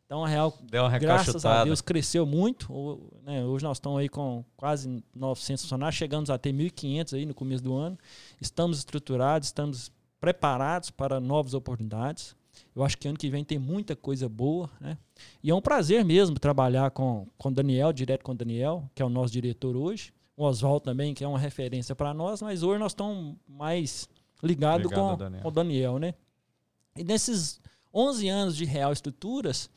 Então, 0.06 0.26
a 0.26 0.28
Real, 0.28 0.54
Deu 0.64 0.84
uma 0.84 1.00
graças 1.00 1.46
a 1.46 1.64
Deus, 1.64 1.80
cresceu 1.80 2.26
muito. 2.26 3.00
Né? 3.24 3.46
Hoje 3.46 3.64
nós 3.64 3.78
estamos 3.78 3.98
aí 3.98 4.10
com 4.10 4.44
quase 4.58 5.02
900 5.16 5.64
funcionários, 5.64 5.96
chegamos 5.96 6.30
a 6.30 6.38
ter 6.38 6.52
1.500 6.52 7.14
aí 7.14 7.26
no 7.26 7.34
começo 7.34 7.64
do 7.64 7.74
ano. 7.74 7.98
Estamos 8.42 8.78
estruturados, 8.80 9.48
estamos 9.48 9.90
preparados 10.20 10.90
para 10.90 11.22
novas 11.22 11.54
oportunidades. 11.54 12.36
Eu 12.76 12.84
acho 12.84 12.98
que 12.98 13.08
ano 13.08 13.18
que 13.18 13.30
vem 13.30 13.44
tem 13.44 13.60
muita 13.60 13.96
coisa 13.96 14.28
boa, 14.30 14.70
né? 14.80 14.98
E 15.44 15.50
é 15.50 15.56
um 15.56 15.62
prazer 15.62 16.04
mesmo 16.06 16.40
trabalhar 16.40 16.92
com 16.92 17.28
o 17.44 17.52
Daniel, 17.52 17.94
direto 17.94 18.24
com 18.24 18.32
o 18.32 18.36
Daniel, 18.36 18.90
que 18.96 19.02
é 19.02 19.06
o 19.06 19.10
nosso 19.10 19.34
diretor 19.34 19.76
hoje 19.76 20.14
o 20.42 20.46
Oswaldo 20.46 20.82
também, 20.82 21.14
que 21.14 21.24
é 21.24 21.28
uma 21.28 21.38
referência 21.38 21.96
para 21.96 22.14
nós, 22.14 22.42
mas 22.42 22.64
hoje 22.64 22.80
nós 22.80 22.94
estamos 22.94 23.36
mais 23.48 24.10
ligados 24.42 24.90
Ligado 24.90 25.12
com, 25.12 25.18
Daniel. 25.18 25.42
com 25.42 25.48
o 25.48 25.52
Daniel, 25.52 26.00
né? 26.00 26.14
E 26.96 27.04
nesses 27.04 27.62
11 27.94 28.28
anos 28.28 28.56
de 28.58 28.66
Real 28.66 28.92
Estruturas, 28.92 29.70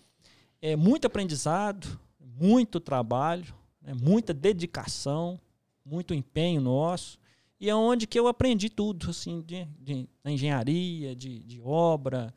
é 0.63 0.75
muito 0.75 1.07
aprendizado, 1.07 2.01
muito 2.19 2.81
trabalho, 2.81 3.55
né? 3.83 3.93
muita 3.95 4.33
dedicação, 4.33 5.39
muito 5.85 6.15
empenho 6.15 6.63
nosso, 6.63 7.19
e 7.61 7.69
é 7.69 7.75
onde 7.75 8.07
que 8.07 8.19
eu 8.19 8.27
aprendi 8.27 8.71
tudo, 8.71 9.11
assim, 9.11 9.43
de, 9.43 9.67
de 9.79 10.09
engenharia, 10.25 11.15
de, 11.15 11.41
de 11.41 11.61
obra, 11.61 12.33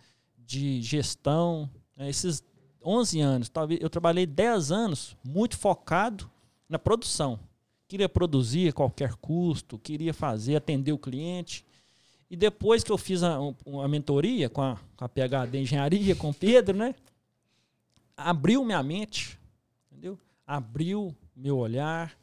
de 0.47 0.81
gestão. 0.81 1.69
Né? 1.95 2.09
Esses 2.09 2.41
11 2.83 3.19
anos, 3.19 3.49
talvez 3.49 3.79
eu 3.79 3.89
trabalhei 3.89 4.25
10 4.25 4.71
anos 4.71 5.15
muito 5.23 5.55
focado 5.55 6.27
na 6.67 6.79
produção 6.79 7.39
queria 7.87 8.09
produzir 8.09 8.69
a 8.69 8.73
qualquer 8.73 9.15
custo, 9.15 9.79
queria 9.79 10.13
fazer, 10.13 10.55
atender 10.55 10.91
o 10.91 10.97
cliente. 10.97 11.65
E 12.29 12.35
depois 12.35 12.83
que 12.83 12.91
eu 12.91 12.97
fiz 12.97 13.23
a, 13.23 13.37
a 13.37 13.87
mentoria 13.87 14.49
com 14.49 14.61
a, 14.61 14.77
com 14.97 15.05
a 15.05 15.09
PHD 15.09 15.61
Engenharia, 15.61 16.15
com 16.15 16.29
o 16.29 16.33
Pedro, 16.33 16.75
né? 16.75 16.93
Abriu 18.15 18.65
minha 18.65 18.83
mente, 18.83 19.39
entendeu? 19.89 20.19
Abriu 20.45 21.15
meu 21.35 21.57
olhar. 21.57 22.17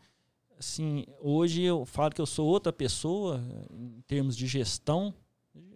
Assim, 0.58 1.06
hoje 1.20 1.62
eu 1.62 1.86
falo 1.86 2.12
que 2.12 2.20
eu 2.20 2.26
sou 2.26 2.46
outra 2.46 2.72
pessoa 2.72 3.42
em 3.72 4.02
termos 4.06 4.36
de 4.36 4.46
gestão 4.46 5.14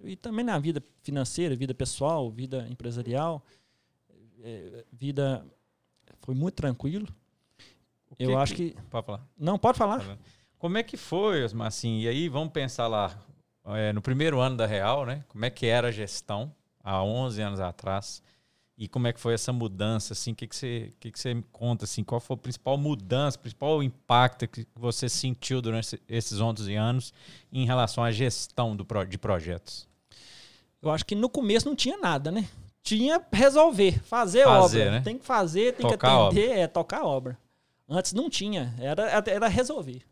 e 0.04 0.16
também 0.16 0.44
na 0.44 0.58
vida 0.58 0.82
financeira, 1.02 1.54
vida 1.54 1.74
pessoal, 1.74 2.30
vida 2.30 2.66
empresarial, 2.70 3.44
é, 4.42 4.84
vida 4.92 5.44
foi 6.20 6.34
muito 6.34 6.54
tranquilo. 6.54 7.06
Que 8.16 8.24
eu 8.24 8.38
acho 8.38 8.54
que. 8.54 8.74
Pode 8.90 9.06
falar. 9.06 9.28
Não, 9.38 9.58
pode 9.58 9.78
falar. 9.78 10.00
Tá 10.00 10.18
Como 10.58 10.78
é 10.78 10.82
que 10.82 10.96
foi, 10.96 11.44
assim? 11.44 12.00
E 12.00 12.08
aí 12.08 12.28
vamos 12.28 12.52
pensar 12.52 12.86
lá, 12.86 13.16
é, 13.66 13.92
no 13.92 14.02
primeiro 14.02 14.40
ano 14.40 14.56
da 14.56 14.66
Real, 14.66 15.04
né? 15.06 15.24
Como 15.28 15.44
é 15.44 15.50
que 15.50 15.66
era 15.66 15.88
a 15.88 15.92
gestão 15.92 16.54
há 16.82 17.02
11 17.02 17.42
anos 17.42 17.60
atrás? 17.60 18.22
E 18.78 18.86
como 18.86 19.08
é 19.08 19.12
que 19.12 19.18
foi 19.18 19.34
essa 19.34 19.52
mudança, 19.52 20.12
assim? 20.12 20.30
O 20.30 20.34
que, 20.36 20.46
que, 20.46 20.54
você, 20.54 20.92
que, 21.00 21.10
que 21.10 21.18
você 21.18 21.34
me 21.34 21.42
conta, 21.50 21.84
assim? 21.84 22.04
Qual 22.04 22.20
foi 22.20 22.34
a 22.34 22.38
principal 22.38 22.78
mudança, 22.78 23.36
o 23.36 23.40
principal 23.40 23.82
impacto 23.82 24.46
que 24.46 24.64
você 24.76 25.08
sentiu 25.08 25.60
durante 25.60 26.00
esses 26.08 26.40
11 26.40 26.76
anos 26.76 27.12
em 27.52 27.66
relação 27.66 28.04
à 28.04 28.12
gestão 28.12 28.76
do, 28.76 28.86
de 29.04 29.18
projetos? 29.18 29.88
Eu 30.80 30.92
acho 30.92 31.04
que 31.04 31.16
no 31.16 31.28
começo 31.28 31.66
não 31.66 31.74
tinha 31.74 31.98
nada, 31.98 32.30
né? 32.30 32.48
Tinha 32.80 33.20
resolver, 33.32 34.00
fazer, 34.04 34.44
fazer 34.44 34.84
obra. 34.84 34.90
Né? 34.92 35.00
Tem 35.00 35.18
que 35.18 35.26
fazer, 35.26 35.74
tem 35.74 35.84
tocar 35.84 36.08
que 36.08 36.38
atender, 36.38 36.58
é 36.58 36.66
tocar 36.68 37.00
a 37.00 37.04
obra. 37.04 37.36
Antes 37.88 38.12
não 38.12 38.30
tinha, 38.30 38.72
era, 38.78 39.24
era 39.26 39.48
resolver. 39.48 40.02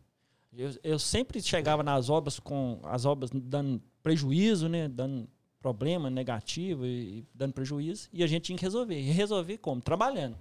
Eu, 0.51 0.75
eu 0.83 0.99
sempre 0.99 1.41
chegava 1.41 1.83
nas 1.83 2.09
obras 2.09 2.37
com 2.37 2.81
as 2.83 3.05
obras 3.05 3.29
dando 3.33 3.81
prejuízo, 4.03 4.67
né? 4.67 4.89
Dando 4.89 5.29
problema 5.59 6.09
negativo 6.09 6.85
e, 6.85 7.19
e 7.19 7.25
dando 7.33 7.53
prejuízo, 7.53 8.09
e 8.13 8.23
a 8.23 8.27
gente 8.27 8.43
tinha 8.43 8.57
que 8.57 8.63
resolver. 8.63 8.99
E 8.99 9.11
resolver 9.11 9.57
como? 9.57 9.81
Trabalhando. 9.81 10.37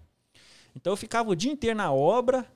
Então 0.75 0.93
eu 0.93 0.97
ficava 0.97 1.31
o 1.31 1.35
dia 1.35 1.51
inteiro 1.51 1.77
na 1.77 1.93
obra, 1.93 2.47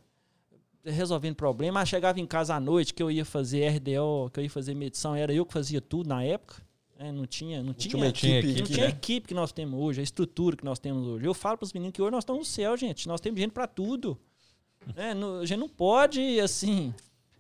resolvendo 0.85 1.35
problema. 1.35 1.85
Chegava 1.87 2.21
em 2.21 2.27
casa 2.27 2.55
à 2.55 2.61
noite 2.61 2.93
que 2.93 3.03
eu 3.03 3.11
ia 3.11 3.25
fazer 3.25 3.69
RDO, 3.69 4.31
que 4.33 4.41
eu 4.41 4.45
ia 4.45 4.51
fazer 4.51 4.75
medição, 4.75 5.15
era 5.15 5.33
eu 5.33 5.47
que 5.47 5.53
fazia 5.53 5.81
tudo 5.81 6.09
na 6.09 6.23
época. 6.23 6.63
É, 6.99 7.11
não 7.11 7.27
tinha, 7.27 7.63
não 7.63 7.73
tinha, 7.73 8.13
tinha 8.13 8.39
equipe, 8.39 8.61
não 8.61 8.67
tinha 8.67 8.85
né? 8.85 8.91
equipe 8.91 9.29
que 9.29 9.33
nós 9.33 9.53
temos 9.53 9.81
hoje, 9.81 10.01
a 10.01 10.05
estrutura 10.05 10.55
que 10.55 10.65
nós 10.65 10.79
temos 10.79 11.07
hoje. 11.07 11.25
Eu 11.25 11.33
falo 11.33 11.57
para 11.57 11.65
os 11.65 11.73
meninos 11.73 11.95
que 11.95 12.03
hoje 12.03 12.11
nós 12.11 12.25
estamos 12.25 12.41
no 12.41 12.45
céu, 12.45 12.77
gente. 12.77 13.09
Nós 13.09 13.23
temos 13.23 13.41
gente 13.41 13.53
para 13.53 13.67
tudo. 13.67 14.19
É, 14.95 15.13
a 15.13 15.47
gente 15.47 15.59
não 15.59 15.69
pode, 15.69 16.39
assim. 16.41 16.93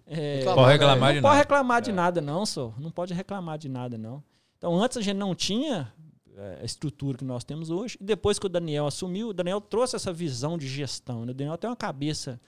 É, 0.07 0.45
não 0.45 0.55
pode 0.55 0.73
reclamar, 0.73 1.09
não 1.11 1.15
de, 1.15 1.21
pode 1.21 1.23
nada. 1.23 1.39
reclamar 1.39 1.83
de 1.83 1.91
é. 1.91 1.93
nada, 1.93 2.21
não, 2.23 2.47
só. 2.47 2.73
Não 2.79 2.91
pode 2.91 3.13
reclamar 3.13 3.59
de 3.59 3.69
nada, 3.69 3.99
não. 3.99 4.23
Então, 4.61 4.79
antes 4.79 4.99
a 4.99 5.01
gente 5.01 5.17
não 5.17 5.35
tinha 5.35 5.91
é, 6.37 6.59
a 6.61 6.65
estrutura 6.67 7.17
que 7.17 7.25
nós 7.25 7.45
temos 7.45 7.71
hoje. 7.71 7.97
E 7.99 8.05
depois 8.05 8.39
que 8.39 8.45
o 8.45 8.49
Daniel 8.49 8.87
assumiu, 8.87 9.31
o 9.31 9.33
Daniel 9.33 9.59
trouxe 9.59 9.97
essa 9.97 10.13
visão 10.13 10.59
de 10.59 10.69
gestão. 10.69 11.25
Né? 11.25 11.33
O 11.33 11.35
Daniel 11.35 11.57
tem 11.57 11.71
uma 11.71 11.75
cabeça 11.75 12.39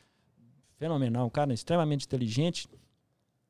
fenomenal, 0.76 1.26
um 1.26 1.30
cara 1.30 1.54
extremamente 1.54 2.04
inteligente. 2.04 2.68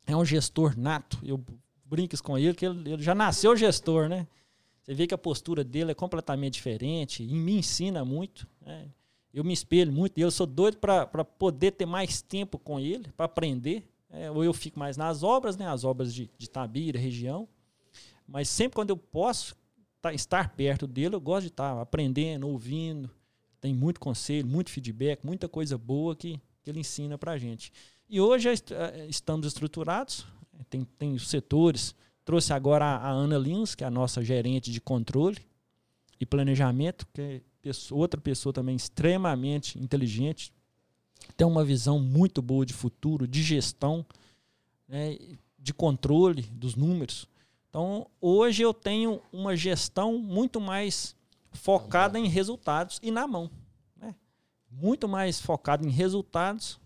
É 0.07 0.17
um 0.17 0.25
gestor 0.25 0.79
nato. 0.79 1.19
Eu 1.25 1.45
brinco 1.85 2.17
com 2.23 2.39
ele 2.39 2.55
que 2.55 2.65
ele, 2.65 2.93
ele 2.93 3.03
já 3.03 3.17
nasceu 3.17 3.57
gestor, 3.57 4.09
né? 4.09 4.29
Você 4.81 4.95
vê 4.95 5.09
que 5.09 5.15
a 5.15 5.19
postura 5.19 5.65
dele 5.65 5.91
é 5.91 5.95
completamente 5.95 6.55
diferente 6.55 7.25
e 7.25 7.35
me 7.35 7.59
ensina 7.59 8.05
muito. 8.05 8.47
Né? 8.61 8.89
Eu 9.35 9.43
me 9.43 9.53
espelho 9.53 9.93
muito 9.93 10.19
eu 10.19 10.31
sou 10.31 10.47
doido 10.47 10.77
para 10.79 11.25
poder 11.25 11.73
ter 11.73 11.87
mais 11.87 12.23
tempo 12.23 12.61
com 12.61 12.79
ele, 12.79 13.11
para 13.17 13.27
aprender. 13.27 13.89
É, 14.09 14.31
ou 14.31 14.45
eu 14.45 14.53
fico 14.53 14.79
mais 14.79 14.97
nas 14.97 15.25
obras, 15.25 15.57
né? 15.57 15.67
As 15.67 15.83
obras 15.83 16.15
de, 16.15 16.31
de 16.39 16.49
Tabira, 16.49 16.99
região. 16.99 17.49
Mas 18.33 18.49
sempre 18.49 18.77
quando 18.77 18.89
eu 18.89 18.97
posso 18.97 19.55
tá, 20.01 20.15
estar 20.15 20.55
perto 20.57 20.87
dele, 20.87 21.15
eu 21.15 21.21
gosto 21.21 21.43
de 21.43 21.49
estar 21.49 21.79
aprendendo, 21.79 22.49
ouvindo. 22.49 23.11
Tem 23.61 23.75
muito 23.75 24.01
conselho, 24.01 24.49
muito 24.49 24.71
feedback, 24.71 25.23
muita 25.23 25.51
coisa 25.51 25.77
boa 25.77 26.17
que, 26.17 26.41
que 26.63 26.71
ele 26.71 26.81
ensina 26.81 27.19
para 27.19 27.33
a 27.33 27.39
gente. 27.39 27.71
E 28.09 28.19
hoje 28.23 28.49
é, 28.49 29.07
estamos 29.07 29.47
estruturados, 29.47 30.27
tem, 30.71 30.83
tem 30.99 31.13
os 31.13 31.29
setores. 31.29 31.95
Trouxe 32.25 32.55
agora 32.55 32.87
a, 32.87 33.11
Ana 33.11 33.37
Lins, 33.37 33.75
que 33.75 33.85
é 33.85 33.87
a 33.87 33.91
nossa 33.91 34.25
gerente 34.25 34.73
de 34.73 34.81
controle 34.81 35.39
e 36.19 36.25
planejamento, 36.25 37.07
que 37.13 37.43
é 37.65 37.71
outra 37.91 38.19
pessoa 38.19 38.51
também 38.51 38.75
extremamente 38.75 39.79
inteligente, 39.79 40.51
tem 41.37 41.47
uma 41.47 41.63
visão 41.63 42.01
muito 42.01 42.41
boa 42.41 42.65
de 42.65 42.73
futuro, 42.73 43.29
de 43.29 43.43
gestão, 43.43 44.07
né, 44.89 45.19
de 45.59 45.75
controle 45.75 46.43
dos 46.43 46.75
números. 46.75 47.31
Então, 47.73 48.07
hoje 48.21 48.63
eu 48.63 48.75
tenho 48.75 49.23
uma 49.33 49.57
gestão 49.57 50.19
muito 50.19 50.61
mais 50.61 51.17
focada 51.53 52.19
em 52.19 52.29
resultados 52.29 53.01
e 53.03 53.11
na 53.11 53.27
mão. 53.27 53.51
Né? 53.97 54.15
Muito 54.71 55.09
mais 55.09 55.41
focada 55.41 55.83
em 55.83 55.91
resultados 55.91 56.79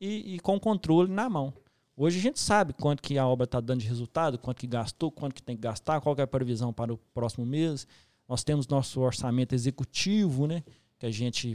e, 0.00 0.36
e, 0.36 0.40
com 0.40 0.58
controle 0.58 1.12
na 1.12 1.28
mão. 1.28 1.52
Hoje 1.94 2.18
a 2.18 2.22
gente 2.22 2.40
sabe 2.40 2.72
quanto 2.72 3.02
que 3.02 3.18
a 3.18 3.26
obra 3.26 3.44
está 3.44 3.60
dando 3.60 3.82
de 3.82 3.86
resultado, 3.86 4.38
quanto 4.38 4.60
que 4.60 4.66
gastou, 4.66 5.12
quanto 5.12 5.34
que 5.34 5.42
tem 5.42 5.56
que 5.56 5.60
gastar, 5.60 6.00
qual 6.00 6.16
é 6.16 6.22
a 6.22 6.26
previsão 6.26 6.72
para 6.72 6.94
o 6.94 6.96
próximo 7.12 7.44
mês. 7.44 7.86
Nós 8.26 8.42
temos 8.42 8.66
nosso 8.66 8.98
orçamento 9.02 9.54
executivo, 9.54 10.46
né? 10.46 10.64
que 10.98 11.04
a 11.04 11.10
gente 11.10 11.54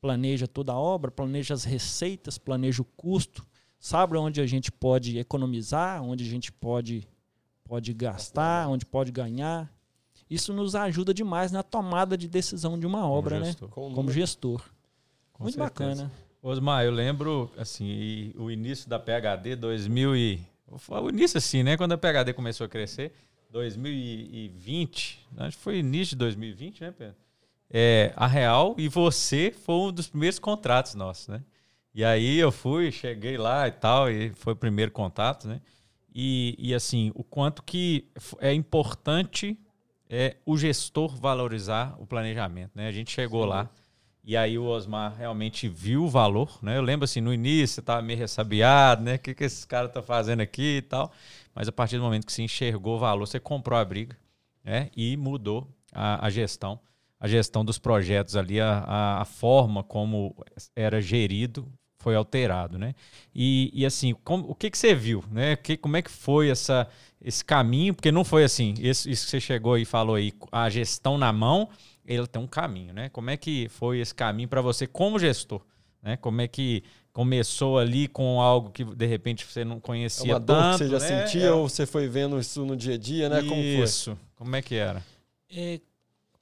planeja 0.00 0.48
toda 0.48 0.72
a 0.72 0.76
obra, 0.76 1.12
planeja 1.12 1.54
as 1.54 1.62
receitas, 1.62 2.36
planeja 2.36 2.82
o 2.82 2.84
custo, 2.84 3.46
sabe 3.78 4.16
onde 4.16 4.40
a 4.40 4.46
gente 4.46 4.72
pode 4.72 5.18
economizar, 5.18 6.02
onde 6.02 6.24
a 6.24 6.28
gente 6.28 6.50
pode 6.50 7.06
pode 7.64 7.92
gastar, 7.92 8.68
onde 8.68 8.84
pode 8.86 9.10
ganhar. 9.10 9.72
Isso 10.28 10.52
nos 10.52 10.74
ajuda 10.74 11.12
demais 11.12 11.50
na 11.50 11.62
tomada 11.62 12.16
de 12.16 12.28
decisão 12.28 12.78
de 12.78 12.86
uma 12.86 13.08
obra, 13.08 13.36
Como 13.36 13.46
né? 13.46 13.56
Como, 13.70 13.94
Como 13.94 14.12
gestor. 14.12 14.62
Com 15.32 15.44
Muito 15.44 15.56
certeza. 15.56 16.04
bacana. 16.04 16.12
Osmar, 16.42 16.84
eu 16.84 16.92
lembro, 16.92 17.50
assim, 17.56 18.32
o 18.36 18.50
início 18.50 18.88
da 18.88 18.98
PHD 18.98 19.56
2000 19.56 20.16
e... 20.16 20.46
O 20.88 21.08
início 21.08 21.38
assim, 21.38 21.62
né? 21.62 21.76
Quando 21.76 21.92
a 21.92 21.98
PHD 21.98 22.32
começou 22.34 22.66
a 22.66 22.68
crescer, 22.68 23.12
2020, 23.50 25.26
acho 25.38 25.56
que 25.56 25.62
foi 25.62 25.78
início 25.78 26.16
de 26.16 26.18
2020, 26.18 26.80
né, 26.80 26.90
Pedro? 26.90 27.16
É, 27.70 28.12
a 28.16 28.26
Real 28.26 28.74
e 28.76 28.88
você 28.88 29.50
foi 29.52 29.74
um 29.74 29.92
dos 29.92 30.08
primeiros 30.08 30.38
contratos 30.38 30.94
nossos, 30.94 31.28
né? 31.28 31.42
E 31.94 32.04
aí 32.04 32.38
eu 32.38 32.50
fui, 32.50 32.90
cheguei 32.90 33.36
lá 33.38 33.68
e 33.68 33.72
tal, 33.72 34.10
e 34.10 34.30
foi 34.34 34.52
o 34.52 34.56
primeiro 34.56 34.90
contato, 34.90 35.46
né? 35.46 35.60
E, 36.14 36.54
e 36.58 36.74
assim, 36.74 37.10
o 37.14 37.24
quanto 37.24 37.62
que 37.62 38.08
é 38.38 38.52
importante 38.52 39.58
é 40.08 40.36
o 40.46 40.56
gestor 40.56 41.16
valorizar 41.16 41.96
o 41.98 42.06
planejamento. 42.06 42.70
Né? 42.74 42.86
A 42.86 42.92
gente 42.92 43.10
chegou 43.10 43.42
Sim. 43.42 43.48
lá 43.48 43.70
e 44.22 44.36
aí 44.36 44.58
o 44.58 44.64
Osmar 44.64 45.14
realmente 45.16 45.68
viu 45.68 46.04
o 46.04 46.08
valor. 46.08 46.58
Né? 46.62 46.76
Eu 46.76 46.82
lembro 46.82 47.04
assim, 47.04 47.20
no 47.20 47.34
início 47.34 47.74
você 47.74 47.80
estava 47.80 48.00
meio 48.00 48.18
ressabiado, 48.18 49.02
né? 49.02 49.16
O 49.16 49.18
que, 49.18 49.34
que 49.34 49.44
esses 49.44 49.64
caras 49.64 49.88
estão 49.88 50.02
fazendo 50.02 50.40
aqui 50.40 50.78
e 50.78 50.82
tal. 50.82 51.12
Mas 51.54 51.68
a 51.68 51.72
partir 51.72 51.96
do 51.96 52.02
momento 52.02 52.26
que 52.26 52.32
você 52.32 52.42
enxergou 52.42 52.96
o 52.96 52.98
valor, 52.98 53.26
você 53.26 53.38
comprou 53.38 53.78
a 53.78 53.84
briga 53.84 54.16
né? 54.62 54.90
e 54.96 55.16
mudou 55.16 55.68
a, 55.92 56.26
a 56.26 56.30
gestão. 56.30 56.80
A 57.20 57.28
gestão 57.28 57.64
dos 57.64 57.78
projetos 57.78 58.36
ali, 58.36 58.60
a, 58.60 59.20
a 59.20 59.24
forma 59.24 59.82
como 59.82 60.34
era 60.74 61.00
gerido 61.00 61.70
foi 62.04 62.14
alterado, 62.14 62.78
né? 62.78 62.94
E, 63.34 63.70
e 63.72 63.86
assim, 63.86 64.14
como, 64.22 64.46
o 64.50 64.54
que, 64.54 64.70
que 64.70 64.76
você 64.76 64.94
viu, 64.94 65.24
né? 65.32 65.56
Que, 65.56 65.74
como 65.74 65.96
é 65.96 66.02
que 66.02 66.10
foi 66.10 66.50
essa, 66.50 66.86
esse 67.18 67.42
caminho? 67.42 67.94
Porque 67.94 68.12
não 68.12 68.22
foi 68.24 68.44
assim, 68.44 68.74
isso, 68.78 69.08
isso 69.08 69.24
que 69.24 69.30
você 69.30 69.40
chegou 69.40 69.78
e 69.78 69.86
falou 69.86 70.16
aí, 70.16 70.34
a 70.52 70.68
gestão 70.68 71.16
na 71.16 71.32
mão, 71.32 71.70
ele 72.04 72.26
tem 72.26 72.42
um 72.42 72.46
caminho, 72.46 72.92
né? 72.92 73.08
Como 73.08 73.30
é 73.30 73.38
que 73.38 73.70
foi 73.70 74.00
esse 74.00 74.14
caminho 74.14 74.46
para 74.46 74.60
você 74.60 74.86
como 74.86 75.18
gestor? 75.18 75.62
Né? 76.02 76.18
Como 76.18 76.42
é 76.42 76.46
que 76.46 76.84
começou 77.10 77.78
ali 77.78 78.06
com 78.06 78.38
algo 78.38 78.68
que 78.70 78.84
de 78.84 79.06
repente 79.06 79.46
você 79.46 79.64
não 79.64 79.80
conhecia 79.80 80.30
é 80.30 80.34
uma 80.34 80.40
dor 80.40 80.56
tanto, 80.56 80.78
que 80.78 80.84
você 80.84 80.90
já 80.90 80.98
né? 80.98 81.26
sentia 81.26 81.46
é... 81.46 81.52
ou 81.52 81.66
você 81.66 81.86
foi 81.86 82.06
vendo 82.06 82.38
isso 82.38 82.66
no 82.66 82.76
dia 82.76 82.94
a 82.94 82.98
dia, 82.98 83.30
né? 83.30 83.40
Como 83.40 83.62
isso. 83.62 84.18
Como 84.36 84.54
é 84.54 84.60
que 84.60 84.74
era? 84.74 85.02
É, 85.50 85.80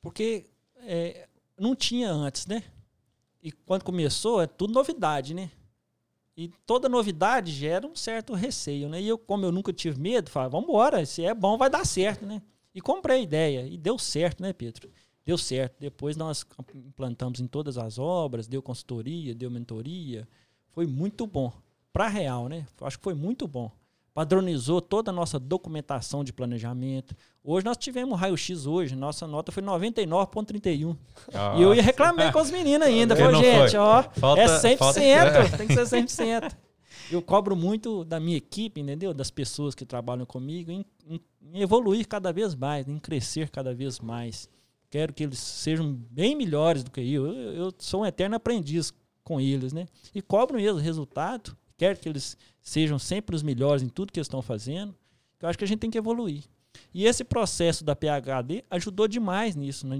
porque 0.01 0.47
é, 0.85 1.29
não 1.57 1.77
tinha 1.77 2.11
antes, 2.11 2.47
né? 2.47 2.65
E 3.43 3.51
quando 3.51 3.83
começou, 3.83 4.41
é 4.41 4.47
tudo 4.47 4.73
novidade, 4.73 5.35
né? 5.35 5.51
E 6.37 6.49
toda 6.65 6.89
novidade 6.89 7.53
gera 7.53 7.87
um 7.87 7.95
certo 7.95 8.33
receio, 8.35 8.89
né? 8.89 9.01
E 9.01 9.09
eu, 9.09 9.19
como 9.19 9.45
eu 9.45 9.53
nunca 9.53 9.73
tive 9.73 10.01
medo, 10.01 10.31
falei, 10.31 10.51
vamos 10.51 10.69
embora, 10.69 11.05
se 11.05 11.25
é 11.25 11.35
bom 11.35 11.59
vai 11.59 11.69
dar 11.69 11.85
certo, 11.85 12.25
né? 12.25 12.41
E 12.75 12.81
comprei 12.81 13.19
a 13.19 13.21
ideia, 13.21 13.67
e 13.67 13.77
deu 13.77 13.99
certo, 13.99 14.43
né, 14.43 14.53
Pedro? 14.53 14.89
Deu 15.25 15.37
certo. 15.37 15.77
Depois 15.79 16.17
nós 16.17 16.47
implantamos 16.75 17.41
em 17.41 17.47
todas 17.47 17.77
as 17.77 17.99
obras, 17.99 18.49
deu 18.49 18.63
consultoria, 18.63 19.35
deu 19.35 19.51
mentoria. 19.51 20.27
Foi 20.71 20.87
muito 20.87 21.27
bom. 21.27 21.53
Para 21.93 22.09
real, 22.09 22.49
né? 22.49 22.67
Acho 22.81 22.97
que 22.97 23.05
foi 23.05 23.15
muito 23.15 23.47
bom 23.47 23.71
padronizou 24.15 24.81
toda 24.81 25.11
a 25.11 25.15
nossa 25.15 25.39
documentação 25.39 26.23
de 26.23 26.33
planejamento. 26.33 27.17
Hoje 27.43 27.65
nós 27.65 27.77
tivemos 27.77 28.19
raio-x 28.19 28.67
hoje, 28.67 28.95
nossa 28.95 29.27
nota 29.27 29.51
foi 29.51 29.63
99,31. 29.63 30.97
E 31.57 31.63
eu 31.63 31.75
ia 31.75 31.83
reclamar 31.83 32.33
com 32.33 32.41
os 32.41 32.51
meninos 32.51 32.87
ainda. 32.87 33.17
Falei, 33.17 33.43
gente, 33.43 33.71
foi. 33.71 33.79
ó, 33.79 34.03
falta, 34.03 34.43
é 34.43 34.47
100%, 34.47 34.77
falta... 34.77 35.57
tem 35.57 35.67
que 35.67 35.75
ser 35.75 36.05
100%. 36.05 36.55
Eu 37.11 37.21
cobro 37.21 37.57
muito 37.57 38.05
da 38.05 38.21
minha 38.21 38.37
equipe, 38.37 38.81
entendeu? 38.81 39.13
Das 39.13 39.31
pessoas 39.31 39.75
que 39.75 39.85
trabalham 39.85 40.25
comigo, 40.25 40.71
em, 40.71 40.85
em, 41.07 41.21
em 41.53 41.61
evoluir 41.61 42.07
cada 42.07 42.33
vez 42.33 42.55
mais, 42.55 42.89
em 42.89 42.99
crescer 42.99 43.51
cada 43.51 43.75
vez 43.75 43.99
mais. 43.99 44.49
Quero 44.91 45.13
que 45.13 45.23
eles 45.23 45.39
sejam 45.39 45.93
bem 46.11 46.37
melhores 46.37 46.85
do 46.85 46.91
que 46.91 47.01
eu. 47.01 47.27
Eu, 47.27 47.53
eu 47.55 47.75
sou 47.79 48.03
um 48.03 48.07
eterno 48.07 48.37
aprendiz 48.37 48.93
com 49.25 49.41
eles, 49.41 49.73
né? 49.73 49.87
E 50.15 50.21
cobro 50.21 50.57
mesmo 50.57 50.79
resultado 50.79 51.57
quer 51.83 51.99
que 51.99 52.09
eles 52.09 52.37
sejam 52.61 52.97
sempre 52.97 53.35
os 53.35 53.43
melhores 53.43 53.83
em 53.83 53.89
tudo 53.89 54.13
que 54.13 54.21
eles 54.21 54.27
estão 54.29 54.41
fazendo, 54.41 54.95
eu 55.41 55.49
acho 55.49 55.59
que 55.59 55.65
a 55.65 55.67
gente 55.67 55.81
tem 55.81 55.91
que 55.91 55.99
evoluir. 55.99 56.45
E 56.95 57.07
esse 57.07 57.25
processo 57.25 57.83
da 57.83 57.97
PHD 57.97 58.65
ajudou 58.71 59.09
demais 59.09 59.57
nisso, 59.57 59.85
na, 59.85 59.97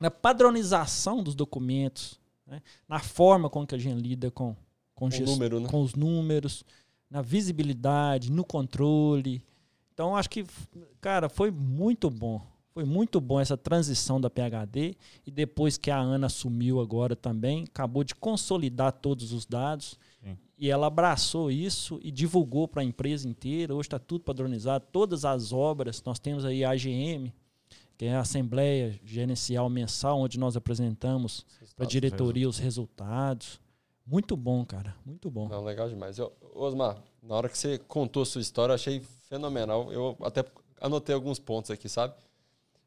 na 0.00 0.10
padronização 0.10 1.22
dos 1.22 1.34
documentos, 1.34 2.18
né? 2.46 2.62
na 2.88 2.98
forma 2.98 3.50
com 3.50 3.66
que 3.66 3.74
a 3.74 3.78
gente 3.78 4.00
lida 4.00 4.30
com, 4.30 4.56
com, 4.94 5.10
número, 5.10 5.60
né? 5.60 5.68
com 5.68 5.82
os 5.82 5.94
números, 5.94 6.64
na 7.10 7.20
visibilidade, 7.20 8.32
no 8.32 8.42
controle. 8.42 9.44
Então, 9.92 10.16
acho 10.16 10.30
que, 10.30 10.46
cara, 11.02 11.28
foi 11.28 11.50
muito 11.50 12.08
bom. 12.08 12.40
Foi 12.72 12.84
muito 12.84 13.20
bom 13.20 13.38
essa 13.38 13.58
transição 13.58 14.18
da 14.18 14.30
PHD 14.30 14.96
e 15.26 15.30
depois 15.30 15.76
que 15.76 15.90
a 15.90 15.98
Ana 15.98 16.26
assumiu 16.26 16.80
agora 16.80 17.14
também, 17.14 17.64
acabou 17.64 18.02
de 18.02 18.14
consolidar 18.14 18.92
todos 18.92 19.32
os 19.32 19.44
dados. 19.44 19.98
E 20.58 20.70
ela 20.70 20.86
abraçou 20.86 21.50
isso 21.50 22.00
e 22.02 22.10
divulgou 22.10 22.66
para 22.66 22.80
a 22.80 22.84
empresa 22.84 23.28
inteira. 23.28 23.74
Hoje 23.74 23.88
está 23.88 23.98
tudo 23.98 24.24
padronizado, 24.24 24.86
todas 24.90 25.24
as 25.24 25.52
obras. 25.52 26.02
Nós 26.02 26.18
temos 26.18 26.46
aí 26.46 26.64
a 26.64 26.70
AGM, 26.70 27.32
que 27.98 28.06
é 28.06 28.14
a 28.14 28.20
Assembleia 28.20 28.98
Gerencial 29.04 29.68
Mensal, 29.68 30.18
onde 30.18 30.38
nós 30.38 30.56
apresentamos 30.56 31.44
para 31.76 31.84
a 31.84 31.88
diretoria 31.88 32.48
os 32.48 32.58
resultados. 32.58 33.60
Muito 34.06 34.36
bom, 34.36 34.64
cara. 34.64 34.94
Muito 35.04 35.30
bom. 35.30 35.48
Não, 35.48 35.62
legal 35.64 35.88
demais. 35.88 36.16
Eu, 36.16 36.32
Osmar, 36.54 37.02
na 37.22 37.34
hora 37.34 37.48
que 37.48 37.58
você 37.58 37.78
contou 37.78 38.22
a 38.22 38.26
sua 38.26 38.40
história, 38.40 38.72
eu 38.72 38.76
achei 38.76 39.02
fenomenal. 39.28 39.92
Eu 39.92 40.16
até 40.22 40.44
anotei 40.80 41.14
alguns 41.14 41.38
pontos 41.38 41.70
aqui, 41.70 41.88
sabe? 41.88 42.14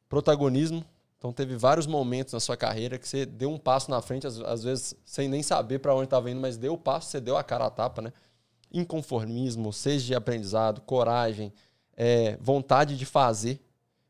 Protagonismo. 0.08 0.84
Então 1.20 1.34
teve 1.34 1.58
vários 1.58 1.86
momentos 1.86 2.34
na 2.34 2.40
sua 2.40 2.56
carreira 2.56 2.98
que 2.98 3.06
você 3.08 3.26
deu 3.26 3.52
um 3.52 3.58
passo 3.58 3.92
na 3.92 4.02
frente, 4.02 4.26
às, 4.26 4.40
às 4.40 4.64
vezes 4.64 4.96
sem 5.04 5.28
nem 5.28 5.44
saber 5.44 5.80
para 5.80 5.94
onde 5.94 6.06
estava 6.06 6.32
indo, 6.32 6.40
mas 6.40 6.56
deu 6.56 6.74
o 6.74 6.78
passo, 6.78 7.10
você 7.10 7.20
deu 7.20 7.36
a 7.36 7.44
cara 7.44 7.66
a 7.66 7.70
tapa, 7.70 8.02
né? 8.02 8.14
Inconformismo, 8.72 9.74
seja 9.74 10.06
de 10.06 10.16
aprendizado, 10.16 10.80
coragem, 10.82 11.52
é, 11.98 12.38
vontade 12.38 12.98
de 12.98 13.06
fazer. 13.06 13.60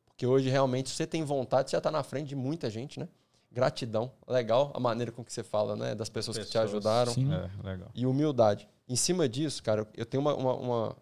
Porque 0.06 0.28
hoje 0.28 0.50
realmente 0.50 0.92
você 0.92 1.08
tem 1.08 1.24
vontade, 1.24 1.72
você 1.72 1.76
já 1.76 1.80
está 1.80 1.90
na 1.90 2.04
frente 2.04 2.28
de 2.28 2.36
muita 2.36 2.70
gente, 2.70 3.00
né? 3.00 3.10
Gratidão, 3.52 4.12
legal 4.28 4.72
a 4.76 4.80
maneira 4.80 5.12
com 5.12 5.26
que 5.26 5.34
você 5.34 5.42
fala, 5.42 5.76
né? 5.76 5.96
Das 5.96 6.10
pessoas, 6.10 6.38
pessoas 6.38 6.46
que 6.46 6.52
te 6.52 6.58
ajudaram. 6.60 7.12
Sim. 7.12 7.34
É, 7.34 7.50
legal. 7.68 7.90
E 7.96 8.06
humildade. 8.06 8.70
Em 8.88 8.96
cima 8.96 9.28
disso, 9.28 9.64
cara, 9.64 9.88
eu 9.98 10.06
tenho 10.06 10.22
uma, 10.22 10.36
uma, 10.36 10.54
uma, 10.54 10.98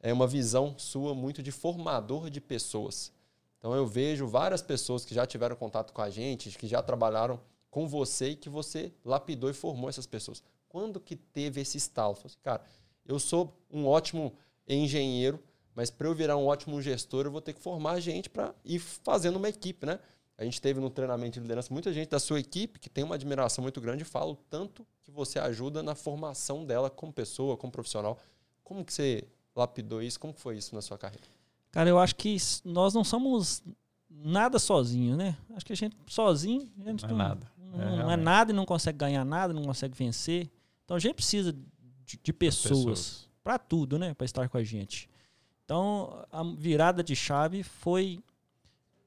é 0.00 0.12
uma 0.12 0.26
visão 0.26 0.74
sua 0.76 1.14
muito 1.14 1.42
de 1.42 1.50
formador 1.50 2.28
de 2.28 2.38
pessoas. 2.38 3.10
Então 3.58 3.74
eu 3.74 3.86
vejo 3.86 4.26
várias 4.26 4.62
pessoas 4.62 5.04
que 5.04 5.14
já 5.14 5.26
tiveram 5.26 5.56
contato 5.56 5.92
com 5.92 6.00
a 6.00 6.10
gente, 6.10 6.56
que 6.56 6.66
já 6.66 6.82
trabalharam 6.82 7.40
com 7.70 7.86
você 7.86 8.30
e 8.30 8.36
que 8.36 8.48
você 8.48 8.92
lapidou 9.04 9.50
e 9.50 9.52
formou 9.52 9.88
essas 9.88 10.06
pessoas. 10.06 10.42
Quando 10.68 11.00
que 11.00 11.16
teve 11.16 11.60
esse 11.60 11.76
estalo? 11.76 12.14
Falei 12.14 12.26
assim, 12.26 12.38
cara, 12.42 12.62
eu 13.04 13.18
sou 13.18 13.52
um 13.70 13.86
ótimo 13.86 14.34
engenheiro, 14.66 15.42
mas 15.74 15.90
para 15.90 16.06
eu 16.06 16.14
virar 16.14 16.36
um 16.36 16.46
ótimo 16.46 16.80
gestor, 16.80 17.24
eu 17.24 17.30
vou 17.30 17.40
ter 17.40 17.52
que 17.52 17.60
formar 17.60 18.00
gente 18.00 18.28
para 18.28 18.54
ir 18.64 18.78
fazendo 18.78 19.36
uma 19.36 19.48
equipe, 19.48 19.86
né? 19.86 19.98
A 20.36 20.44
gente 20.44 20.60
teve 20.60 20.78
no 20.78 20.88
treinamento 20.88 21.32
de 21.34 21.40
liderança 21.40 21.72
muita 21.72 21.92
gente 21.92 22.10
da 22.10 22.20
sua 22.20 22.38
equipe 22.38 22.78
que 22.78 22.88
tem 22.88 23.02
uma 23.02 23.16
admiração 23.16 23.60
muito 23.60 23.80
grande 23.80 24.02
e 24.02 24.06
fala 24.06 24.30
o 24.30 24.36
tanto 24.36 24.86
que 25.02 25.10
você 25.10 25.38
ajuda 25.38 25.82
na 25.82 25.96
formação 25.96 26.64
dela 26.64 26.88
como 26.88 27.12
pessoa, 27.12 27.56
como 27.56 27.72
profissional. 27.72 28.18
Como 28.62 28.84
que 28.84 28.92
você 28.92 29.26
lapidou 29.56 30.00
isso? 30.00 30.20
Como 30.20 30.32
foi 30.32 30.56
isso 30.56 30.74
na 30.76 30.82
sua 30.82 30.96
carreira? 30.96 31.37
Cara, 31.70 31.88
eu 31.88 31.98
acho 31.98 32.16
que 32.16 32.36
nós 32.64 32.94
não 32.94 33.04
somos 33.04 33.62
nada 34.10 34.58
sozinhos, 34.58 35.16
né? 35.16 35.36
Acho 35.54 35.66
que 35.66 35.72
a 35.72 35.76
gente 35.76 35.96
sozinho, 36.06 36.70
a 36.80 36.90
gente 36.90 37.06
não, 37.06 37.10
não 37.10 37.24
é 37.24 37.28
nada. 37.28 37.52
Não 37.58 37.82
é, 37.82 37.96
não 37.96 38.10
é 38.10 38.16
nada 38.16 38.52
e 38.52 38.54
não 38.54 38.64
consegue 38.64 38.98
ganhar 38.98 39.24
nada, 39.24 39.52
não 39.52 39.62
consegue 39.64 39.96
vencer. 39.96 40.50
Então 40.84 40.96
a 40.96 41.00
gente 41.00 41.14
precisa 41.14 41.52
de, 42.04 42.18
de 42.22 42.32
pessoas, 42.32 42.84
pessoas. 42.84 43.28
para 43.42 43.58
tudo, 43.58 43.98
né? 43.98 44.14
Para 44.14 44.24
estar 44.24 44.48
com 44.48 44.56
a 44.56 44.64
gente. 44.64 45.08
Então 45.64 46.24
a 46.32 46.42
virada 46.42 47.02
de 47.02 47.14
chave 47.14 47.62
foi 47.62 48.22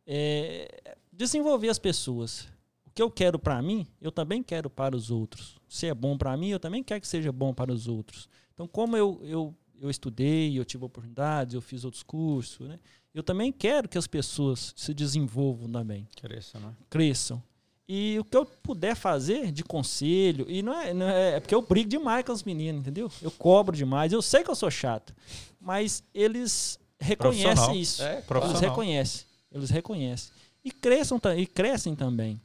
é, 0.06 0.96
desenvolver 1.12 1.70
as 1.70 1.80
pessoas. 1.80 2.48
O 2.86 2.92
que 2.94 3.02
eu 3.02 3.10
quero 3.10 3.40
para 3.40 3.62
mim, 3.62 3.88
eu 4.00 4.12
também 4.12 4.44
quero 4.44 4.70
para 4.70 4.96
os 4.96 5.10
outros. 5.10 5.58
Se 5.68 5.88
é 5.88 5.94
bom 5.94 6.18
para 6.18 6.36
mim, 6.38 6.50
eu 6.50 6.60
também 6.60 6.84
quero 6.84 7.02
que 7.02 7.08
seja 7.08 7.32
bom 7.32 7.54
para 7.54 7.72
os 7.72 7.88
outros. 7.88 8.30
Então, 8.54 8.68
como 8.68 8.96
eu, 8.96 9.20
eu, 9.24 9.56
eu 9.82 9.90
estudei, 9.90 10.58
eu 10.58 10.64
tive 10.64 10.86
oportunidades, 10.86 11.56
eu 11.56 11.62
fiz 11.62 11.84
outros 11.84 12.04
cursos, 12.04 12.68
né? 12.68 12.80
eu 13.14 13.24
também 13.24 13.52
quero 13.52 13.90
que 13.90 13.98
as 13.98 14.08
pessoas 14.08 14.74
se 14.76 14.94
desenvolvam 14.94 15.70
também. 15.70 16.08
Cresçam, 16.22 16.62
né? 16.62 16.74
Cresçam. 16.90 17.44
E 17.88 18.18
o 18.20 18.24
que 18.24 18.38
eu 18.38 18.46
puder 18.46 18.96
fazer 18.96 19.52
de 19.52 19.64
conselho, 19.64 20.46
e 20.48 20.62
não 20.62 20.80
é, 20.80 20.94
não 20.94 21.10
é, 21.10 21.36
é 21.36 21.40
porque 21.40 21.54
eu 21.54 21.62
brigo 21.62 21.90
demais 21.90 22.24
com 22.24 22.32
os 22.32 22.44
meninos, 22.44 22.82
entendeu? 22.82 23.12
Eu 23.22 23.32
cobro 23.32 23.76
demais, 23.76 24.14
eu 24.14 24.22
sei 24.22 24.44
que 24.44 24.52
eu 24.52 24.56
sou 24.56 24.72
chato, 24.72 25.14
mas 25.60 26.02
eles 26.14 26.80
reconhecem 27.00 27.82
isso. 27.82 28.02
É, 28.04 28.24
eles 28.46 28.60
reconhecem. 28.62 29.26
Eles 29.52 29.70
reconhecem 29.70 30.32
e 30.64 30.72
cresçam 30.72 31.20
e 31.36 31.46
crescem 31.46 31.96
também. 31.96 32.40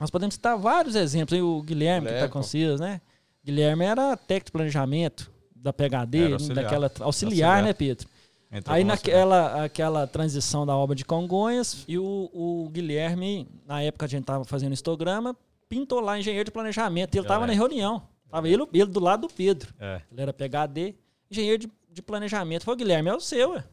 Nós 0.00 0.10
podemos 0.10 0.34
citar 0.34 0.58
vários 0.58 0.96
exemplos. 0.96 1.38
O 1.40 1.62
Guilherme, 1.62 2.08
que 2.08 2.14
está 2.14 2.28
com 2.28 2.42
vocês, 2.42 2.80
né? 2.80 3.00
Guilherme 3.44 3.84
era 3.84 4.16
técnico 4.16 4.46
de 4.46 4.52
planejamento 4.52 5.30
da 5.66 5.72
PHD, 5.72 6.32
auxiliar. 6.32 6.64
daquela 6.64 6.86
auxiliar, 6.86 7.06
auxiliar, 7.06 7.62
né, 7.62 7.72
Pedro? 7.72 8.08
Entrou 8.50 8.76
Aí 8.76 8.84
naquela 8.84 9.64
aquela 9.64 10.06
transição 10.06 10.64
da 10.64 10.76
obra 10.76 10.94
de 10.94 11.04
Congonhas, 11.04 11.84
e 11.88 11.98
o, 11.98 12.30
o 12.32 12.68
Guilherme, 12.70 13.48
na 13.66 13.82
época 13.82 14.06
a 14.06 14.08
gente 14.08 14.22
estava 14.22 14.44
fazendo 14.44 14.72
histograma, 14.72 15.36
pintou 15.68 16.00
lá 16.00 16.18
engenheiro 16.18 16.44
de 16.44 16.50
planejamento. 16.50 17.14
Ele 17.14 17.22
estava 17.22 17.46
na 17.46 17.52
reunião. 17.52 18.02
Tava 18.30 18.48
ele, 18.48 18.66
ele 18.72 18.86
do 18.86 19.00
lado 19.00 19.26
do 19.26 19.32
Pedro. 19.32 19.72
É. 19.80 20.00
Ele 20.10 20.20
era 20.20 20.32
PHD, 20.32 20.94
engenheiro 21.30 21.58
de, 21.58 21.70
de 21.90 22.02
planejamento. 22.02 22.64
Falou, 22.64 22.76
Guilherme, 22.76 23.08
é 23.08 23.14
o 23.14 23.20
seu, 23.20 23.50
ué. 23.50 23.64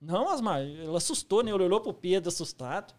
Não, 0.00 0.28
Asmar, 0.28 0.60
ele 0.60 0.96
assustou, 0.96 1.42
né? 1.42 1.50
Ele 1.50 1.62
olhou 1.62 1.80
pro 1.80 1.92
Pedro 1.92 2.28
assustado. 2.28 2.94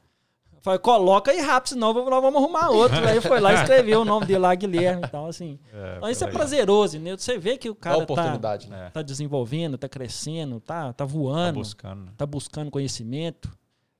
Falei, 0.65 0.79
coloca 0.79 1.29
aí 1.29 1.39
rápido, 1.39 1.69
senão 1.69 1.93
nós 1.93 2.21
vamos 2.23 2.41
arrumar 2.41 2.71
outro. 2.71 2.97
aí 3.07 3.21
foi 3.21 3.39
lá 3.39 3.53
e 3.53 3.55
escreveu 3.57 4.01
o 4.01 4.05
nome 4.05 4.25
dele 4.25 4.39
lá, 4.39 4.55
Guilherme. 4.55 5.03
Então, 5.05 5.27
assim. 5.27 5.59
É, 5.71 5.97
então, 5.97 6.09
isso 6.09 6.23
é 6.23 6.27
prazeroso, 6.31 6.97
né? 6.99 7.15
Você 7.15 7.37
vê 7.37 7.57
que 7.57 7.69
o 7.69 7.75
cara 7.75 8.05
tá, 8.05 8.39
né? 8.69 8.89
tá 8.91 9.01
desenvolvendo, 9.01 9.77
tá 9.77 9.89
crescendo, 9.89 10.59
tá, 10.59 10.93
tá 10.93 11.05
voando. 11.05 11.47
Tá 11.47 11.59
buscando. 11.59 12.11
Tá 12.17 12.25
buscando 12.25 12.71
conhecimento. 12.71 13.51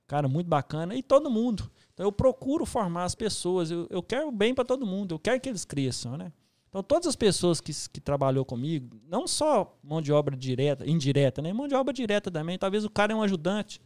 Cara, 0.08 0.26
muito 0.26 0.48
bacana. 0.48 0.94
E 0.96 1.02
todo 1.02 1.30
mundo. 1.30 1.70
Então, 1.92 2.04
eu 2.04 2.10
procuro 2.10 2.66
formar 2.66 3.04
as 3.04 3.14
pessoas. 3.14 3.70
Eu, 3.70 3.86
eu 3.90 4.02
quero 4.02 4.32
bem 4.32 4.54
para 4.54 4.64
todo 4.64 4.86
mundo. 4.86 5.14
Eu 5.14 5.18
quero 5.18 5.40
que 5.40 5.48
eles 5.48 5.64
cresçam, 5.64 6.16
né? 6.16 6.32
Então, 6.68 6.82
todas 6.82 7.06
as 7.06 7.16
pessoas 7.16 7.60
que, 7.60 7.72
que 7.92 8.00
trabalhou 8.00 8.44
comigo, 8.44 8.98
não 9.06 9.26
só 9.28 9.78
mão 9.82 10.02
de 10.02 10.12
obra 10.12 10.36
direta, 10.36 10.88
indireta, 10.88 11.40
né? 11.40 11.52
Mão 11.52 11.68
de 11.68 11.74
obra 11.74 11.92
direta 11.92 12.30
também. 12.30 12.58
Talvez 12.58 12.84
o 12.84 12.90
cara 12.90 13.12
é 13.12 13.16
um 13.16 13.22
ajudante. 13.22 13.80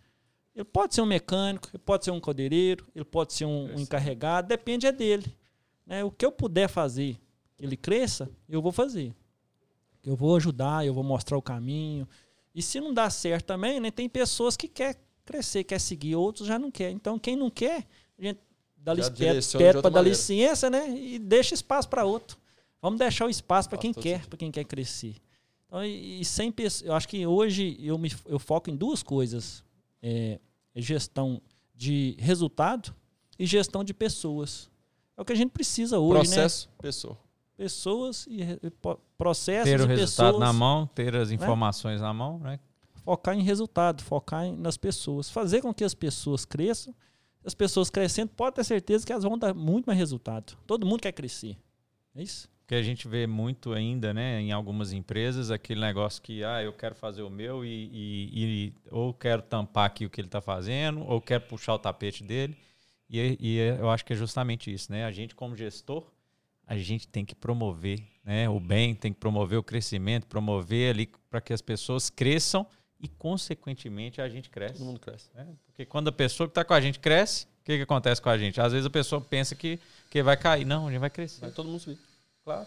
Ele 0.54 0.64
pode 0.64 0.94
ser 0.94 1.00
um 1.00 1.06
mecânico, 1.06 1.68
ele 1.72 1.82
pode 1.84 2.04
ser 2.04 2.10
um 2.10 2.20
codeireiro, 2.20 2.86
ele 2.94 3.04
pode 3.04 3.32
ser 3.32 3.44
um, 3.44 3.74
um 3.74 3.80
encarregado, 3.80 4.48
depende 4.48 4.86
é 4.86 4.92
dele. 4.92 5.34
Né? 5.86 6.04
O 6.04 6.10
que 6.10 6.24
eu 6.24 6.32
puder 6.32 6.68
fazer 6.68 7.18
que 7.56 7.64
ele 7.64 7.76
cresça, 7.76 8.28
eu 8.48 8.60
vou 8.60 8.72
fazer. 8.72 9.14
Eu 10.04 10.16
vou 10.16 10.36
ajudar, 10.36 10.86
eu 10.86 10.94
vou 10.94 11.04
mostrar 11.04 11.36
o 11.36 11.42
caminho. 11.42 12.08
E 12.54 12.62
se 12.62 12.80
não 12.80 12.92
dá 12.92 13.08
certo 13.10 13.46
também, 13.46 13.78
né, 13.78 13.90
tem 13.90 14.08
pessoas 14.08 14.56
que 14.56 14.66
quer 14.66 14.96
crescer, 15.24 15.62
quer 15.62 15.78
seguir, 15.78 16.16
outros 16.16 16.48
já 16.48 16.58
não 16.58 16.70
quer. 16.70 16.90
Então, 16.90 17.18
quem 17.18 17.36
não 17.36 17.50
quer, 17.50 17.86
a 18.18 18.22
gente 18.22 18.40
dá 18.76 18.94
pede 19.58 19.80
para 19.80 19.90
dar 19.90 20.02
licença, 20.02 20.70
né? 20.70 20.88
E 20.90 21.18
deixa 21.18 21.54
espaço 21.54 21.88
para 21.88 22.04
outro. 22.04 22.38
Vamos 22.80 22.98
deixar 22.98 23.26
o 23.26 23.30
espaço 23.30 23.68
para 23.68 23.78
quem 23.78 23.92
quer, 23.92 24.26
para 24.26 24.38
quem 24.38 24.50
quer 24.50 24.64
crescer. 24.64 25.16
Então, 25.66 25.84
e, 25.84 26.20
e 26.20 26.24
sempre, 26.24 26.66
eu 26.82 26.94
acho 26.94 27.06
que 27.06 27.26
hoje 27.26 27.76
eu 27.78 27.96
me 27.98 28.10
eu 28.26 28.38
foco 28.38 28.70
em 28.70 28.76
duas 28.76 29.02
coisas 29.02 29.62
é, 30.02 30.40
gestão 30.74 31.40
de 31.74 32.16
resultado 32.18 32.94
e 33.38 33.46
gestão 33.46 33.82
de 33.82 33.94
pessoas. 33.94 34.70
É 35.16 35.22
o 35.22 35.24
que 35.24 35.32
a 35.32 35.36
gente 35.36 35.50
precisa 35.50 35.98
hoje, 35.98 36.20
Processo, 36.20 36.68
né? 36.68 36.74
Processo, 36.78 37.08
pessoa. 37.08 37.18
Pessoas 37.56 38.26
e, 38.26 38.42
e 38.42 38.72
processos 39.18 39.70
Ter 39.70 39.80
o 39.80 39.86
resultado 39.86 40.34
pessoas, 40.34 40.38
na 40.38 40.52
mão, 40.52 40.86
ter 40.86 41.14
as 41.14 41.28
né? 41.28 41.34
informações 41.34 42.00
né? 42.00 42.06
na 42.06 42.14
mão, 42.14 42.38
né? 42.38 42.58
Focar 43.04 43.34
em 43.34 43.42
resultado, 43.42 44.02
focar 44.02 44.44
em, 44.44 44.56
nas 44.56 44.76
pessoas. 44.76 45.28
Fazer 45.28 45.60
com 45.60 45.72
que 45.72 45.84
as 45.84 45.94
pessoas 45.94 46.44
cresçam. 46.44 46.94
As 47.44 47.54
pessoas 47.54 47.88
crescendo, 47.88 48.30
pode 48.30 48.56
ter 48.56 48.64
certeza 48.64 49.06
que 49.06 49.12
elas 49.12 49.24
vão 49.24 49.38
dar 49.38 49.54
muito 49.54 49.86
mais 49.86 49.98
resultado. 49.98 50.56
Todo 50.66 50.86
mundo 50.86 51.00
quer 51.00 51.12
crescer. 51.12 51.56
É 52.14 52.22
isso? 52.22 52.48
Que 52.70 52.74
a 52.76 52.82
gente 52.84 53.08
vê 53.08 53.26
muito 53.26 53.72
ainda, 53.72 54.14
né, 54.14 54.40
em 54.40 54.52
algumas 54.52 54.92
empresas, 54.92 55.50
aquele 55.50 55.80
negócio 55.80 56.22
que, 56.22 56.44
ah, 56.44 56.62
eu 56.62 56.72
quero 56.72 56.94
fazer 56.94 57.20
o 57.20 57.28
meu 57.28 57.64
e, 57.64 57.90
e, 57.92 58.30
e 58.32 58.74
ou 58.92 59.12
quero 59.12 59.42
tampar 59.42 59.86
aqui 59.86 60.06
o 60.06 60.08
que 60.08 60.20
ele 60.20 60.28
está 60.28 60.40
fazendo, 60.40 61.00
ou 61.00 61.20
quero 61.20 61.42
puxar 61.46 61.74
o 61.74 61.80
tapete 61.80 62.22
dele. 62.22 62.56
E, 63.10 63.36
e, 63.40 63.58
eu 63.58 63.90
acho 63.90 64.04
que 64.04 64.12
é 64.12 64.16
justamente 64.16 64.72
isso, 64.72 64.92
né? 64.92 65.04
A 65.04 65.10
gente, 65.10 65.34
como 65.34 65.56
gestor, 65.56 66.06
a 66.64 66.76
gente 66.76 67.08
tem 67.08 67.24
que 67.24 67.34
promover 67.34 68.04
né, 68.24 68.48
o 68.48 68.60
bem, 68.60 68.94
tem 68.94 69.12
que 69.12 69.18
promover 69.18 69.58
o 69.58 69.64
crescimento, 69.64 70.28
promover 70.28 70.94
ali 70.94 71.10
para 71.28 71.40
que 71.40 71.52
as 71.52 71.60
pessoas 71.60 72.08
cresçam 72.08 72.64
e, 73.00 73.08
consequentemente, 73.08 74.20
a 74.20 74.28
gente 74.28 74.48
cresce. 74.48 74.74
Todo 74.74 74.86
mundo 74.86 75.00
cresce. 75.00 75.28
Né? 75.34 75.44
Porque 75.66 75.84
quando 75.84 76.06
a 76.06 76.12
pessoa 76.12 76.46
que 76.46 76.52
está 76.52 76.64
com 76.64 76.74
a 76.74 76.80
gente 76.80 77.00
cresce, 77.00 77.46
o 77.46 77.64
que, 77.64 77.78
que 77.78 77.82
acontece 77.82 78.22
com 78.22 78.28
a 78.28 78.38
gente? 78.38 78.60
Às 78.60 78.70
vezes 78.70 78.86
a 78.86 78.90
pessoa 78.90 79.20
pensa 79.20 79.56
que, 79.56 79.80
que 80.08 80.22
vai 80.22 80.36
cair. 80.36 80.64
Não, 80.64 80.86
a 80.86 80.90
gente 80.92 81.00
vai 81.00 81.10
crescer. 81.10 81.40
Vai 81.40 81.50
todo 81.50 81.68
mundo 81.68 81.80
subir. 81.80 82.09
Claro, 82.50 82.66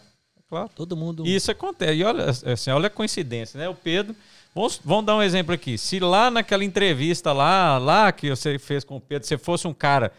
claro. 0.50 0.70
Todo 0.76 0.96
mundo. 0.96 1.26
E 1.26 1.36
isso 1.36 1.52
acontece. 1.52 1.94
E 1.94 2.04
olha, 2.04 2.26
assim, 2.30 2.72
olha 2.72 2.88
a 2.88 2.90
coincidência, 2.90 3.60
né? 3.60 3.68
O 3.68 3.76
Pedro. 3.76 4.16
Vamos, 4.56 4.80
vamos 4.84 5.06
dar 5.06 5.16
um 5.16 5.22
exemplo 5.22 5.54
aqui. 5.54 5.78
Se 5.78 6.00
lá 6.00 6.30
naquela 6.30 6.64
entrevista 6.64 7.34
lá, 7.34 7.78
lá 7.78 8.12
que 8.12 8.30
você 8.30 8.60
fez 8.60 8.84
com 8.84 8.98
o 8.98 9.02
Pedro, 9.02 9.28
você 9.28 9.38
fosse 9.38 9.68
um 9.68 9.74
cara 9.74 10.12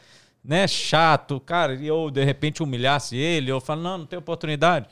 né, 0.44 0.66
chato, 0.66 1.40
cara, 1.40 1.74
e 1.74 1.86
eu 1.86 2.10
de 2.10 2.22
repente 2.22 2.62
humilhasse 2.62 3.16
ele, 3.16 3.50
eu 3.50 3.60
falo, 3.60 3.80
não, 3.80 3.98
não 3.98 4.06
tem 4.06 4.18
oportunidade. 4.18 4.86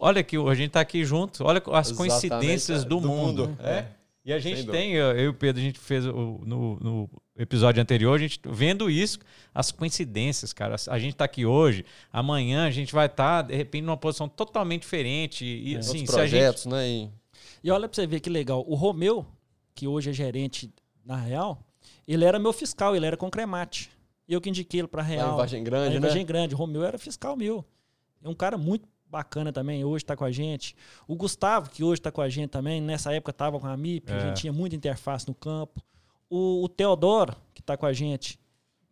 olha 0.00 0.20
aqui, 0.20 0.36
a 0.38 0.54
gente 0.54 0.70
tá 0.70 0.80
aqui 0.80 1.04
junto, 1.04 1.44
olha 1.44 1.58
as 1.58 1.90
Exatamente, 1.90 1.96
coincidências 1.96 2.84
do, 2.84 3.00
do 3.00 3.08
mundo. 3.08 3.48
mundo. 3.48 3.58
É. 3.62 3.84
E 4.24 4.32
a 4.32 4.38
gente 4.38 4.66
tem, 4.66 4.92
eu 4.92 5.18
e 5.18 5.28
o 5.28 5.34
Pedro, 5.34 5.60
a 5.60 5.64
gente 5.64 5.78
fez 5.78 6.06
o, 6.06 6.40
no, 6.44 6.78
no 6.80 7.10
episódio 7.38 7.80
anterior, 7.80 8.14
a 8.14 8.18
gente 8.18 8.40
vendo 8.44 8.90
isso, 8.90 9.18
as 9.54 9.70
coincidências, 9.70 10.52
cara. 10.52 10.76
A 10.88 10.98
gente 10.98 11.12
está 11.12 11.24
aqui 11.24 11.46
hoje, 11.46 11.84
amanhã 12.12 12.66
a 12.66 12.70
gente 12.70 12.92
vai 12.92 13.06
estar, 13.06 13.42
tá, 13.42 13.48
de 13.48 13.54
repente, 13.54 13.84
numa 13.84 13.96
posição 13.96 14.28
totalmente 14.28 14.82
diferente. 14.82 15.44
E, 15.44 15.74
é, 15.74 15.78
assim, 15.78 16.04
projetos, 16.04 16.64
gente... 16.64 16.72
né? 16.72 16.88
E... 16.88 17.10
e 17.64 17.70
olha 17.70 17.88
para 17.88 17.94
você 17.94 18.06
ver 18.06 18.20
que 18.20 18.28
legal. 18.28 18.64
O 18.66 18.74
Romeu, 18.74 19.24
que 19.74 19.86
hoje 19.86 20.10
é 20.10 20.12
gerente 20.12 20.72
na 21.04 21.16
Real, 21.16 21.64
ele 22.06 22.24
era 22.24 22.38
meu 22.38 22.52
fiscal, 22.52 22.96
ele 22.96 23.06
era 23.06 23.16
com 23.16 23.30
Eu 24.28 24.40
que 24.40 24.48
indiquei 24.48 24.80
ele 24.80 24.88
para 24.88 25.02
Real. 25.02 25.28
Lá 25.28 25.34
em 25.34 25.36
Vargem 25.36 25.64
Grande, 25.64 25.96
em 25.96 26.00
né? 26.00 26.06
Vargem 26.06 26.26
Grande. 26.26 26.54
O 26.54 26.58
Romeu 26.58 26.84
era 26.84 26.98
fiscal 26.98 27.36
meu. 27.36 27.64
É 28.22 28.28
um 28.28 28.34
cara 28.34 28.58
muito 28.58 28.88
bacana 29.06 29.52
também, 29.52 29.84
hoje 29.84 30.04
está 30.04 30.16
com 30.16 30.24
a 30.24 30.30
gente. 30.30 30.76
O 31.06 31.16
Gustavo, 31.16 31.70
que 31.70 31.82
hoje 31.82 32.00
está 32.00 32.12
com 32.12 32.20
a 32.20 32.28
gente 32.28 32.50
também, 32.50 32.80
nessa 32.80 33.12
época 33.12 33.30
estava 33.30 33.58
com 33.58 33.66
a 33.66 33.76
MIP, 33.76 34.12
é. 34.12 34.16
a 34.16 34.20
gente 34.20 34.40
tinha 34.40 34.52
muita 34.52 34.76
interface 34.76 35.26
no 35.26 35.34
campo. 35.34 35.82
O, 36.30 36.64
o 36.64 36.68
Teodoro, 36.68 37.34
que 37.54 37.60
está 37.60 37.76
com 37.76 37.86
a 37.86 37.92
gente, 37.92 38.38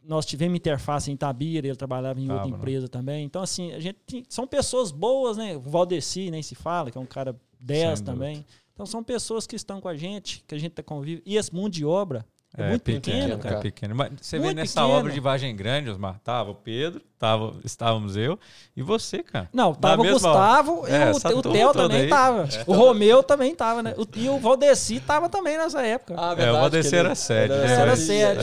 nós 0.03 0.25
tivemos 0.25 0.57
interface 0.57 1.11
em 1.11 1.15
Itabira, 1.15 1.67
ele 1.67 1.77
trabalhava 1.77 2.21
em 2.21 2.31
outra 2.31 2.49
empresa 2.49 2.89
também. 2.89 3.25
Então, 3.25 3.43
assim, 3.43 3.73
a 3.73 3.81
gente 3.81 4.25
são 4.29 4.47
pessoas 4.47 4.93
boas, 4.93 5.37
né? 5.37 5.57
O 5.57 5.61
Valdeci 5.61 6.31
nem 6.31 6.43
se 6.43 6.55
fala, 6.55 6.91
que 6.91 6.99
é 6.99 7.01
um 7.01 7.07
cara 7.07 7.37
10 7.61 8.01
também. 8.03 8.45
Então, 8.73 8.87
são 8.87 9.03
pessoas 9.03 9.47
que 9.47 9.57
estão 9.57 9.81
com 9.81 9.89
a 9.89 9.97
gente, 9.97 10.45
que 10.47 10.55
a 10.55 10.59
gente 10.59 10.73
tá 10.73 10.83
convive. 10.83 11.23
E 11.27 11.37
esse 11.37 11.53
mundo 11.55 11.73
de 11.73 11.85
obra, 11.85 12.25
é, 12.57 12.63
é 12.63 12.69
muito 12.71 12.83
pequeno, 12.83 13.21
pequeno, 13.21 13.39
cara. 13.39 13.57
É 13.57 13.61
pequeno. 13.61 13.95
Mas 13.95 14.13
você 14.21 14.39
muito 14.39 14.49
vê 14.49 14.55
nessa 14.55 14.81
pequeno. 14.81 14.99
obra 14.99 15.13
de 15.13 15.21
Vargem 15.21 15.55
Grande, 15.55 15.91
Osmar, 15.91 16.19
tava 16.25 16.51
o 16.51 16.55
Pedro, 16.55 17.03
tava, 17.19 17.55
estávamos 17.65 18.17
eu 18.17 18.39
e 18.77 18.83
você, 18.83 19.23
cara. 19.23 19.49
Não, 19.53 19.75
tava 19.75 20.03
o 20.03 20.05
Gustavo 20.05 20.87
é, 20.87 21.11
e 21.11 21.35
o, 21.35 21.39
o 21.39 21.43
Theo 21.43 21.73
também 21.73 22.03
aí. 22.03 22.09
tava. 22.09 22.43
É. 22.45 22.65
O 22.67 22.73
Romeu 22.73 23.23
também 23.23 23.55
tava, 23.55 23.83
né? 23.83 23.95
O, 23.97 24.07
e 24.17 24.29
o 24.29 24.39
Valdeci 24.39 25.01
tava 25.01 25.29
também 25.29 25.59
nessa 25.59 25.83
época. 25.83 26.15
Ah, 26.17 26.35
verdade, 26.35 26.49
é, 26.49 26.53
o 26.53 26.61
Valdeci 26.61 26.97
era 26.97 27.15
sede. 27.15 27.53
Era, 27.53 27.69
era 27.69 27.97
sede. 27.97 28.41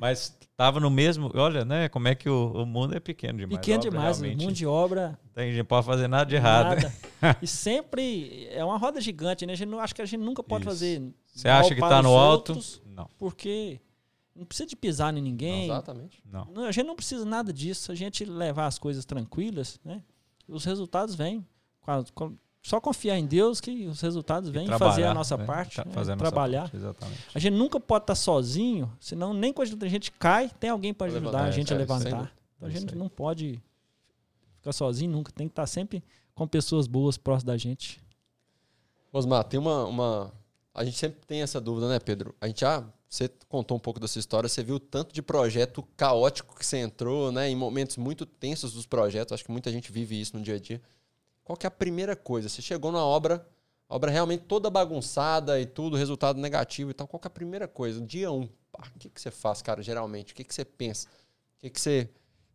Mas 0.00 0.36
tava 0.58 0.80
no 0.80 0.90
mesmo. 0.90 1.30
Olha, 1.34 1.64
né? 1.64 1.88
Como 1.88 2.08
é 2.08 2.14
que 2.16 2.28
o, 2.28 2.52
o 2.52 2.66
mundo 2.66 2.96
é 2.96 3.00
pequeno 3.00 3.38
demais. 3.38 3.58
Pequeno 3.58 3.78
obra, 3.78 3.90
demais, 3.90 4.20
realmente. 4.20 4.42
o 4.42 4.46
mundo 4.46 4.56
de 4.56 4.66
obra. 4.66 5.18
Tem, 5.32 5.52
gente 5.52 5.64
pode 5.64 5.86
fazer 5.86 6.08
nada 6.08 6.26
de 6.26 6.34
errado. 6.34 6.74
Nada. 6.74 7.36
e 7.40 7.46
sempre 7.46 8.48
é 8.50 8.64
uma 8.64 8.76
roda 8.76 9.00
gigante, 9.00 9.46
né? 9.46 9.52
A 9.52 9.56
gente 9.56 9.68
não, 9.68 9.78
acho 9.78 9.94
que 9.94 10.02
a 10.02 10.04
gente 10.04 10.20
nunca 10.20 10.42
pode 10.42 10.64
Isso. 10.64 10.70
fazer. 10.70 11.02
Você 11.32 11.48
acha 11.48 11.74
que 11.74 11.80
tá 11.80 12.02
no 12.02 12.16
alto? 12.16 12.54
Outros, 12.54 12.82
não. 12.98 13.08
Porque 13.18 13.80
não 14.34 14.44
precisa 14.44 14.68
de 14.68 14.76
pisar 14.76 15.16
em 15.16 15.20
ninguém. 15.20 15.68
Não, 15.68 15.74
exatamente. 15.74 16.22
Não. 16.30 16.64
A 16.66 16.72
gente 16.72 16.86
não 16.86 16.96
precisa 16.96 17.24
nada 17.24 17.52
disso. 17.52 17.92
A 17.92 17.94
gente 17.94 18.24
levar 18.24 18.66
as 18.66 18.78
coisas 18.78 19.04
tranquilas, 19.04 19.80
né? 19.84 20.02
Os 20.48 20.64
resultados 20.64 21.14
vêm. 21.14 21.46
Só 22.62 22.80
confiar 22.80 23.18
em 23.18 23.26
Deus 23.26 23.60
que 23.60 23.86
os 23.86 24.00
resultados 24.00 24.50
vêm 24.50 24.66
e 24.66 24.78
fazer 24.78 25.04
a 25.04 25.14
nossa 25.14 25.36
né? 25.36 25.46
parte, 25.46 25.78
né? 25.78 25.92
fazer 25.92 26.12
a 26.12 26.16
trabalhar. 26.16 26.62
Nossa 26.62 26.72
parte, 26.72 26.84
exatamente. 26.84 27.20
A 27.34 27.38
gente 27.38 27.54
nunca 27.54 27.80
pode 27.80 28.02
estar 28.02 28.14
sozinho, 28.14 28.92
senão 29.00 29.32
nem 29.32 29.52
quando 29.52 29.82
a 29.82 29.88
gente 29.88 30.12
cai, 30.12 30.50
tem 30.60 30.68
alguém 30.68 30.92
para 30.92 31.06
ajudar 31.06 31.44
a 31.44 31.50
gente 31.50 31.72
é, 31.72 31.76
a 31.76 31.78
levantar. 31.78 32.32
Então 32.56 32.68
a 32.68 32.70
gente 32.70 32.94
não 32.94 33.08
pode 33.08 33.62
ficar 34.56 34.72
sozinho 34.72 35.12
nunca, 35.12 35.32
tem 35.32 35.46
que 35.46 35.52
estar 35.52 35.66
sempre 35.66 36.02
com 36.34 36.46
pessoas 36.46 36.86
boas 36.86 37.16
próximas 37.16 37.44
da 37.44 37.56
gente. 37.56 38.00
Osmar, 39.12 39.44
tem 39.44 39.58
uma, 39.58 39.84
uma. 39.86 40.32
A 40.78 40.84
gente 40.84 40.96
sempre 40.96 41.18
tem 41.26 41.42
essa 41.42 41.60
dúvida, 41.60 41.88
né, 41.88 41.98
Pedro? 41.98 42.32
A 42.40 42.46
gente 42.46 42.60
já. 42.60 42.84
Você 43.10 43.28
contou 43.48 43.76
um 43.76 43.80
pouco 43.80 43.98
dessa 43.98 44.16
história, 44.16 44.48
você 44.48 44.62
viu 44.62 44.76
o 44.76 44.80
tanto 44.80 45.12
de 45.12 45.20
projeto 45.20 45.82
caótico 45.96 46.54
que 46.54 46.64
você 46.64 46.76
entrou, 46.76 47.32
né? 47.32 47.48
Em 47.48 47.56
momentos 47.56 47.96
muito 47.96 48.24
tensos 48.24 48.74
dos 48.74 48.86
projetos. 48.86 49.32
Acho 49.32 49.44
que 49.44 49.50
muita 49.50 49.72
gente 49.72 49.90
vive 49.90 50.20
isso 50.20 50.36
no 50.36 50.42
dia 50.42 50.54
a 50.54 50.58
dia. 50.60 50.80
Qual 51.42 51.56
que 51.56 51.66
é 51.66 51.68
a 51.68 51.70
primeira 51.70 52.14
coisa? 52.14 52.48
Você 52.48 52.62
chegou 52.62 52.92
na 52.92 53.04
obra, 53.04 53.44
a 53.88 53.96
obra 53.96 54.08
realmente 54.08 54.44
toda 54.44 54.70
bagunçada 54.70 55.60
e 55.60 55.66
tudo, 55.66 55.96
resultado 55.96 56.38
negativo 56.38 56.92
e 56.92 56.94
tal. 56.94 57.08
Qual 57.08 57.18
que 57.18 57.26
é 57.26 57.30
a 57.30 57.30
primeira 57.30 57.66
coisa? 57.66 58.00
Dia 58.00 58.30
um, 58.30 58.46
pá, 58.70 58.86
o 58.94 58.98
que, 59.00 59.08
que 59.08 59.20
você 59.20 59.32
faz, 59.32 59.60
cara, 59.60 59.82
geralmente? 59.82 60.32
O 60.32 60.36
que, 60.36 60.44
que 60.44 60.54
você 60.54 60.64
pensa? 60.64 61.08
O 61.56 61.60
que, 61.60 61.70
que 61.70 61.80
você. 61.80 62.08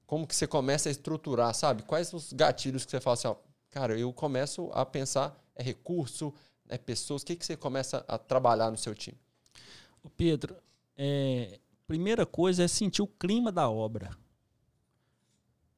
Como 0.05 0.25
que 0.25 0.35
você 0.35 0.47
começa 0.47 0.87
a 0.87 0.91
estruturar, 0.91 1.53
sabe? 1.53 1.83
Quais 1.83 2.13
os 2.13 2.31
gatilhos 2.31 2.85
que 2.85 2.91
você 2.91 3.01
fala 3.01 3.15
assim, 3.15 3.27
ó, 3.27 3.35
cara, 3.69 3.99
eu 3.99 4.13
começo 4.13 4.69
a 4.71 4.85
pensar, 4.85 5.37
é 5.55 5.61
recurso, 5.63 6.33
é 6.73 6.77
pessoas, 6.77 7.21
o 7.21 7.25
que, 7.25 7.35
que 7.35 7.45
você 7.45 7.55
começa 7.55 8.03
a 8.07 8.17
trabalhar 8.17 8.71
no 8.71 8.77
seu 8.77 8.95
time? 8.95 9.17
O 10.01 10.09
Pedro, 10.09 10.55
é, 10.97 11.59
primeira 11.87 12.25
coisa 12.25 12.63
é 12.63 12.67
sentir 12.67 13.01
o 13.01 13.07
clima 13.07 13.51
da 13.51 13.69
obra. 13.69 14.11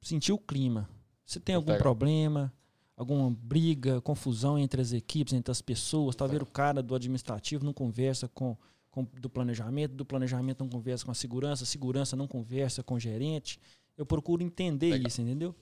Sentir 0.02 0.32
o 0.32 0.38
clima. 0.38 0.90
Você 1.26 1.40
tem 1.40 1.56
algum 1.56 1.78
problema? 1.78 2.54
alguma 2.98 3.30
briga, 3.30 4.00
confusão 4.02 4.58
entre 4.58 4.82
as 4.82 4.94
equipes, 4.94 5.34
entre 5.34 5.52
as 5.52 5.62
pessoas. 5.62 6.16
Talvez 6.16 6.42
o 6.42 6.46
cara 6.46 6.82
do 6.82 6.96
administrativo 6.96 7.66
não 7.66 7.74
conversa 7.74 8.28
com, 8.28 8.58
com 8.90 9.06
do 9.20 9.30
planejamento, 9.30 9.94
do 9.94 10.06
planejamento 10.06 10.64
não 10.64 10.70
conversa 10.70 11.04
com 11.04 11.12
a 11.12 11.16
segurança, 11.16 11.64
a 11.64 11.68
segurança 11.68 12.16
não 12.16 12.26
conversa 12.28 12.82
com 12.82 12.96
o 12.96 13.00
gerente. 13.00 13.60
Eu 13.98 14.06
procuro 14.06 14.42
entender 14.42 14.92
Legal. 14.92 15.08
isso, 15.08 15.22
entendeu? 15.22 15.54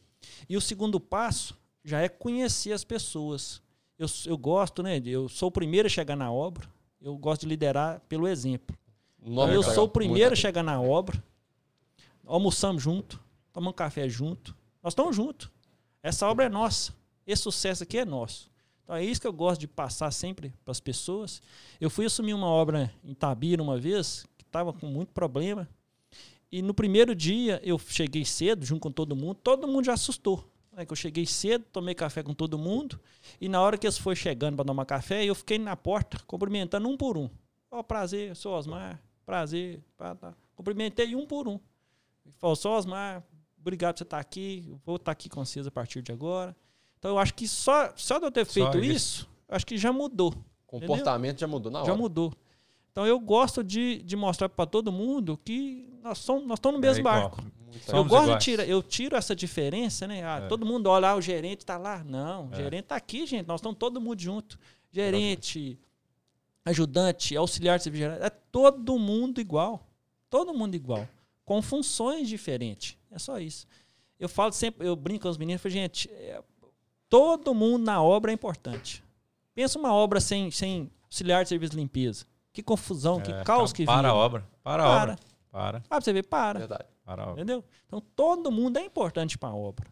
E 0.47 0.55
o 0.55 0.61
segundo 0.61 0.99
passo 0.99 1.57
já 1.83 2.01
é 2.01 2.07
conhecer 2.07 2.71
as 2.71 2.83
pessoas. 2.83 3.61
Eu, 3.97 4.07
eu 4.25 4.37
gosto, 4.37 4.81
né? 4.81 5.01
Eu 5.05 5.29
sou 5.29 5.49
o 5.49 5.51
primeiro 5.51 5.85
a 5.85 5.89
chegar 5.89 6.15
na 6.15 6.31
obra. 6.31 6.67
Eu 7.01 7.17
gosto 7.17 7.41
de 7.41 7.47
liderar 7.47 8.01
pelo 8.07 8.27
exemplo. 8.27 8.75
Então, 9.21 9.51
eu 9.51 9.63
sou 9.63 9.85
o 9.85 9.89
primeiro 9.89 10.33
a 10.33 10.35
chegar 10.35 10.63
na 10.63 10.81
obra. 10.81 11.21
Almoçamos 12.25 12.81
junto, 12.81 13.21
tomamos 13.51 13.75
café 13.75 14.07
junto. 14.07 14.55
Nós 14.81 14.91
estamos 14.93 15.15
juntos. 15.15 15.49
Essa 16.01 16.27
obra 16.27 16.45
é 16.45 16.49
nossa. 16.49 16.93
Esse 17.25 17.43
sucesso 17.43 17.83
aqui 17.83 17.97
é 17.97 18.05
nosso. 18.05 18.51
Então 18.83 18.95
é 18.95 19.03
isso 19.03 19.21
que 19.21 19.27
eu 19.27 19.33
gosto 19.33 19.61
de 19.61 19.67
passar 19.67 20.11
sempre 20.11 20.53
para 20.63 20.71
as 20.71 20.79
pessoas. 20.79 21.41
Eu 21.79 21.89
fui 21.89 22.05
assumir 22.05 22.33
uma 22.33 22.47
obra 22.47 22.93
em 23.03 23.13
Tabira 23.13 23.63
uma 23.63 23.77
vez, 23.77 24.25
que 24.37 24.43
estava 24.43 24.73
com 24.73 24.87
muito 24.87 25.13
problema. 25.13 25.67
E 26.51 26.61
no 26.61 26.73
primeiro 26.73 27.15
dia 27.15 27.61
eu 27.63 27.79
cheguei 27.79 28.25
cedo, 28.25 28.65
junto 28.65 28.81
com 28.81 28.91
todo 28.91 29.15
mundo, 29.15 29.35
todo 29.35 29.67
mundo 29.67 29.85
já 29.85 29.93
assustou. 29.93 30.47
É 30.75 30.85
que 30.85 30.91
eu 30.91 30.95
cheguei 30.95 31.25
cedo, 31.25 31.65
tomei 31.71 31.93
café 31.93 32.23
com 32.23 32.33
todo 32.33 32.57
mundo, 32.57 32.99
e 33.39 33.47
na 33.47 33.61
hora 33.61 33.77
que 33.77 33.85
eles 33.85 33.97
foram 33.97 34.15
chegando 34.15 34.55
para 34.55 34.65
tomar 34.65 34.85
café, 34.85 35.23
eu 35.23 35.35
fiquei 35.35 35.59
na 35.59 35.75
porta, 35.75 36.17
cumprimentando 36.25 36.87
um 36.87 36.97
por 36.97 37.17
um. 37.17 37.29
Ó, 37.69 37.79
oh, 37.79 37.83
prazer, 37.83 38.35
sou 38.35 38.53
Osmar, 38.53 39.01
prazer. 39.25 39.81
Pá, 39.97 40.15
tá. 40.15 40.33
Cumprimentei 40.55 41.15
um 41.15 41.25
por 41.25 41.47
um. 41.47 41.59
Falou, 42.37 42.55
sou 42.55 42.73
Osmar, 42.73 43.23
obrigado 43.59 43.93
por 43.93 43.99
você 43.99 44.03
estar 44.03 44.19
aqui, 44.19 44.75
vou 44.85 44.95
estar 44.95 45.11
aqui 45.11 45.29
com 45.29 45.43
vocês 45.45 45.67
a 45.67 45.71
partir 45.71 46.01
de 46.01 46.11
agora. 46.11 46.55
Então 46.97 47.11
eu 47.11 47.19
acho 47.19 47.33
que 47.33 47.47
só, 47.47 47.91
só 47.95 48.17
de 48.17 48.25
eu 48.25 48.31
ter 48.31 48.45
feito 48.45 48.79
isso, 48.79 49.29
acho 49.47 49.65
que 49.65 49.77
já 49.77 49.91
mudou. 49.91 50.33
O 50.65 50.79
comportamento 50.79 51.35
entendeu? 51.35 51.39
já 51.39 51.47
mudou 51.47 51.71
na 51.71 51.79
hora. 51.79 51.87
Já 51.87 51.95
mudou. 51.95 52.33
Então 52.93 53.05
eu 53.05 53.19
gosto 53.19 53.61
de, 53.61 54.01
de 54.03 54.15
mostrar 54.15 54.47
para 54.47 54.65
todo 54.65 54.91
mundo 54.91 55.37
que 55.43 55.93
nós, 56.01 56.19
somos, 56.19 56.47
nós 56.47 56.59
estamos 56.59 56.79
no 56.79 56.81
mesmo 56.81 57.01
é 57.01 57.03
barco. 57.03 57.43
eu 57.87 58.05
gosto 58.05 58.25
iguais. 58.25 58.39
de 58.39 58.51
tirar, 58.51 58.65
eu 58.65 58.81
tiro 58.81 59.17
essa 59.17 59.35
diferença, 59.35 60.07
né? 60.07 60.23
Ah, 60.23 60.43
é. 60.43 60.47
Todo 60.47 60.65
mundo 60.65 60.87
olha, 60.87 61.09
ah, 61.09 61.15
o 61.15 61.21
gerente 61.21 61.59
está 61.59 61.77
lá. 61.77 62.01
Não, 62.03 62.47
o 62.47 62.53
é. 62.53 62.55
gerente 62.55 62.83
está 62.83 62.95
aqui, 62.95 63.25
gente. 63.25 63.45
Nós 63.45 63.59
estamos 63.59 63.77
todo 63.77 63.99
mundo 63.99 64.21
junto. 64.21 64.57
Gerente, 64.91 65.77
ajudante, 66.63 67.35
auxiliar 67.35 67.79
de 67.79 67.83
serviço 67.83 68.05
é 68.05 68.29
todo 68.29 68.97
mundo 68.97 69.41
igual. 69.41 69.85
Todo 70.29 70.53
mundo 70.53 70.75
igual. 70.75 71.05
Com 71.43 71.61
funções 71.61 72.29
diferentes. 72.29 72.95
É 73.11 73.19
só 73.19 73.39
isso. 73.39 73.65
Eu 74.17 74.29
falo 74.29 74.53
sempre, 74.53 74.87
eu 74.87 74.95
brinco 74.95 75.23
com 75.23 75.29
os 75.29 75.37
meninos, 75.37 75.61
falo, 75.61 75.73
gente, 75.73 76.09
é, 76.11 76.41
Todo 77.13 77.53
mundo 77.53 77.83
na 77.85 78.01
obra 78.01 78.31
é 78.31 78.33
importante. 78.33 79.03
Pensa 79.53 79.77
uma 79.77 79.93
obra 79.93 80.19
sem, 80.19 80.49
sem 80.49 80.89
auxiliar 81.03 81.43
de 81.43 81.49
serviço 81.49 81.73
de 81.73 81.77
limpeza. 81.77 82.25
Que 82.53 82.61
confusão, 82.61 83.17
é, 83.19 83.21
que 83.21 83.43
caos 83.43 83.73
que 83.73 83.83
Para 83.83 84.09
a 84.09 84.13
obra. 84.13 84.47
Para 84.63 84.83
a 84.83 85.01
obra. 85.01 85.19
Para. 85.51 85.77
Ah, 85.79 85.81
pra 85.89 86.01
você 86.01 86.13
ver, 86.13 86.23
para. 86.23 86.59
Verdade. 86.59 86.85
Para 87.03 87.23
a 87.23 87.25
obra. 87.25 87.41
Entendeu? 87.41 87.63
Então, 87.87 88.01
todo 88.15 88.51
mundo 88.51 88.77
é 88.77 88.85
importante 88.85 89.37
para 89.37 89.49
a 89.49 89.55
obra. 89.55 89.87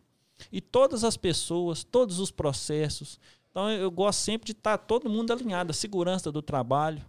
E 0.52 0.62
todas 0.62 1.04
as 1.04 1.17
pessoas, 1.17 1.84
todos 1.84 2.19
os 2.19 2.30
processos. 2.30 3.19
Então, 3.50 3.69
eu 3.69 3.89
gosto 3.89 4.19
sempre 4.19 4.45
de 4.45 4.52
estar 4.52 4.78
tá 4.78 4.84
todo 4.84 5.10
mundo 5.10 5.34
alinhado. 5.34 5.71
A 5.71 5.74
segurança 5.74 6.32
do 6.32 6.41
trabalho, 6.41 7.04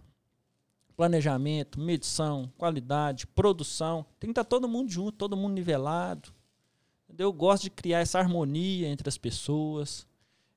planejamento, 0.95 1.79
medição, 1.79 2.51
qualidade, 2.57 3.27
produção. 3.27 4.05
Tem 4.19 4.27
que 4.27 4.31
estar 4.31 4.43
tá 4.43 4.49
todo 4.49 4.67
mundo 4.67 4.91
junto, 4.91 5.11
todo 5.13 5.37
mundo 5.37 5.53
nivelado. 5.53 6.33
Eu 7.15 7.31
gosto 7.31 7.63
de 7.63 7.69
criar 7.69 7.99
essa 7.99 8.17
harmonia 8.17 8.87
entre 8.87 9.07
as 9.07 9.19
pessoas, 9.19 10.07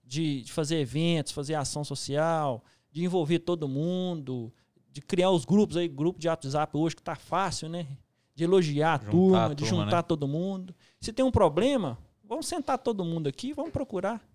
de, 0.03 0.43
de 0.43 0.53
fazer 0.53 0.79
eventos, 0.79 1.33
fazer 1.33 1.55
ação 1.55 1.85
social, 1.85 2.65
de 2.91 3.05
envolver 3.05 3.41
todo 3.41 3.69
mundo, 3.69 4.53
de 4.97 5.03
criar 5.03 5.31
os 5.31 5.45
grupos 5.45 5.77
aí, 5.77 5.87
grupo 5.89 6.19
de 6.19 6.27
WhatsApp 6.27 6.75
hoje 6.75 6.97
que 6.97 7.03
tá 7.03 7.15
fácil, 7.15 7.69
né? 7.69 7.87
De 8.35 8.45
elogiar 8.45 8.95
a 8.95 8.97
juntar 8.97 9.11
turma, 9.11 9.37
a 9.37 9.41
turma, 9.43 9.55
de 9.55 9.65
juntar 9.67 9.97
né? 9.97 10.03
todo 10.03 10.27
mundo. 10.27 10.75
Se 10.99 11.13
tem 11.13 11.23
um 11.23 11.31
problema, 11.31 11.99
vamos 12.25 12.47
sentar 12.47 12.79
todo 12.79 13.05
mundo 13.05 13.29
aqui, 13.29 13.53
vamos 13.53 13.73
procurar. 13.73 14.27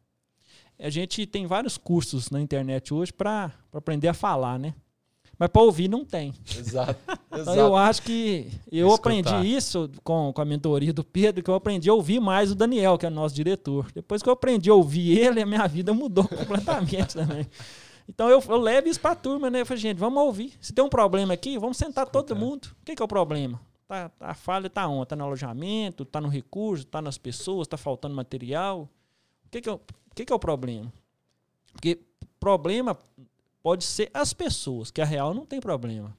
A 0.77 0.91
gente 0.91 1.25
tem 1.25 1.47
vários 1.47 1.79
cursos 1.79 2.29
na 2.29 2.39
internet 2.39 2.93
hoje 2.93 3.11
para 3.11 3.51
aprender 3.73 4.07
a 4.07 4.13
falar, 4.13 4.59
né? 4.59 4.75
Mas 5.39 5.49
para 5.49 5.63
ouvir 5.63 5.87
não 5.87 6.05
tem. 6.05 6.31
Exato. 6.55 6.95
Então 7.33 7.55
eu 7.55 7.77
acho 7.77 8.01
que 8.01 8.51
eu 8.69 8.89
Escutar. 8.89 9.09
aprendi 9.09 9.55
isso 9.55 9.89
com, 10.03 10.33
com 10.33 10.41
a 10.41 10.45
mentoria 10.45 10.91
do 10.91 11.01
Pedro, 11.01 11.41
que 11.41 11.49
eu 11.49 11.55
aprendi 11.55 11.89
a 11.89 11.93
ouvir 11.93 12.19
mais 12.19 12.51
o 12.51 12.55
Daniel, 12.55 12.97
que 12.97 13.05
é 13.05 13.09
nosso 13.09 13.33
diretor. 13.33 13.89
Depois 13.95 14.21
que 14.21 14.27
eu 14.27 14.33
aprendi 14.33 14.69
a 14.69 14.73
ouvir 14.73 15.17
ele, 15.17 15.41
a 15.41 15.45
minha 15.45 15.65
vida 15.65 15.93
mudou 15.93 16.27
completamente 16.27 17.13
também. 17.15 17.47
Então 18.13 18.29
eu, 18.29 18.43
eu 18.45 18.57
levo 18.57 18.89
isso 18.89 18.99
para 18.99 19.11
a 19.11 19.15
turma, 19.15 19.49
né? 19.49 19.61
Eu 19.61 19.65
falei, 19.65 19.81
gente, 19.81 19.97
vamos 19.97 20.21
ouvir. 20.21 20.53
Se 20.59 20.73
tem 20.73 20.83
um 20.83 20.89
problema 20.89 21.33
aqui, 21.33 21.57
vamos 21.57 21.77
sentar 21.77 22.05
Escutar. 22.05 22.23
todo 22.23 22.35
mundo. 22.35 22.65
O 22.81 22.85
que, 22.85 22.93
que 22.93 23.01
é 23.01 23.05
o 23.05 23.07
problema? 23.07 23.59
Tá, 23.87 24.11
a 24.19 24.33
falha 24.33 24.67
está 24.67 24.85
onde? 24.85 25.03
Está 25.03 25.15
no 25.15 25.23
alojamento, 25.23 26.03
está 26.03 26.19
no 26.19 26.27
recurso, 26.27 26.83
está 26.83 27.01
nas 27.01 27.17
pessoas, 27.17 27.65
está 27.65 27.77
faltando 27.77 28.13
material. 28.13 28.89
O 29.45 29.49
que, 29.49 29.61
que, 29.61 29.69
é, 29.69 29.71
o 29.71 29.79
que, 30.13 30.25
que 30.25 30.33
é 30.33 30.35
o 30.35 30.39
problema? 30.39 30.91
Porque 31.71 31.99
problema 32.37 32.97
pode 33.63 33.85
ser 33.85 34.11
as 34.13 34.33
pessoas, 34.33 34.91
que 34.91 35.01
a 35.01 35.05
Real 35.05 35.33
não 35.33 35.45
tem 35.45 35.61
problema. 35.61 36.15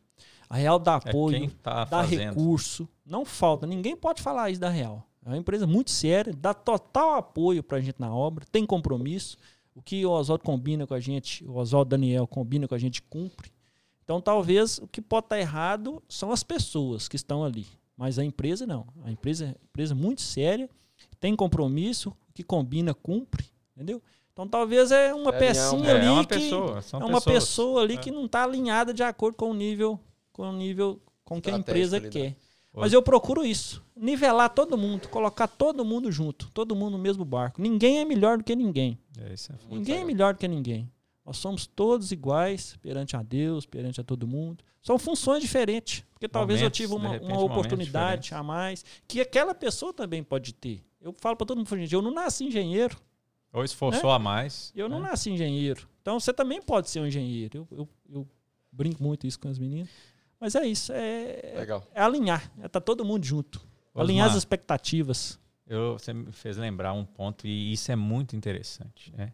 A 0.48 0.56
Real 0.56 0.78
dá 0.78 0.92
é 1.04 1.08
apoio, 1.10 1.44
é 1.44 1.50
tá 1.62 1.84
dá 1.84 2.02
fazendo. 2.02 2.30
recurso, 2.30 2.88
não 3.04 3.24
falta. 3.24 3.66
Ninguém 3.66 3.96
pode 3.96 4.22
falar 4.22 4.50
isso 4.50 4.60
da 4.60 4.70
Real. 4.70 5.06
É 5.24 5.28
uma 5.28 5.36
empresa 5.36 5.66
muito 5.66 5.90
séria, 5.90 6.32
dá 6.32 6.54
total 6.54 7.14
apoio 7.14 7.62
para 7.62 7.78
a 7.78 7.80
gente 7.80 8.00
na 8.00 8.14
obra, 8.14 8.44
tem 8.50 8.64
compromisso. 8.64 9.36
O 9.74 9.82
que 9.82 10.04
o 10.04 10.10
Oswaldo 10.10 10.44
combina 10.44 10.86
com 10.86 10.94
a 10.94 11.00
gente, 11.00 11.44
o 11.44 11.56
Oswaldo 11.56 11.90
Daniel 11.90 12.26
combina 12.26 12.68
com 12.68 12.74
a 12.74 12.78
gente, 12.78 13.00
cumpre. 13.02 13.50
Então, 14.04 14.20
talvez 14.20 14.78
o 14.78 14.86
que 14.86 15.00
pode 15.00 15.26
estar 15.26 15.38
errado 15.38 16.02
são 16.08 16.30
as 16.30 16.42
pessoas 16.42 17.08
que 17.08 17.16
estão 17.16 17.44
ali. 17.44 17.66
Mas 17.96 18.18
a 18.18 18.24
empresa 18.24 18.66
não. 18.66 18.86
A 19.04 19.10
empresa 19.10 19.46
é 19.46 19.48
empresa 19.64 19.94
muito 19.94 20.20
séria, 20.20 20.68
tem 21.20 21.34
compromisso, 21.36 22.14
que 22.34 22.42
combina, 22.42 22.92
cumpre, 22.92 23.46
entendeu? 23.74 24.02
Então 24.32 24.48
talvez 24.48 24.90
é 24.90 25.12
uma 25.12 25.30
é 25.30 25.38
pecinha 25.38 25.90
é, 25.90 25.96
ali 25.96 26.06
é 26.06 26.10
uma 26.10 26.24
que 26.24 26.34
pessoa, 26.34 26.80
é 26.92 26.96
uma 26.96 27.20
pessoas. 27.20 27.24
pessoa 27.24 27.82
ali 27.82 27.94
é. 27.94 27.96
que 27.98 28.10
não 28.10 28.24
está 28.24 28.44
alinhada 28.44 28.94
de 28.94 29.02
acordo 29.02 29.36
com 29.36 29.50
o 29.50 29.54
nível 29.54 30.00
com 30.32 30.48
o 30.48 30.52
nível 30.52 31.00
com 31.22 31.40
que 31.40 31.50
a 31.50 31.56
empresa 31.56 31.98
ali, 31.98 32.08
quer. 32.08 32.30
Né? 32.30 32.36
Mas 32.74 32.92
eu 32.92 33.02
procuro 33.02 33.44
isso, 33.44 33.84
nivelar 33.94 34.48
todo 34.48 34.78
mundo, 34.78 35.08
colocar 35.08 35.46
todo 35.46 35.84
mundo 35.84 36.10
junto, 36.10 36.50
todo 36.52 36.74
mundo 36.74 36.96
no 36.96 37.02
mesmo 37.02 37.24
barco. 37.24 37.60
Ninguém 37.60 37.98
é 37.98 38.04
melhor 38.04 38.38
do 38.38 38.44
que 38.44 38.56
ninguém. 38.56 38.98
É, 39.18 39.34
ninguém 39.68 39.94
legal. 39.94 39.98
é 39.98 40.04
melhor 40.04 40.34
do 40.34 40.38
que 40.38 40.48
ninguém. 40.48 40.90
Nós 41.24 41.36
somos 41.36 41.66
todos 41.66 42.10
iguais 42.10 42.76
perante 42.82 43.16
a 43.16 43.22
Deus, 43.22 43.64
perante 43.66 44.00
a 44.00 44.04
todo 44.04 44.26
mundo. 44.26 44.64
São 44.80 44.98
funções 44.98 45.40
diferentes. 45.40 46.04
Porque 46.12 46.28
talvez 46.28 46.60
momentos, 46.60 46.80
eu 46.80 46.86
tive 46.86 46.94
uma, 46.94 47.10
repente, 47.10 47.30
uma 47.30 47.40
oportunidade 47.42 48.34
a 48.34 48.42
mais 48.42 48.84
que 49.06 49.20
aquela 49.20 49.54
pessoa 49.54 49.92
também 49.92 50.22
pode 50.22 50.52
ter. 50.52 50.82
Eu 51.00 51.12
falo 51.12 51.36
para 51.36 51.46
todo 51.46 51.58
mundo, 51.58 51.76
gente, 51.76 51.94
eu 51.94 52.02
não 52.02 52.12
nasci 52.12 52.44
engenheiro. 52.44 52.96
Ou 53.52 53.64
esforçou 53.64 54.10
né? 54.10 54.16
a 54.16 54.18
mais. 54.18 54.72
Eu 54.74 54.88
né? 54.88 54.94
não 54.94 55.02
nasci 55.02 55.30
engenheiro. 55.30 55.86
Então 56.00 56.18
você 56.18 56.32
também 56.32 56.60
pode 56.60 56.90
ser 56.90 57.00
um 57.00 57.06
engenheiro. 57.06 57.68
Eu, 57.70 57.78
eu, 57.78 57.88
eu 58.08 58.28
brinco 58.72 59.02
muito 59.02 59.26
isso 59.26 59.38
com 59.38 59.48
as 59.48 59.58
meninas. 59.58 59.90
Mas 60.42 60.54
é 60.54 60.66
isso. 60.66 60.92
É, 60.92 61.54
Legal. 61.56 61.86
é 61.94 62.02
alinhar. 62.02 62.50
É 62.60 62.68
tá 62.68 62.80
todo 62.80 63.04
mundo 63.04 63.24
junto. 63.24 63.58
Osmar, 63.94 64.04
alinhar 64.04 64.28
as 64.28 64.36
expectativas. 64.36 65.38
Eu, 65.66 65.94
você 65.94 66.12
me 66.12 66.32
fez 66.32 66.56
lembrar 66.56 66.92
um 66.92 67.04
ponto, 67.04 67.46
e 67.46 67.72
isso 67.72 67.90
é 67.92 67.96
muito 67.96 68.34
interessante. 68.36 69.12
Né? 69.16 69.32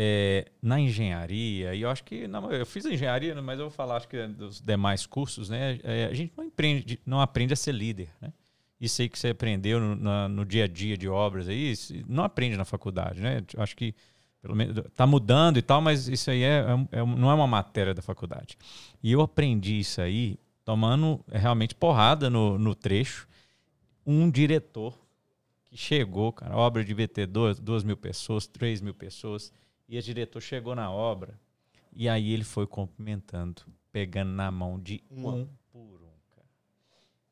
é, 0.00 0.46
na 0.62 0.78
engenharia, 0.78 1.74
e 1.74 1.82
eu 1.82 1.90
acho 1.90 2.04
que 2.04 2.28
não, 2.28 2.52
eu 2.52 2.64
fiz 2.64 2.84
engenharia, 2.86 3.34
né, 3.34 3.40
mas 3.40 3.58
eu 3.58 3.64
vou 3.64 3.70
falar 3.74 3.96
acho 3.96 4.06
que 4.06 4.28
dos 4.28 4.60
demais 4.60 5.04
cursos, 5.06 5.48
né? 5.48 5.80
É, 5.82 6.04
a 6.04 6.14
gente 6.14 6.32
não 6.36 6.46
aprende, 6.46 7.00
não 7.04 7.20
aprende 7.20 7.52
a 7.52 7.56
ser 7.56 7.72
líder, 7.72 8.08
né? 8.20 8.32
Isso 8.80 9.02
aí 9.02 9.08
que 9.08 9.18
você 9.18 9.30
aprendeu 9.30 9.80
no, 9.80 9.96
na, 9.96 10.28
no 10.28 10.44
dia 10.44 10.64
a 10.64 10.68
dia 10.68 10.96
de 10.96 11.08
obras 11.08 11.48
aí, 11.48 11.74
não 12.06 12.22
aprende 12.22 12.56
na 12.56 12.64
faculdade, 12.64 13.20
né? 13.20 13.42
Eu 13.52 13.60
acho 13.60 13.76
que 13.76 13.92
pelo 14.40 14.54
menos 14.54 14.76
está 14.78 15.06
mudando 15.06 15.56
e 15.56 15.62
tal, 15.62 15.80
mas 15.80 16.08
isso 16.08 16.30
aí 16.30 16.42
é, 16.42 16.64
é, 16.92 16.98
é, 16.98 17.04
não 17.04 17.30
é 17.30 17.34
uma 17.34 17.46
matéria 17.46 17.92
da 17.92 18.02
faculdade. 18.02 18.56
E 19.02 19.10
eu 19.12 19.20
aprendi 19.20 19.78
isso 19.78 20.00
aí 20.00 20.38
tomando 20.64 21.24
realmente 21.30 21.74
porrada 21.74 22.30
no, 22.30 22.58
no 22.58 22.74
trecho. 22.74 23.26
Um 24.06 24.30
diretor 24.30 24.98
que 25.64 25.76
chegou, 25.76 26.32
cara, 26.32 26.56
obra 26.56 26.84
de 26.84 26.94
BT, 26.94 27.26
duas, 27.26 27.58
duas 27.58 27.84
mil 27.84 27.96
pessoas, 27.96 28.46
três 28.46 28.80
mil 28.80 28.94
pessoas 28.94 29.52
e 29.88 29.98
o 29.98 30.02
diretor 30.02 30.40
chegou 30.40 30.74
na 30.74 30.90
obra 30.90 31.38
e 31.92 32.08
aí 32.08 32.32
ele 32.32 32.44
foi 32.44 32.66
cumprimentando, 32.66 33.62
pegando 33.90 34.30
na 34.30 34.50
mão 34.50 34.78
de 34.78 35.02
um 35.10 35.48
por 35.70 36.02
um. 36.02 36.18
Cara. 36.30 36.46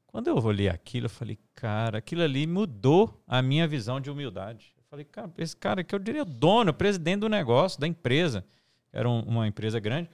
Quando 0.06 0.28
eu 0.28 0.36
olhei 0.36 0.68
aquilo, 0.68 1.06
eu 1.06 1.10
falei, 1.10 1.38
cara, 1.54 1.98
aquilo 1.98 2.22
ali 2.22 2.46
mudou 2.46 3.22
a 3.26 3.40
minha 3.42 3.68
visão 3.68 4.00
de 4.00 4.10
humildade. 4.10 4.75
Falei, 4.90 5.04
cara, 5.04 5.30
esse 5.38 5.56
cara 5.56 5.80
aqui 5.80 5.94
eu 5.94 5.98
diria 5.98 6.22
o 6.22 6.24
dono, 6.24 6.72
presidente 6.72 7.20
do 7.20 7.28
negócio, 7.28 7.80
da 7.80 7.86
empresa. 7.86 8.44
Era 8.92 9.08
um, 9.08 9.20
uma 9.20 9.46
empresa 9.46 9.80
grande. 9.80 10.08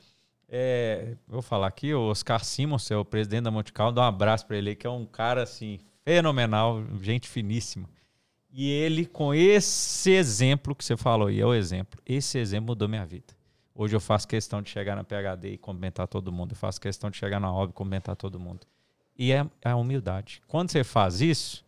É, 0.49 1.17
vou 1.27 1.43
falar 1.43 1.67
aqui, 1.67 1.95
o 1.95 2.09
Oscar 2.11 2.45
Simons, 2.45 2.91
é 2.91 2.97
o 2.97 3.05
presidente 3.05 3.45
da 3.45 3.51
Monte 3.51 3.73
Carlo, 3.73 3.93
dá 3.93 4.03
um 4.03 4.05
abraço 4.05 4.47
para 4.47 4.57
ele, 4.57 4.75
que 4.75 4.87
é 4.87 4.91
um 4.91 5.07
cara 5.07 5.43
assim 5.43 5.79
fenomenal, 6.05 6.83
gente 7.01 7.29
finíssima. 7.29 7.89
E 8.51 8.69
ele, 8.71 9.07
com 9.07 9.33
esse 9.33 10.11
exemplo 10.11 10.75
que 10.75 10.85
você 10.85 10.95
falou, 10.95 11.31
e 11.31 11.41
é 11.41 11.47
o 11.47 11.55
exemplo, 11.55 11.99
esse 12.05 12.39
exemplo 12.39 12.67
mudou 12.67 12.87
minha 12.87 13.07
vida. 13.07 13.35
Hoje 13.75 13.97
eu 13.97 14.01
faço 14.01 14.29
questão 14.29 14.61
de 14.61 14.69
chegar 14.69 14.95
na 14.95 15.03
PHD 15.03 15.55
e 15.55 15.59
comentar 15.59 16.07
todo 16.07 16.31
mundo. 16.31 16.53
Eu 16.53 16.57
faço 16.57 16.79
questão 16.79 17.09
de 17.09 17.17
chegar 17.17 17.41
na 17.41 17.51
OB 17.51 17.71
e 17.71 17.73
comentar 17.73 18.15
todo 18.15 18.39
mundo. 18.39 18.67
E 19.17 19.33
é, 19.33 19.47
é 19.63 19.71
a 19.71 19.77
humildade. 19.77 20.43
Quando 20.47 20.71
você 20.71 20.85
faz 20.85 21.23
isso, 21.23 21.65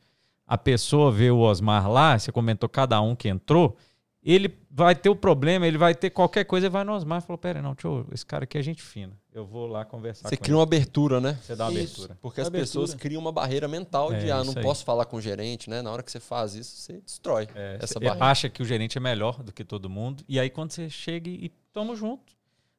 a 0.47 0.59
pessoa 0.59 1.11
vê 1.11 1.30
o 1.30 1.38
Osmar 1.38 1.90
lá, 1.90 2.18
você 2.18 2.30
comentou 2.30 2.68
cada 2.68 3.01
um 3.01 3.16
que 3.16 3.28
entrou, 3.28 3.76
ele 4.22 4.59
vai 4.70 4.95
ter 4.95 5.11
o 5.11 5.14
problema, 5.16 5.66
ele 5.66 5.76
vai 5.76 5.95
ter 5.95 6.09
qualquer 6.09 6.45
coisa, 6.45 6.66
ele 6.66 6.72
vai 6.72 6.82
no 6.82 6.92
Osmar 6.92 7.18
e 7.18 7.20
falou: 7.20 7.36
Pera, 7.36 7.61
não, 7.61 7.74
tio, 7.74 8.07
esse 8.11 8.24
cara 8.24 8.45
aqui 8.45 8.57
é 8.57 8.62
gente 8.62 8.82
fina. 8.82 9.12
Eu 9.30 9.45
vou 9.45 9.66
lá 9.66 9.84
conversar 9.84 10.28
Você 10.28 10.36
cria 10.36 10.53
ele. 10.53 10.57
uma 10.57 10.62
abertura, 10.62 11.20
né? 11.20 11.38
Você 11.42 11.55
dá 11.55 11.66
uma 11.66 11.72
isso. 11.78 11.97
abertura. 11.97 12.18
Porque 12.22 12.40
as 12.40 12.47
abertura. 12.47 12.66
pessoas 12.66 12.95
criam 12.95 13.20
uma 13.20 13.32
barreira 13.32 13.68
mental 13.68 14.12
é, 14.12 14.18
de, 14.18 14.30
ah, 14.30 14.42
não 14.42 14.55
posso 14.55 14.84
falar 14.84 15.05
com 15.05 15.18
o 15.18 15.20
gerente, 15.20 15.68
né? 15.68 15.82
Na 15.82 15.90
hora 15.90 16.03
que 16.03 16.11
você 16.11 16.20
faz 16.20 16.55
isso, 16.55 16.74
você 16.76 17.01
destrói 17.01 17.49
é, 17.55 17.76
essa 17.82 17.95
você 17.95 18.01
barreira. 18.01 18.24
acha 18.24 18.49
que 18.49 18.62
o 18.62 18.64
gerente 18.64 18.97
é 18.97 19.01
melhor 19.01 19.42
do 19.42 19.53
que 19.53 19.64
todo 19.64 19.90
mundo, 19.90 20.24
e 20.26 20.40
aí 20.40 20.49
quando 20.49 20.70
você 20.70 20.88
chega 20.88 21.28
e 21.28 21.51
tamo 21.72 21.95
junto, 21.95 22.32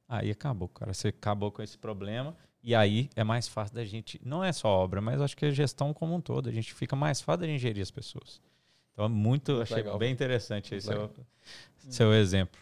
aí 0.10 0.32
acabou, 0.32 0.68
cara. 0.70 0.94
Você 0.94 1.10
acabou 1.10 1.52
com 1.52 1.62
esse 1.62 1.78
problema. 1.78 2.36
E 2.66 2.74
aí 2.74 3.12
é 3.16 3.24
mais 3.24 3.48
fácil 3.48 3.76
da 3.76 3.86
gente, 3.86 4.20
não 4.26 4.44
é 4.44 4.52
só 4.52 4.68
obra, 4.68 5.00
mas 5.00 5.22
acho 5.22 5.38
que 5.38 5.46
a 5.46 5.52
gestão 5.52 5.94
como 5.94 6.16
um 6.16 6.20
todo, 6.20 6.50
a 6.50 6.52
gente 6.52 6.74
fica 6.74 6.96
mais 6.96 7.22
fácil 7.22 7.46
de 7.46 7.60
gerir 7.60 7.84
as 7.84 7.92
pessoas. 7.92 8.42
Então, 8.92 9.08
muito, 9.08 9.52
muito 9.52 9.62
achei 9.62 9.78
legal. 9.78 10.00
bem 10.00 10.12
interessante 10.12 10.74
esse 10.74 10.88
seu, 10.88 11.12
seu 11.88 12.12
exemplo. 12.12 12.60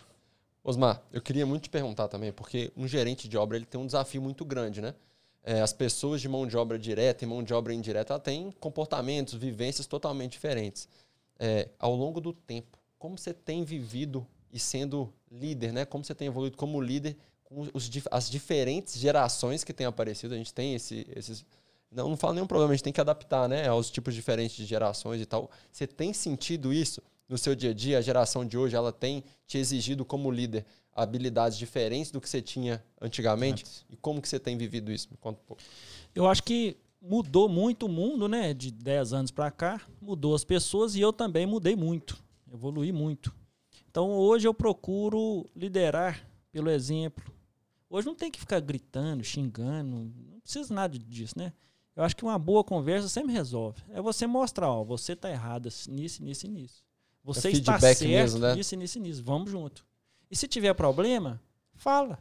Osmar, 0.62 1.01
eu 1.10 1.22
queria 1.22 1.45
muito 1.45 1.64
te 1.64 1.70
perguntar 1.70 2.10
também, 2.10 2.34
porque 2.34 2.70
um 2.76 2.86
gerente 2.86 3.30
de 3.30 3.38
obra 3.38 3.56
ele 3.56 3.66
tem 3.66 3.80
um 3.80 3.86
desafio 3.86 4.22
muito 4.22 4.43
grande, 4.43 4.82
né? 4.82 4.93
É, 5.41 5.62
as 5.62 5.72
pessoas 5.72 6.20
de 6.20 6.28
mão 6.28 6.45
de 6.45 6.58
obra 6.58 6.78
direta 6.78 7.24
e 7.24 7.28
mão 7.28 7.41
de 7.41 7.54
obra 7.54 7.74
indireta 7.74 8.20
têm 8.20 8.51
comportamentos, 8.60 9.36
vivências 9.36 9.88
totalmente 9.88 10.34
diferentes. 10.34 10.86
É, 11.39 11.70
ao 11.80 11.95
longo 11.95 12.20
do 12.20 12.34
tempo, 12.34 12.78
como 12.99 13.18
você 13.18 13.34
tem 13.34 13.64
vivido 13.64 14.28
e 14.51 14.60
sendo 14.60 15.14
líder, 15.32 15.72
né? 15.72 15.86
Como 15.86 16.04
você 16.04 16.14
tem 16.14 16.28
evoluído 16.28 16.58
como 16.58 16.82
líder 16.82 17.16
com 17.44 17.62
os, 17.74 17.91
as 18.12 18.30
diferentes 18.30 18.98
gerações 18.98 19.64
que 19.64 19.74
têm 19.74 19.86
aparecido? 19.86 20.34
A 20.34 20.38
gente 20.38 20.54
tem 20.54 20.76
esse, 20.76 21.06
esses 21.16 21.46
não, 21.91 22.10
não 22.10 22.18
fala 22.18 22.34
nenhum 22.34 22.48
problema, 22.48 22.74
a 22.74 22.76
gente 22.76 22.84
tem 22.84 22.94
que 22.94 23.02
adaptar 23.02 23.48
né, 23.48 23.68
aos 23.68 23.89
tipos 23.89 24.16
diferentes 24.16 24.56
de 24.56 24.66
gerações 24.66 25.22
e 25.22 25.26
tal. 25.26 25.50
Você 25.72 25.86
tem 25.86 26.12
sentido 26.12 26.74
isso 26.74 27.02
no 27.30 27.38
seu 27.38 27.56
dia 27.56 27.70
a 27.70 27.74
dia? 27.74 27.98
A 28.00 28.02
geração 28.02 28.46
de 28.46 28.58
hoje 28.58 28.76
ela 28.76 28.91
tem 28.91 29.24
te 29.46 29.58
exigido 29.58 30.04
como 30.04 30.32
líder 30.32 30.66
habilidades 30.96 31.58
diferentes 31.58 32.12
do 32.12 32.22
que 32.22 32.30
você 32.30 32.41
tinha 32.41 32.84
antigamente? 33.02 33.64
Antes. 33.64 33.86
E 33.89 33.96
como 33.98 34.22
que 34.22 34.28
você 34.28 34.39
tem 34.39 34.58
vivido 34.58 34.91
isso? 34.91 35.08
Me 35.12 35.18
conta 35.18 35.39
um 35.41 35.46
pouco. 35.46 35.62
Eu 36.14 36.28
acho 36.28 36.44
que 36.44 36.78
mudou 37.02 37.50
muito 37.50 37.86
o 37.86 37.89
mundo, 37.89 38.28
né? 38.28 38.54
De 38.54 38.72
10 38.72 39.14
anos 39.14 39.32
para 39.32 39.52
cá, 39.52 39.82
mudou 40.02 40.36
as 40.36 40.44
pessoas 40.44 40.96
e 40.96 41.02
eu 41.02 41.12
também 41.12 41.46
mudei 41.46 41.76
muito, 41.76 42.24
evolui 42.52 42.91
muito. 42.91 43.34
Então 43.89 44.12
hoje 44.12 44.48
eu 44.48 44.54
procuro 44.54 45.50
liderar 45.56 46.28
pelo 46.52 46.70
exemplo. 46.70 47.33
Hoje 47.94 48.08
não 48.08 48.16
tem 48.16 48.32
que 48.32 48.39
ficar 48.39 48.60
gritando, 48.60 49.24
xingando, 49.24 50.12
não 50.32 50.39
precisa 50.39 50.74
nada 50.74 50.98
disso, 50.98 51.36
né? 51.38 51.54
Eu 51.96 52.04
acho 52.04 52.16
que 52.16 52.24
uma 52.24 52.39
boa 52.39 52.64
conversa 52.64 53.08
sempre 53.08 53.32
resolve. 53.32 53.84
É 53.91 54.02
você 54.02 54.26
mostrar, 54.26 54.68
ó, 54.68 54.84
você 54.84 55.16
tá 55.16 55.30
errado 55.30 55.70
nisso, 55.88 56.24
nisso 56.24 56.48
e 56.48 56.50
nisso. 56.50 56.84
Você 57.24 57.50
é 57.50 57.52
está 57.52 57.80
certo 57.80 58.06
mesmo, 58.06 58.39
né? 58.39 58.56
nisso, 58.56 58.76
nisso 58.76 58.98
e 58.98 59.02
nisso. 59.02 59.24
Vamos 59.24 59.52
junto. 59.52 59.86
E 60.32 60.36
se 60.36 60.48
tiver 60.48 60.74
problema, 60.74 61.39
fala. 61.76 62.18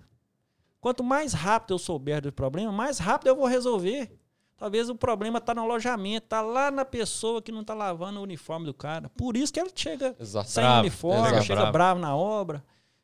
Quanto 0.78 1.02
mais 1.02 1.32
rápido 1.32 1.72
eu 1.72 1.78
souber 1.78 2.20
do 2.20 2.30
problema, 2.30 2.70
mais 2.70 2.98
rápido 2.98 3.28
eu 3.28 3.36
vou 3.36 3.46
resolver. 3.46 4.14
Talvez 4.58 4.90
o 4.90 4.94
problema 4.94 5.38
está 5.38 5.54
no 5.54 5.62
alojamento, 5.62 6.26
está 6.26 6.42
lá 6.42 6.70
na 6.70 6.84
pessoa 6.84 7.40
que 7.40 7.50
não 7.50 7.62
está 7.62 7.72
lavando 7.72 8.20
o 8.20 8.24
uniforme 8.24 8.66
do 8.66 8.74
cara. 8.74 9.08
Por 9.08 9.38
isso 9.38 9.50
que 9.50 9.58
ele 9.58 9.72
chega 9.74 10.14
Exato. 10.20 10.50
sem 10.50 10.62
bravo, 10.62 10.80
uniforme, 10.80 11.28
Exato. 11.28 11.44
chega 11.44 11.60
bravo. 11.60 11.72
bravo 11.72 12.00
na 12.00 12.14
obra. 12.14 12.62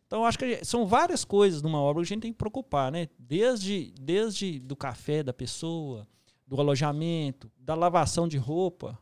Então, 0.09 0.25
acho 0.25 0.39
que 0.39 0.65
são 0.65 0.87
várias 0.87 1.23
coisas 1.23 1.61
numa 1.61 1.79
obra 1.79 2.03
que 2.03 2.07
a 2.07 2.15
gente 2.15 2.23
tem 2.23 2.33
que 2.33 2.39
preocupar, 2.39 2.91
né? 2.91 3.11
Desde, 3.19 3.93
desde 4.01 4.59
do 4.59 4.75
café 4.75 5.23
da 5.23 5.35
pessoa, 5.35 6.09
do 6.47 6.59
alojamento, 6.59 7.53
da 7.59 7.75
lavação 7.75 8.27
de 8.27 8.39
roupa. 8.39 8.99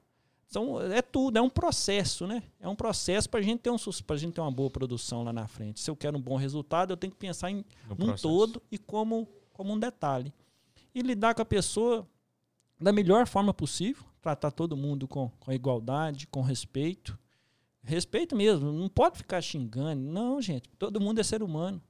Então, 0.51 0.83
é 0.83 1.01
tudo, 1.01 1.39
é 1.39 1.41
um 1.41 1.49
processo, 1.49 2.27
né? 2.27 2.43
É 2.59 2.69
um 2.69 2.75
processo 2.75 3.31
para 3.31 3.41
gente 3.41 3.61
ter 3.61 3.71
um 3.71 3.77
a 3.77 4.17
gente 4.17 4.35
ter 4.35 4.41
uma 4.41 4.51
boa 4.51 4.69
produção 4.69 5.23
lá 5.23 5.33
na 5.33 5.47
frente. 5.47 5.79
Se 5.79 5.89
eu 5.89 5.95
quero 5.95 6.19
um 6.19 6.21
bom 6.21 6.35
resultado, 6.35 6.93
eu 6.93 6.97
tenho 6.97 7.13
que 7.13 7.19
pensar 7.19 7.53
em 7.53 7.65
um 7.99 8.13
todo 8.17 8.61
e 8.71 8.77
como, 8.77 9.29
como 9.53 9.73
um 9.73 9.79
detalhe. 9.79 10.35
E 10.93 11.03
lidar 11.03 11.37
com 11.37 11.43
a 11.43 11.45
pessoa 11.45 12.05
da 12.81 12.93
melhor 12.93 13.29
forma 13.29 13.55
possível, 13.55 14.03
tratar 14.21 14.51
todo 14.51 14.77
mundo 14.77 15.07
com, 15.07 15.31
com 15.39 15.53
igualdade, 15.53 16.27
com 16.27 16.43
respeito. 16.43 17.17
Respeito 17.87 18.35
mesmo, 18.35 18.73
não 18.73 18.89
pode 18.89 19.19
ficar 19.19 19.41
xingando. 19.41 20.03
Não, 20.03 20.43
gente, 20.43 20.69
todo 20.71 21.01
mundo 21.01 21.21
é 21.21 21.23
ser 21.23 21.41
humano. 21.41 21.81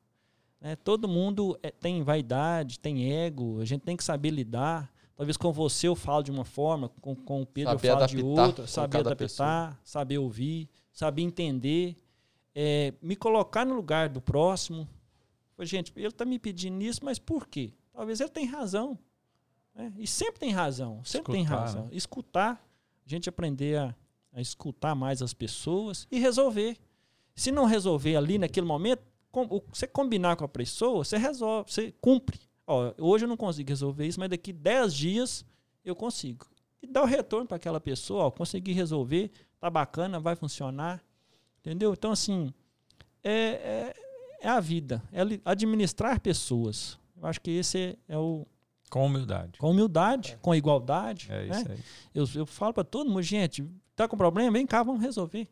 Né? 0.61 0.77
Todo 0.77 1.09
mundo 1.09 1.59
é, 1.63 1.71
tem 1.71 2.03
vaidade, 2.03 2.79
tem 2.79 3.13
ego, 3.13 3.61
a 3.61 3.65
gente 3.65 3.81
tem 3.81 3.97
que 3.97 4.05
saber 4.05 4.31
lidar. 4.31 4.93
Talvez 5.17 5.39
com 5.39 5.51
você 5.51 5.89
eu 5.89 5.97
falo 5.97 6.23
de 6.23 6.31
uma 6.31 6.45
forma, 6.45 6.91
com, 7.01 7.15
com 7.17 7.41
o 7.41 7.47
Pedro 7.47 7.73
saber 7.73 7.89
eu 7.89 7.95
falo 7.95 8.07
de 8.07 8.23
outra, 8.23 8.67
saber 8.67 8.99
adaptar, 8.99 9.17
pessoa. 9.17 9.79
saber 9.83 10.19
ouvir, 10.19 10.69
saber 10.93 11.23
entender, 11.23 11.97
é, 12.55 12.93
me 13.01 13.17
colocar 13.17 13.65
no 13.65 13.75
lugar 13.75 14.11
do 14.11 14.21
próximo. 14.21 14.87
Gente, 15.61 15.91
ele 15.97 16.09
está 16.09 16.27
me 16.27 16.39
pedindo 16.39 16.83
isso, 16.83 17.03
mas 17.03 17.19
por 17.19 17.47
quê? 17.47 17.73
Talvez 17.91 18.21
ele 18.21 18.29
tenha 18.29 18.51
razão. 18.51 18.99
Né? 19.75 19.91
E 19.97 20.07
sempre 20.07 20.41
tem 20.41 20.51
razão, 20.51 21.03
sempre 21.03 21.33
Escutar, 21.33 21.33
tem 21.33 21.43
razão. 21.43 21.85
Né? 21.85 21.91
Escutar, 21.93 22.69
a 23.07 23.09
gente 23.09 23.29
aprender 23.29 23.79
a, 23.79 23.95
a 24.37 24.41
escutar 24.43 24.95
mais 24.95 25.23
as 25.23 25.33
pessoas 25.33 26.07
e 26.11 26.19
resolver. 26.19 26.77
Se 27.35 27.51
não 27.51 27.65
resolver 27.65 28.17
ali 28.17 28.37
naquele 28.39 28.67
momento, 28.67 29.03
você 29.73 29.87
combinar 29.87 30.37
com 30.37 30.45
a 30.45 30.49
pessoa, 30.49 31.03
você 31.03 31.17
resolve, 31.17 31.73
você 31.73 31.95
cumpre. 32.03 32.39
Ó, 32.67 32.93
hoje 32.99 33.25
eu 33.25 33.29
não 33.29 33.37
consigo 33.37 33.71
resolver 33.71 34.07
isso, 34.07 34.21
mas 34.21 34.29
daqui 34.29 34.53
10 34.53 34.95
dias 34.95 35.45
eu 35.83 35.97
consigo. 35.97 36.47
E 36.83 36.87
dá 36.87 37.03
o 37.03 37.07
retorno 37.07 37.47
para 37.47 37.57
aquela 37.57 37.81
pessoa, 37.81 38.25
ó, 38.25 38.31
consegui 38.31 38.73
resolver, 38.73 39.31
tá 39.59 39.71
bacana, 39.71 40.21
vai 40.21 40.37
funcionar. 40.37 41.03
Entendeu? 41.61 41.95
Então, 41.95 42.13
assim, 42.13 42.53
é, 43.25 43.33
é, 43.33 43.95
é 44.43 44.49
a 44.49 44.61
vida, 44.61 45.03
é 45.13 45.21
administrar 45.47 46.21
pessoas. 46.21 46.99
Eu 47.17 47.27
acho 47.27 47.41
que 47.41 47.53
esse 47.53 47.79
é, 47.79 47.97
é 48.15 48.19
o. 48.19 48.47
Com 48.91 49.07
humildade. 49.07 49.59
Com 49.59 49.71
humildade, 49.71 50.33
é. 50.33 50.37
com 50.37 50.55
igualdade. 50.55 51.29
É 51.31 51.47
né? 51.47 51.57
isso 51.59 51.73
aí. 51.73 51.79
Eu, 52.15 52.29
eu 52.35 52.47
falo 52.47 52.75
para 52.75 52.85
todo 52.85 53.09
mundo, 53.09 53.23
gente, 53.23 53.67
tá 53.97 54.09
com 54.09 54.17
problema? 54.17 54.51
Vem 54.53 54.67
cá, 54.67 54.83
vamos 54.83 55.03
resolver. 55.03 55.49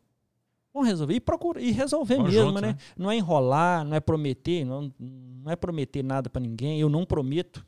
Vamos 0.73 0.89
resolver 0.89 1.13
e 1.13 1.19
procurar 1.21 1.61
e 1.61 1.71
resolver 1.71 2.17
vamos 2.17 2.33
mesmo, 2.33 2.47
junto, 2.49 2.61
né? 2.61 2.67
né? 2.73 2.77
Não 2.97 3.09
é 3.09 3.15
enrolar, 3.15 3.85
não 3.85 3.95
é 3.95 3.99
prometer, 4.01 4.65
não, 4.65 4.93
não 4.99 5.49
é 5.49 5.55
prometer 5.55 6.03
nada 6.03 6.29
para 6.29 6.41
ninguém. 6.41 6.79
Eu 6.79 6.89
não 6.89 7.05
prometo. 7.05 7.65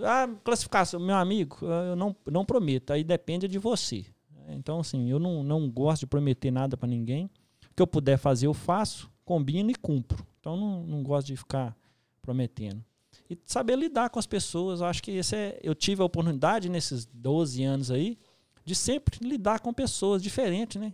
A 0.00 0.28
classificação, 0.44 1.00
meu 1.00 1.16
amigo, 1.16 1.58
eu 1.62 1.96
não, 1.96 2.14
não 2.30 2.44
prometo. 2.44 2.92
Aí 2.92 3.02
depende 3.02 3.48
de 3.48 3.58
você. 3.58 4.04
Então, 4.48 4.80
assim, 4.80 5.10
eu 5.10 5.18
não, 5.18 5.42
não 5.42 5.70
gosto 5.70 6.00
de 6.00 6.06
prometer 6.06 6.50
nada 6.50 6.76
para 6.76 6.86
ninguém. 6.86 7.30
O 7.70 7.74
que 7.74 7.82
eu 7.82 7.86
puder 7.86 8.18
fazer, 8.18 8.46
eu 8.46 8.54
faço, 8.54 9.10
combino 9.24 9.70
e 9.70 9.74
cumpro. 9.74 10.24
Então, 10.38 10.58
não, 10.58 10.82
não 10.84 11.02
gosto 11.02 11.28
de 11.28 11.36
ficar 11.36 11.74
prometendo. 12.20 12.84
E 13.30 13.38
saber 13.46 13.76
lidar 13.76 14.10
com 14.10 14.18
as 14.18 14.26
pessoas. 14.26 14.80
Eu 14.80 14.86
acho 14.86 15.02
que 15.02 15.12
esse 15.12 15.34
é, 15.34 15.58
eu 15.62 15.74
tive 15.74 16.02
a 16.02 16.04
oportunidade 16.04 16.68
nesses 16.68 17.06
12 17.06 17.64
anos 17.64 17.90
aí 17.90 18.18
de 18.66 18.74
sempre 18.74 19.16
lidar 19.26 19.60
com 19.60 19.72
pessoas 19.72 20.20
diferentes, 20.20 20.78
né? 20.78 20.92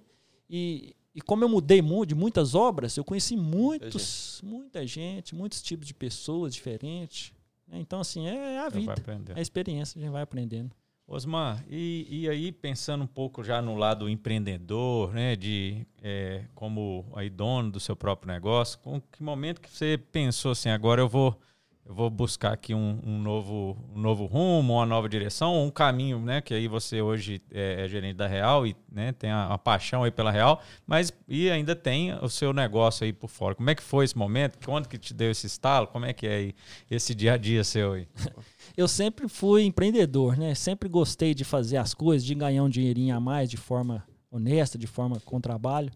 E, 0.48 0.94
e 1.14 1.22
como 1.22 1.42
eu 1.42 1.48
mudei 1.48 1.80
muito 1.80 2.10
de 2.10 2.14
muitas 2.14 2.54
obras, 2.54 2.94
eu 2.98 3.02
conheci 3.02 3.34
muitos, 3.34 4.40
muita 4.44 4.86
gente, 4.86 4.94
muita 4.94 5.10
gente 5.16 5.34
muitos 5.34 5.62
tipos 5.62 5.86
de 5.86 5.94
pessoas 5.94 6.54
diferentes. 6.54 7.32
Né? 7.66 7.78
Então, 7.80 8.00
assim, 8.00 8.28
é, 8.28 8.56
é 8.56 8.58
a 8.58 8.68
vida. 8.68 8.94
É 9.34 9.38
a 9.38 9.40
experiência, 9.40 9.98
a 9.98 10.02
gente 10.02 10.12
vai 10.12 10.22
aprendendo. 10.22 10.70
Osmar, 11.06 11.64
e, 11.68 12.06
e 12.08 12.28
aí 12.28 12.52
pensando 12.52 13.04
um 13.04 13.06
pouco 13.06 13.42
já 13.42 13.60
no 13.60 13.74
lado 13.74 14.08
empreendedor, 14.08 15.12
né, 15.12 15.34
de 15.34 15.84
é, 16.00 16.44
como 16.54 17.04
aí 17.14 17.28
dono 17.28 17.72
do 17.72 17.80
seu 17.80 17.96
próprio 17.96 18.32
negócio, 18.32 18.78
com 18.78 19.00
que 19.00 19.22
momento 19.22 19.60
que 19.60 19.68
você 19.68 19.98
pensou 19.98 20.52
assim, 20.52 20.68
agora 20.68 21.02
eu 21.02 21.08
vou 21.08 21.38
eu 21.84 21.94
vou 21.94 22.08
buscar 22.08 22.52
aqui 22.52 22.72
um, 22.74 23.00
um, 23.04 23.18
novo, 23.18 23.76
um 23.94 24.00
novo 24.00 24.24
rumo, 24.26 24.74
uma 24.74 24.86
nova 24.86 25.08
direção, 25.08 25.64
um 25.64 25.70
caminho, 25.70 26.20
né? 26.20 26.40
Que 26.40 26.54
aí 26.54 26.68
você 26.68 27.02
hoje 27.02 27.42
é, 27.50 27.84
é 27.84 27.88
gerente 27.88 28.16
da 28.16 28.26
Real 28.26 28.66
e 28.66 28.76
né, 28.90 29.12
tem 29.12 29.30
a, 29.30 29.46
a, 29.46 29.58
paixão 29.58 30.04
aí 30.04 30.10
pela 30.10 30.30
Real, 30.30 30.62
mas 30.86 31.12
e 31.28 31.50
ainda 31.50 31.74
tem 31.74 32.14
o 32.14 32.28
seu 32.28 32.52
negócio 32.52 33.04
aí 33.04 33.12
por 33.12 33.28
fora. 33.28 33.54
Como 33.54 33.68
é 33.68 33.74
que 33.74 33.82
foi 33.82 34.04
esse 34.04 34.16
momento? 34.16 34.58
Quando 34.64 34.88
que 34.88 34.96
te 34.96 35.12
deu 35.12 35.30
esse 35.30 35.46
estalo? 35.46 35.88
Como 35.88 36.06
é 36.06 36.12
que 36.12 36.26
é 36.26 36.34
aí, 36.36 36.54
esse 36.88 37.14
dia 37.14 37.34
a 37.34 37.36
dia 37.36 37.64
seu 37.64 37.94
aí? 37.94 38.08
Eu 38.76 38.86
sempre 38.86 39.28
fui 39.28 39.64
empreendedor, 39.64 40.38
né? 40.38 40.54
Sempre 40.54 40.88
gostei 40.88 41.34
de 41.34 41.44
fazer 41.44 41.78
as 41.78 41.92
coisas, 41.92 42.24
de 42.24 42.34
ganhar 42.34 42.62
um 42.62 42.68
dinheirinho 42.68 43.14
a 43.14 43.20
mais 43.20 43.50
de 43.50 43.56
forma 43.56 44.06
honesta, 44.30 44.78
de 44.78 44.86
forma 44.86 45.20
com 45.24 45.40
trabalho. 45.40 45.90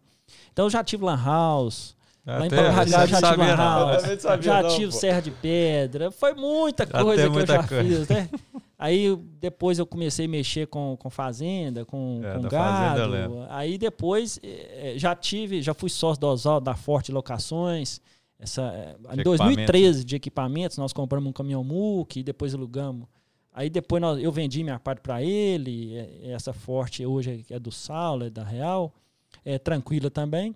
Então 0.53 0.67
eu 0.67 0.71
já 0.71 0.83
tive 0.83 1.05
lan 1.05 1.17
house, 1.23 1.96
Lá 2.27 2.45
em 2.45 2.51
Paulagá 2.51 3.07
já 3.07 3.23
tive 3.23 3.47
house, 3.55 4.45
já 4.45 4.63
não, 4.63 4.69
tive 4.71 4.91
pô. 4.91 4.99
Serra 4.99 5.21
de 5.21 5.31
Pedra, 5.31 6.11
foi 6.11 6.35
muita 6.35 6.85
coisa 6.85 7.23
que 7.23 7.29
muita 7.29 7.53
eu 7.53 7.63
já 7.63 7.69
coisa. 7.69 7.85
fiz, 7.85 8.09
né? 8.09 8.29
Aí 8.77 9.17
depois 9.41 9.79
eu 9.79 9.87
comecei 9.87 10.27
a 10.27 10.29
mexer 10.29 10.67
com, 10.67 10.97
com 10.99 11.09
fazenda, 11.09 11.85
com, 11.85 12.21
é, 12.23 12.35
com 12.35 12.43
gado. 12.43 13.47
Aí 13.49 13.79
depois 13.79 14.41
eh, 14.43 14.95
já 14.97 15.15
tive, 15.15 15.63
já 15.63 15.73
fui 15.73 15.89
sócio 15.89 16.21
do 16.21 16.27
Oswaldo 16.27 16.65
da 16.65 16.75
Forte 16.75 17.13
Locações. 17.13 18.01
Essa, 18.39 18.63
eh, 18.75 18.97
em 19.15 19.23
2013 19.23 20.05
de 20.05 20.17
equipamentos, 20.17 20.77
nós 20.77 20.93
compramos 20.93 21.31
um 21.31 21.33
caminhão 21.33 21.65
MUC 21.65 22.21
e 22.21 22.23
depois 22.23 22.55
alugamos. 22.55 23.07
Aí 23.55 23.71
depois 23.71 24.03
nós, 24.03 24.23
eu 24.23 24.31
vendi 24.31 24.63
minha 24.63 24.79
parte 24.79 25.01
para 25.01 25.23
ele. 25.23 25.95
Essa 26.25 26.53
Forte 26.53 27.07
hoje 27.07 27.47
é 27.49 27.59
do 27.59 27.73
Saulo, 27.73 28.25
é 28.25 28.31
da 28.31 28.43
Real. 28.43 28.93
É 29.43 29.59
tranquila 29.59 30.11
também. 30.11 30.55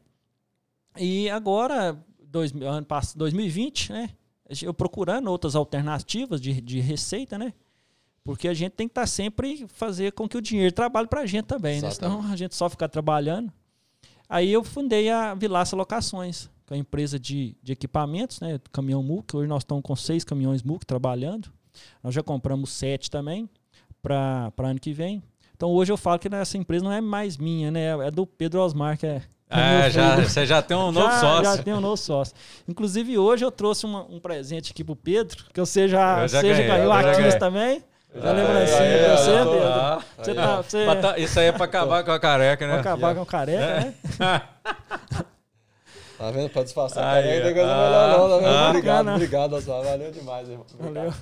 E 0.96 1.30
agora, 1.30 1.98
dois, 2.22 2.52
ano, 2.52 2.86
2020, 3.16 3.92
né? 3.92 4.10
Eu 4.62 4.74
procurando 4.74 5.28
outras 5.28 5.54
alternativas 5.54 6.40
de, 6.40 6.60
de 6.60 6.80
receita, 6.80 7.38
né? 7.38 7.52
Porque 8.24 8.48
a 8.48 8.54
gente 8.54 8.72
tem 8.72 8.88
que 8.88 8.92
estar 8.92 9.02
tá 9.02 9.06
sempre 9.06 9.66
fazer 9.68 10.12
com 10.12 10.28
que 10.28 10.36
o 10.36 10.42
dinheiro 10.42 10.74
trabalhe 10.74 11.08
para 11.08 11.20
a 11.20 11.26
gente 11.26 11.46
também, 11.46 11.80
né? 11.80 11.90
Senão 11.90 12.22
a 12.30 12.36
gente 12.36 12.54
só 12.54 12.68
ficar 12.68 12.88
trabalhando. 12.88 13.52
Aí 14.28 14.52
eu 14.52 14.62
fundei 14.62 15.08
a 15.10 15.34
Vilaça 15.34 15.74
Locações, 15.74 16.50
que 16.66 16.72
é 16.72 16.76
uma 16.76 16.80
empresa 16.80 17.18
de, 17.18 17.56
de 17.62 17.72
equipamentos, 17.72 18.40
né? 18.40 18.60
Caminhão 18.72 19.02
MUC. 19.02 19.36
Hoje 19.36 19.48
nós 19.48 19.62
estamos 19.62 19.82
com 19.82 19.96
seis 19.96 20.24
caminhões 20.24 20.62
MUC 20.62 20.84
trabalhando. 20.84 21.50
Nós 22.02 22.14
já 22.14 22.22
compramos 22.22 22.70
sete 22.70 23.10
também 23.10 23.48
para 24.02 24.52
ano 24.58 24.80
que 24.80 24.92
vem. 24.92 25.22
Então 25.56 25.70
hoje 25.70 25.92
eu 25.92 25.96
falo 25.96 26.18
que 26.18 26.28
essa 26.34 26.56
empresa 26.56 26.84
não 26.84 26.92
é 26.92 27.00
mais 27.00 27.36
minha, 27.36 27.70
né? 27.70 28.06
É 28.06 28.10
do 28.10 28.26
Pedro 28.26 28.60
Osmar, 28.60 28.98
que 28.98 29.06
é 29.06 29.22
é, 29.50 29.90
já, 29.90 30.16
você 30.16 30.46
já 30.46 30.62
tem 30.62 30.76
um 30.76 30.90
novo 30.92 31.10
já, 31.10 31.20
sócio. 31.20 31.44
Já 31.44 31.62
tem 31.62 31.74
um 31.74 31.80
novo 31.80 31.96
sócio. 31.96 32.34
Inclusive, 32.68 33.18
hoje 33.18 33.44
eu 33.44 33.50
trouxe 33.50 33.84
uma, 33.84 34.02
um 34.04 34.20
presente 34.20 34.72
aqui 34.72 34.84
pro 34.84 34.96
Pedro, 34.96 35.44
que 35.52 35.60
você 35.60 35.88
já, 35.88 36.26
já, 36.26 36.40
você 36.40 36.54
já 36.54 36.62
ganhou 36.62 36.92
aqui 36.92 37.38
também. 37.38 37.82
Já 38.14 38.32
lembrancinha 38.32 38.98
pra 39.04 39.16
você, 39.16 39.30
Pedro. 39.30 40.04
Você 40.18 40.34
tá, 40.34 40.62
você... 40.62 41.20
Isso 41.22 41.40
aí 41.40 41.46
é 41.46 41.52
pra 41.52 41.64
acabar 41.64 42.04
com 42.04 42.10
a 42.10 42.18
careca, 42.18 42.66
né? 42.66 42.72
Pra 42.72 42.80
acabar 42.80 43.14
com 43.14 43.22
a 43.22 43.26
careca, 43.26 43.62
é. 43.62 43.80
né? 44.18 44.42
Tá 46.20 46.30
vendo? 46.30 46.50
Pra 46.50 46.62
disfarçar 46.62 47.02
a 47.02 47.14
careca, 47.14 47.46
tem 47.46 47.54
coisa 47.54 47.74
melhor 47.74 48.18
não, 48.18 48.28
tá 48.28 48.36
vendo? 48.36 48.46
Ah, 48.46 48.68
obrigado, 48.68 49.08
obrigado, 49.08 49.52
Oswaldo. 49.54 49.88
Valeu 49.88 50.12
demais, 50.12 50.48
irmão. 50.50 50.66
Valeu. 50.78 51.14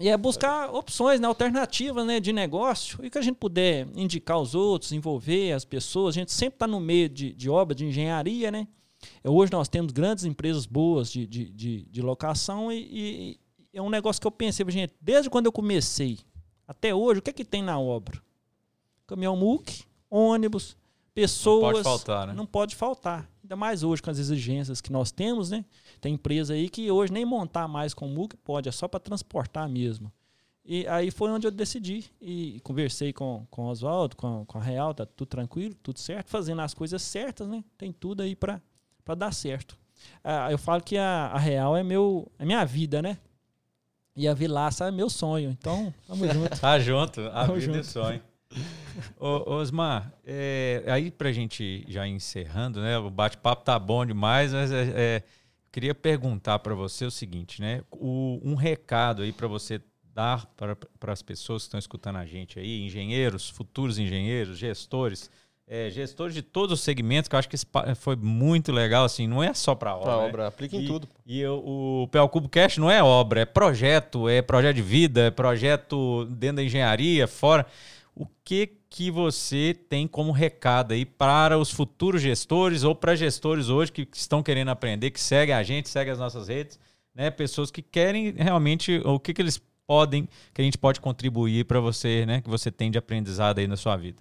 E 0.00 0.08
é 0.08 0.16
buscar 0.16 0.72
opções, 0.72 1.18
né, 1.18 1.26
alternativas 1.26 2.06
né, 2.06 2.20
de 2.20 2.32
negócio 2.32 3.04
e 3.04 3.10
que 3.10 3.18
a 3.18 3.22
gente 3.22 3.34
puder 3.34 3.88
indicar 3.96 4.36
aos 4.36 4.54
outros, 4.54 4.92
envolver 4.92 5.52
as 5.52 5.64
pessoas. 5.64 6.14
A 6.14 6.20
gente 6.20 6.30
sempre 6.32 6.54
está 6.54 6.68
no 6.68 6.78
meio 6.78 7.08
de, 7.08 7.32
de 7.32 7.50
obra, 7.50 7.74
de 7.74 7.84
engenharia. 7.84 8.50
Né? 8.52 8.68
Hoje 9.24 9.50
nós 9.50 9.68
temos 9.68 9.90
grandes 9.90 10.24
empresas 10.24 10.66
boas 10.66 11.10
de, 11.10 11.26
de, 11.26 11.50
de, 11.50 11.84
de 11.86 12.02
locação 12.02 12.70
e, 12.70 12.78
e, 12.78 13.40
é 13.72 13.82
um 13.82 13.90
negócio 13.90 14.20
que 14.20 14.26
eu 14.26 14.30
pensei, 14.30 14.64
gente, 14.70 14.94
desde 15.00 15.28
quando 15.28 15.46
eu 15.46 15.52
comecei 15.52 16.18
até 16.66 16.94
hoje, 16.94 17.18
o 17.18 17.22
que 17.22 17.30
é 17.30 17.32
que 17.32 17.44
tem 17.44 17.62
na 17.62 17.78
obra? 17.78 18.22
Caminhão 19.06 19.36
MUC, 19.36 19.84
ônibus, 20.10 20.76
pessoas. 21.12 21.62
Não 21.62 21.72
pode 21.72 21.84
faltar, 21.84 22.26
né? 22.26 22.32
Não 22.34 22.46
pode 22.46 22.76
faltar. 22.76 23.30
Ainda 23.48 23.56
mais 23.56 23.82
hoje 23.82 24.02
com 24.02 24.10
as 24.10 24.18
exigências 24.18 24.78
que 24.78 24.92
nós 24.92 25.10
temos, 25.10 25.48
né? 25.48 25.64
Tem 26.02 26.12
empresa 26.12 26.52
aí 26.52 26.68
que 26.68 26.90
hoje 26.90 27.10
nem 27.10 27.24
montar 27.24 27.66
mais 27.66 27.94
com 27.94 28.06
MUC 28.06 28.36
pode, 28.36 28.68
é 28.68 28.72
só 28.72 28.86
para 28.86 29.00
transportar 29.00 29.66
mesmo. 29.66 30.12
E 30.62 30.86
aí 30.86 31.10
foi 31.10 31.30
onde 31.30 31.46
eu 31.46 31.50
decidi 31.50 32.04
e 32.20 32.60
conversei 32.60 33.10
com, 33.10 33.46
com 33.50 33.64
o 33.64 33.68
Oswaldo, 33.70 34.16
com, 34.16 34.44
com 34.44 34.58
a 34.58 34.60
Real, 34.60 34.92
tá 34.92 35.06
tudo 35.06 35.28
tranquilo, 35.28 35.74
tudo 35.82 35.98
certo, 35.98 36.28
fazendo 36.28 36.60
as 36.60 36.74
coisas 36.74 37.00
certas, 37.00 37.48
né? 37.48 37.64
Tem 37.78 37.90
tudo 37.90 38.22
aí 38.22 38.36
para 38.36 38.60
dar 39.16 39.32
certo. 39.32 39.78
Ah, 40.22 40.52
eu 40.52 40.58
falo 40.58 40.82
que 40.82 40.98
a, 40.98 41.28
a 41.28 41.38
Real 41.38 41.74
é, 41.74 41.82
meu, 41.82 42.30
é 42.38 42.44
minha 42.44 42.66
vida, 42.66 43.00
né? 43.00 43.16
E 44.14 44.28
a 44.28 44.34
Vilaça 44.34 44.88
é 44.88 44.90
meu 44.90 45.08
sonho. 45.08 45.48
Então, 45.58 45.94
tamo 46.06 46.28
junto. 46.30 46.60
tá 46.60 46.78
junto, 46.78 47.22
a 47.22 47.46
tamo 47.46 47.54
vida 47.54 47.64
junto. 47.64 47.78
é 47.78 47.82
sonho. 47.82 48.22
Ô, 49.18 49.54
Osmar, 49.54 50.12
é, 50.24 50.84
aí 50.88 51.10
pra 51.10 51.32
gente 51.32 51.84
já 51.88 52.06
encerrando, 52.06 52.80
né? 52.80 52.98
O 52.98 53.10
bate-papo 53.10 53.64
tá 53.64 53.78
bom 53.78 54.04
demais, 54.04 54.52
mas 54.52 54.72
é, 54.72 54.92
é 54.96 55.22
queria 55.70 55.94
perguntar 55.94 56.58
para 56.58 56.74
você 56.74 57.04
o 57.04 57.10
seguinte, 57.10 57.60
né? 57.60 57.82
O, 57.90 58.40
um 58.42 58.54
recado 58.54 59.22
aí 59.22 59.32
para 59.32 59.46
você 59.46 59.80
dar 60.14 60.46
para 60.56 61.12
as 61.12 61.22
pessoas 61.22 61.62
que 61.62 61.66
estão 61.68 61.78
escutando 61.78 62.16
a 62.16 62.26
gente 62.26 62.58
aí, 62.58 62.84
engenheiros, 62.84 63.48
futuros 63.48 63.98
engenheiros, 63.98 64.58
gestores, 64.58 65.30
é, 65.64 65.90
gestores 65.90 66.34
de 66.34 66.42
todos 66.42 66.80
os 66.80 66.84
segmentos, 66.84 67.28
que 67.28 67.36
eu 67.36 67.38
acho 67.38 67.48
que 67.48 67.56
foi 67.94 68.16
muito 68.16 68.72
legal, 68.72 69.04
assim, 69.04 69.28
não 69.28 69.42
é 69.42 69.54
só 69.54 69.74
para 69.74 69.94
obra. 69.94 70.04
Para 70.04 70.16
obra, 70.16 70.42
né? 70.42 70.48
aplica 70.48 70.76
em 70.76 70.84
e, 70.84 70.86
tudo. 70.86 71.08
E 71.24 71.38
eu, 71.38 71.62
o 71.64 72.08
PL 72.08 72.28
Cubo 72.28 72.48
Cash 72.48 72.78
não 72.78 72.90
é 72.90 73.00
obra, 73.02 73.42
é 73.42 73.44
projeto, 73.44 74.28
é 74.28 74.42
projeto 74.42 74.76
de 74.76 74.82
vida, 74.82 75.26
é 75.26 75.30
projeto 75.30 76.24
dentro 76.24 76.56
da 76.56 76.64
engenharia, 76.64 77.28
fora. 77.28 77.66
O 78.18 78.26
que 78.42 78.66
que 78.90 79.12
você 79.12 79.78
tem 79.88 80.08
como 80.08 80.32
recado 80.32 80.92
aí 80.92 81.04
para 81.04 81.56
os 81.56 81.70
futuros 81.70 82.20
gestores 82.20 82.82
ou 82.82 82.92
para 82.92 83.14
gestores 83.14 83.68
hoje 83.68 83.92
que 83.92 84.08
estão 84.12 84.42
querendo 84.42 84.70
aprender, 84.70 85.12
que 85.12 85.20
seguem 85.20 85.54
a 85.54 85.62
gente, 85.62 85.88
seguem 85.88 86.12
as 86.12 86.18
nossas 86.18 86.48
redes, 86.48 86.80
né? 87.14 87.30
Pessoas 87.30 87.70
que 87.70 87.80
querem 87.80 88.32
realmente 88.32 89.00
o 89.04 89.20
que, 89.20 89.32
que 89.32 89.40
eles 89.40 89.62
podem, 89.86 90.28
que 90.52 90.60
a 90.60 90.64
gente 90.64 90.76
pode 90.76 91.00
contribuir 91.00 91.64
para 91.64 91.78
você, 91.78 92.26
né? 92.26 92.40
Que 92.40 92.50
você 92.50 92.72
tem 92.72 92.90
de 92.90 92.98
aprendizado 92.98 93.60
aí 93.60 93.68
na 93.68 93.76
sua 93.76 93.96
vida. 93.96 94.20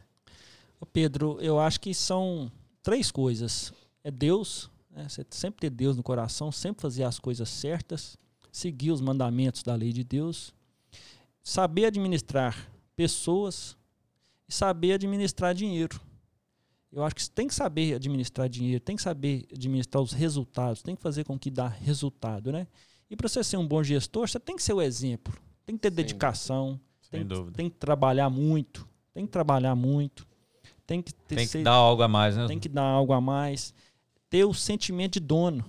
Pedro, 0.93 1.39
eu 1.41 1.59
acho 1.59 1.79
que 1.79 1.91
são 1.91 2.51
três 2.83 3.09
coisas. 3.09 3.73
É 4.03 4.11
Deus, 4.11 4.69
né? 4.91 5.09
você 5.09 5.25
sempre 5.31 5.61
ter 5.61 5.71
Deus 5.71 5.97
no 5.97 6.03
coração, 6.03 6.51
sempre 6.51 6.83
fazer 6.83 7.03
as 7.03 7.17
coisas 7.17 7.49
certas, 7.49 8.15
seguir 8.51 8.91
os 8.91 9.01
mandamentos 9.01 9.63
da 9.63 9.73
lei 9.73 9.91
de 9.91 10.03
Deus, 10.03 10.53
saber 11.43 11.85
administrar 11.85 12.69
pessoas, 12.95 13.75
e 14.47 14.53
saber 14.53 14.93
administrar 14.93 15.53
dinheiro. 15.53 15.99
Eu 16.91 17.03
acho 17.03 17.15
que 17.15 17.23
você 17.23 17.31
tem 17.31 17.47
que 17.47 17.53
saber 17.53 17.95
administrar 17.95 18.47
dinheiro, 18.47 18.79
tem 18.79 18.95
que 18.95 19.01
saber 19.01 19.45
administrar 19.51 20.01
os 20.01 20.13
resultados, 20.13 20.81
tem 20.81 20.95
que 20.95 21.01
fazer 21.01 21.25
com 21.25 21.37
que 21.37 21.51
dá 21.51 21.67
resultado, 21.67 22.51
né? 22.51 22.65
E 23.09 23.15
para 23.15 23.27
você 23.27 23.43
ser 23.43 23.57
um 23.57 23.67
bom 23.67 23.83
gestor, 23.83 24.27
você 24.27 24.39
tem 24.39 24.55
que 24.55 24.63
ser 24.63 24.73
o 24.73 24.81
exemplo, 24.81 25.33
tem 25.65 25.75
que 25.75 25.81
ter 25.81 25.89
Sem 25.89 25.95
dedicação, 25.95 26.79
tem, 27.11 27.25
tem, 27.53 27.69
que 27.69 27.75
trabalhar 27.77 28.29
muito, 28.29 28.87
tem 29.13 29.25
que 29.25 29.31
trabalhar 29.31 29.75
muito, 29.75 30.25
tem 30.85 31.01
que 31.01 31.13
ter, 31.13 31.35
tem 31.35 31.45
que 31.45 31.51
ser, 31.51 31.63
dar 31.63 31.73
algo 31.73 32.01
a 32.01 32.07
mais, 32.07 32.35
né? 32.37 32.47
Tem 32.47 32.59
que 32.59 32.69
dar 32.69 32.83
algo 32.83 33.13
a 33.13 33.21
mais, 33.21 33.73
ter 34.29 34.45
o 34.45 34.53
sentimento 34.53 35.13
de 35.13 35.19
dono. 35.19 35.63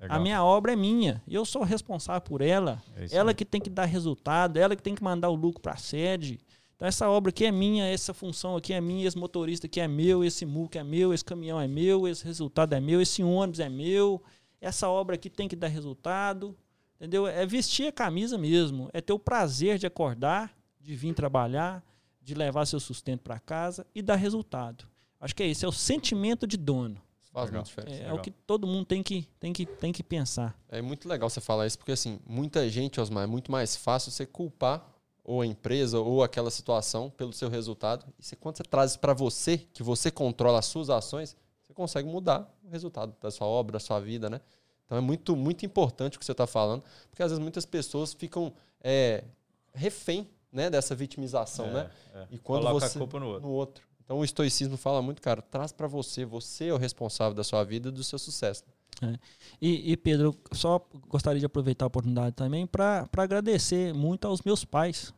Legal. 0.00 0.18
A 0.18 0.20
minha 0.20 0.44
obra 0.44 0.72
é 0.72 0.76
minha, 0.76 1.22
eu 1.26 1.44
sou 1.44 1.62
responsável 1.62 2.20
por 2.20 2.40
ela, 2.40 2.82
é 2.96 3.06
ela 3.16 3.30
aí. 3.30 3.34
que 3.34 3.44
tem 3.44 3.60
que 3.60 3.70
dar 3.70 3.86
resultado, 3.86 4.58
ela 4.58 4.76
que 4.76 4.82
tem 4.82 4.94
que 4.94 5.02
mandar 5.02 5.30
o 5.30 5.34
lucro 5.34 5.62
para 5.62 5.72
a 5.72 5.78
sede. 5.78 6.40
Então 6.76 6.88
essa 6.88 7.08
obra 7.08 7.30
aqui 7.30 7.44
é 7.44 7.52
minha, 7.52 7.86
essa 7.86 8.12
função 8.12 8.56
aqui 8.56 8.72
é 8.72 8.80
minha, 8.80 9.06
esse 9.06 9.16
motorista 9.16 9.66
aqui 9.66 9.80
é 9.80 9.88
meu, 9.88 10.24
esse 10.24 10.44
MUC 10.44 10.78
é 10.78 10.84
meu, 10.84 11.14
esse 11.14 11.24
caminhão 11.24 11.60
é 11.60 11.68
meu, 11.68 12.08
esse 12.08 12.24
resultado 12.24 12.74
é 12.74 12.80
meu, 12.80 13.00
esse 13.00 13.22
ônibus 13.22 13.60
é 13.60 13.68
meu. 13.68 14.22
Essa 14.60 14.88
obra 14.88 15.14
aqui 15.14 15.30
tem 15.30 15.46
que 15.46 15.54
dar 15.54 15.68
resultado. 15.68 16.56
Entendeu? 16.96 17.26
É 17.26 17.44
vestir 17.44 17.88
a 17.88 17.92
camisa 17.92 18.38
mesmo, 18.38 18.88
é 18.92 19.00
ter 19.00 19.12
o 19.12 19.18
prazer 19.18 19.78
de 19.78 19.86
acordar, 19.86 20.56
de 20.80 20.94
vir 20.94 21.12
trabalhar, 21.12 21.84
de 22.22 22.34
levar 22.34 22.66
seu 22.66 22.80
sustento 22.80 23.20
para 23.20 23.38
casa 23.38 23.86
e 23.94 24.00
dar 24.00 24.14
resultado. 24.14 24.86
Acho 25.20 25.34
que 25.34 25.42
é 25.42 25.46
isso, 25.46 25.66
é 25.66 25.68
o 25.68 25.72
sentimento 25.72 26.46
de 26.46 26.56
dono. 26.56 27.00
Faz 27.32 27.50
muita 27.50 27.66
diferença. 27.66 28.02
É, 28.02 28.06
é, 28.06 28.12
o 28.12 28.20
que 28.20 28.30
todo 28.30 28.66
mundo 28.66 28.86
tem 28.86 29.02
que, 29.02 29.28
tem, 29.40 29.52
que, 29.52 29.66
tem 29.66 29.92
que 29.92 30.02
pensar. 30.02 30.56
É 30.68 30.80
muito 30.80 31.08
legal 31.08 31.28
você 31.28 31.40
falar 31.40 31.66
isso, 31.66 31.76
porque 31.76 31.92
assim, 31.92 32.20
muita 32.24 32.68
gente, 32.68 33.00
Osmar, 33.00 33.24
é 33.24 33.26
muito 33.26 33.50
mais 33.50 33.74
fácil 33.74 34.12
você 34.12 34.24
culpar 34.24 34.93
ou 35.24 35.40
a 35.40 35.46
empresa 35.46 35.98
ou 35.98 36.22
aquela 36.22 36.50
situação 36.50 37.08
pelo 37.08 37.32
seu 37.32 37.48
resultado. 37.48 38.04
E 38.18 38.22
você, 38.22 38.36
quando 38.36 38.58
você 38.58 38.62
traz 38.62 38.90
isso 38.90 39.00
para 39.00 39.14
você, 39.14 39.58
que 39.58 39.82
você 39.82 40.10
controla 40.10 40.58
as 40.58 40.66
suas 40.66 40.90
ações, 40.90 41.34
você 41.62 41.72
consegue 41.72 42.06
mudar 42.06 42.54
o 42.62 42.68
resultado 42.68 43.16
da 43.20 43.30
sua 43.30 43.46
obra, 43.46 43.72
da 43.72 43.80
sua 43.80 43.98
vida, 43.98 44.28
né? 44.28 44.40
Então 44.84 44.98
é 44.98 45.00
muito, 45.00 45.34
muito 45.34 45.64
importante 45.64 46.16
o 46.16 46.20
que 46.20 46.26
você 46.26 46.32
está 46.32 46.46
falando, 46.46 46.84
porque 47.08 47.22
às 47.22 47.30
vezes 47.30 47.42
muitas 47.42 47.64
pessoas 47.64 48.12
ficam 48.12 48.52
é, 48.82 49.24
refém 49.72 50.28
né, 50.52 50.68
dessa 50.68 50.94
vitimização, 50.94 51.66
é, 51.66 51.72
né? 51.72 51.90
É. 52.14 52.26
E 52.30 52.38
quando 52.38 52.62
Coloca 52.64 52.86
você 52.86 52.98
a 52.98 53.00
culpa 53.00 53.18
no 53.18 53.26
outro. 53.26 53.48
no 53.48 53.54
outro. 53.54 53.84
Então 54.04 54.18
o 54.18 54.24
estoicismo 54.24 54.76
fala 54.76 55.00
muito, 55.00 55.22
cara, 55.22 55.40
traz 55.40 55.72
para 55.72 55.86
você, 55.86 56.26
você 56.26 56.66
é 56.66 56.74
o 56.74 56.76
responsável 56.76 57.34
da 57.34 57.42
sua 57.42 57.64
vida 57.64 57.88
e 57.88 57.92
do 57.92 58.04
seu 58.04 58.18
sucesso. 58.18 58.62
É. 59.02 59.18
E, 59.60 59.92
e, 59.92 59.96
Pedro, 59.96 60.34
só 60.52 60.84
gostaria 61.08 61.40
de 61.40 61.46
aproveitar 61.46 61.84
a 61.84 61.88
oportunidade 61.88 62.34
também 62.34 62.66
para 62.66 63.08
agradecer 63.16 63.94
muito 63.94 64.26
aos 64.26 64.42
meus 64.42 64.64
pais. 64.64 65.12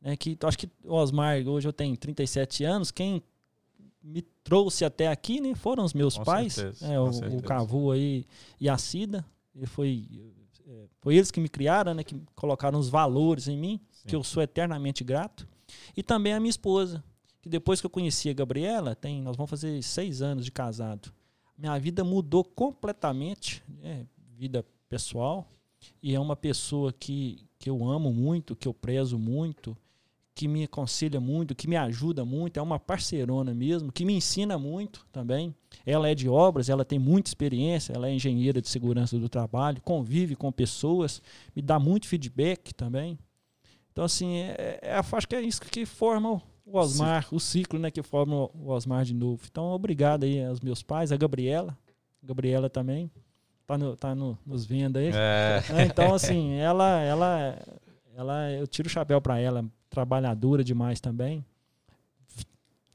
Né, 0.00 0.16
que 0.16 0.38
acho 0.42 0.58
que 0.58 0.68
o 0.84 0.94
Osmar, 0.94 1.46
hoje 1.46 1.66
eu 1.66 1.72
tenho 1.72 1.96
37 1.96 2.64
anos, 2.64 2.90
quem 2.90 3.22
me 4.02 4.22
trouxe 4.44 4.84
até 4.84 5.08
aqui 5.08 5.40
né, 5.40 5.54
foram 5.54 5.84
os 5.84 5.92
meus 5.92 6.16
com 6.16 6.24
pais, 6.24 6.54
certeza, 6.54 6.92
é, 6.92 7.00
o, 7.00 7.08
o 7.08 7.42
Cavu 7.42 7.90
aí 7.90 8.24
e 8.60 8.68
a 8.68 8.78
Cida. 8.78 9.24
E 9.54 9.66
foi, 9.66 10.06
é, 10.66 10.84
foi 11.00 11.16
eles 11.16 11.30
que 11.30 11.40
me 11.40 11.48
criaram, 11.48 11.94
né, 11.94 12.04
que 12.04 12.14
colocaram 12.34 12.78
os 12.78 12.88
valores 12.88 13.48
em 13.48 13.56
mim, 13.56 13.80
Sim. 13.90 14.08
que 14.08 14.16
eu 14.16 14.22
sou 14.22 14.42
eternamente 14.42 15.02
grato. 15.02 15.48
E 15.96 16.02
também 16.02 16.32
a 16.32 16.38
minha 16.38 16.50
esposa, 16.50 17.02
que 17.40 17.48
depois 17.48 17.80
que 17.80 17.86
eu 17.86 17.90
conheci 17.90 18.30
a 18.30 18.34
Gabriela, 18.34 18.94
tem, 18.94 19.20
nós 19.22 19.36
vamos 19.36 19.50
fazer 19.50 19.82
seis 19.82 20.22
anos 20.22 20.44
de 20.44 20.52
casado 20.52 21.12
minha 21.58 21.78
vida 21.78 22.04
mudou 22.04 22.44
completamente, 22.44 23.62
né? 23.68 24.06
vida 24.36 24.64
pessoal, 24.88 25.48
e 26.02 26.14
é 26.14 26.20
uma 26.20 26.36
pessoa 26.36 26.92
que, 26.92 27.46
que 27.58 27.70
eu 27.70 27.88
amo 27.88 28.12
muito, 28.12 28.54
que 28.54 28.68
eu 28.68 28.74
prezo 28.74 29.18
muito, 29.18 29.76
que 30.34 30.46
me 30.46 30.64
aconselha 30.64 31.18
muito, 31.18 31.54
que 31.54 31.66
me 31.66 31.76
ajuda 31.76 32.22
muito, 32.22 32.58
é 32.58 32.62
uma 32.62 32.78
parceirona 32.78 33.54
mesmo, 33.54 33.90
que 33.90 34.04
me 34.04 34.12
ensina 34.12 34.58
muito 34.58 35.06
também. 35.10 35.54
Ela 35.84 36.10
é 36.10 36.14
de 36.14 36.28
obras, 36.28 36.68
ela 36.68 36.84
tem 36.84 36.98
muita 36.98 37.30
experiência, 37.30 37.94
ela 37.94 38.08
é 38.08 38.12
engenheira 38.12 38.60
de 38.60 38.68
segurança 38.68 39.18
do 39.18 39.30
trabalho, 39.30 39.80
convive 39.80 40.36
com 40.36 40.52
pessoas, 40.52 41.22
me 41.54 41.62
dá 41.62 41.78
muito 41.78 42.06
feedback 42.06 42.74
também. 42.74 43.18
Então, 43.90 44.04
assim, 44.04 44.36
é, 44.36 44.78
é, 44.82 44.94
acho 44.94 45.26
que 45.26 45.34
é 45.34 45.40
isso 45.40 45.62
que 45.62 45.86
forma 45.86 46.42
o 46.66 46.78
Osmar, 46.78 47.28
o 47.30 47.38
ciclo, 47.38 47.78
né, 47.78 47.90
que 47.90 48.02
forma 48.02 48.34
o 48.52 48.68
Osmar 48.68 49.04
de 49.04 49.14
novo. 49.14 49.42
Então, 49.48 49.66
obrigado 49.66 50.24
aí 50.24 50.44
aos 50.44 50.60
meus 50.60 50.82
pais, 50.82 51.12
a 51.12 51.16
Gabriela, 51.16 51.78
a 52.22 52.26
Gabriela 52.26 52.68
também, 52.68 53.08
tá, 53.64 53.78
no, 53.78 53.96
tá 53.96 54.14
no, 54.14 54.36
nos 54.44 54.66
vendo 54.66 54.96
aí. 54.96 55.10
É. 55.14 55.62
É, 55.70 55.82
então, 55.84 56.12
assim, 56.12 56.54
ela, 56.54 57.00
ela, 57.00 57.58
ela, 58.16 58.50
eu 58.52 58.66
tiro 58.66 58.88
o 58.88 58.90
chapéu 58.90 59.20
para 59.20 59.38
ela, 59.38 59.64
trabalhadora 59.88 60.64
demais 60.64 61.00
também. 61.00 61.44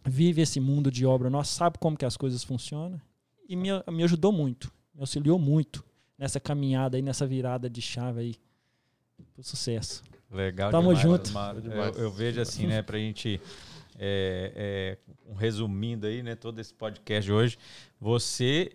Vive 0.03 0.41
esse 0.41 0.59
mundo 0.59 0.91
de 0.91 1.05
obra 1.05 1.29
nossa, 1.29 1.51
sabe 1.53 1.77
como 1.79 1.95
que 1.95 2.05
as 2.05 2.17
coisas 2.17 2.43
funcionam 2.43 2.99
e 3.47 3.55
me, 3.55 3.69
me 3.91 4.03
ajudou 4.03 4.31
muito, 4.31 4.71
me 4.93 5.01
auxiliou 5.01 5.37
muito 5.37 5.85
nessa 6.17 6.39
caminhada 6.39 6.97
aí, 6.97 7.01
nessa 7.01 7.25
virada 7.25 7.69
de 7.69 7.81
chave 7.81 8.19
aí 8.19 8.35
pro 9.33 9.43
sucesso. 9.43 10.03
Legal 10.31 10.71
Tamo 10.71 10.95
demais, 10.95 11.01
junto. 11.01 11.31
Eu, 11.69 12.03
eu, 12.03 12.11
vejo 12.11 12.39
assim, 12.39 12.65
né, 12.65 12.81
pra 12.81 12.97
gente 12.97 13.39
é, 13.99 14.97
é, 15.05 15.29
um 15.29 15.35
resumindo 15.35 16.07
aí, 16.07 16.23
né, 16.23 16.35
todo 16.35 16.59
esse 16.59 16.73
podcast 16.73 17.25
de 17.25 17.33
hoje, 17.33 17.57
você 17.99 18.71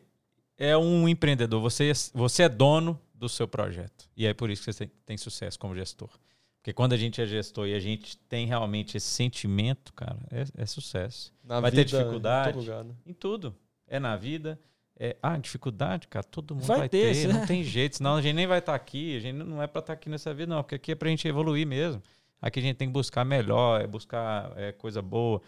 é 0.59 0.77
um 0.77 1.09
empreendedor, 1.09 1.61
você, 1.61 1.91
você 2.13 2.45
é 2.45 2.49
dono 2.49 3.01
do 3.15 3.29
seu 3.29 3.49
projeto. 3.49 4.09
E 4.17 4.27
é 4.27 4.35
por 4.35 4.51
isso 4.51 4.63
que 4.63 4.73
você 4.73 4.87
tem, 4.87 4.97
tem 5.07 5.17
sucesso 5.17 5.59
como 5.59 5.75
gestor. 5.75 6.11
Porque 6.59 6.73
quando 6.75 6.93
a 6.93 6.97
gente 6.97 7.21
é 7.21 7.27
gestor 7.27 7.69
e 7.69 7.75
a 7.75 7.81
gente 7.81 8.19
tem 8.29 8.47
realmente 8.47 8.97
esse 8.97 9.07
sentimento, 9.07 9.93
cara, 9.93 10.19
é, 10.31 10.63
é 10.63 10.67
sucesso. 10.67 11.33
Na 11.43 11.61
Vai 11.61 11.71
vida, 11.71 11.85
ter 11.85 11.97
dificuldade 11.97 12.59
em, 12.59 12.61
lugar, 12.61 12.85
né? 12.85 12.95
em 13.07 13.13
tudo. 13.13 13.55
É 13.87 14.01
na 14.01 14.17
vida, 14.17 14.59
é, 14.99 15.17
ah, 15.23 15.37
dificuldade, 15.37 16.09
cara, 16.09 16.25
todo 16.25 16.55
mundo 16.55 16.65
vai, 16.65 16.79
vai 16.79 16.89
ter, 16.89 17.15
ter 17.15 17.29
não 17.29 17.47
tem 17.47 17.63
jeito, 17.65 17.97
senão 17.97 18.17
a 18.17 18.23
gente 18.23 18.35
nem 18.35 18.47
vai 18.47 18.59
estar 18.59 18.73
tá 18.73 18.77
aqui, 18.77 19.17
a 19.17 19.21
gente 19.21 19.37
não 19.37 19.63
é 19.63 19.67
para 19.67 19.81
estar 19.81 19.93
tá 19.93 19.93
aqui 19.93 20.09
nessa 20.09 20.33
vida, 20.33 20.55
não, 20.55 20.63
porque 20.63 20.77
aqui 20.77 20.93
é 20.93 20.95
para 20.95 21.09
a 21.09 21.11
gente 21.11 21.29
evoluir 21.29 21.67
mesmo. 21.67 22.03
Aqui 22.41 22.61
a 22.61 22.63
gente 22.63 22.77
tem 22.77 22.89
que 22.89 22.93
buscar 22.93 23.25
melhor, 23.25 23.81
é 23.81 23.87
buscar 23.87 24.53
é, 24.57 24.73
coisa 24.73 25.01
boa. 25.01 25.41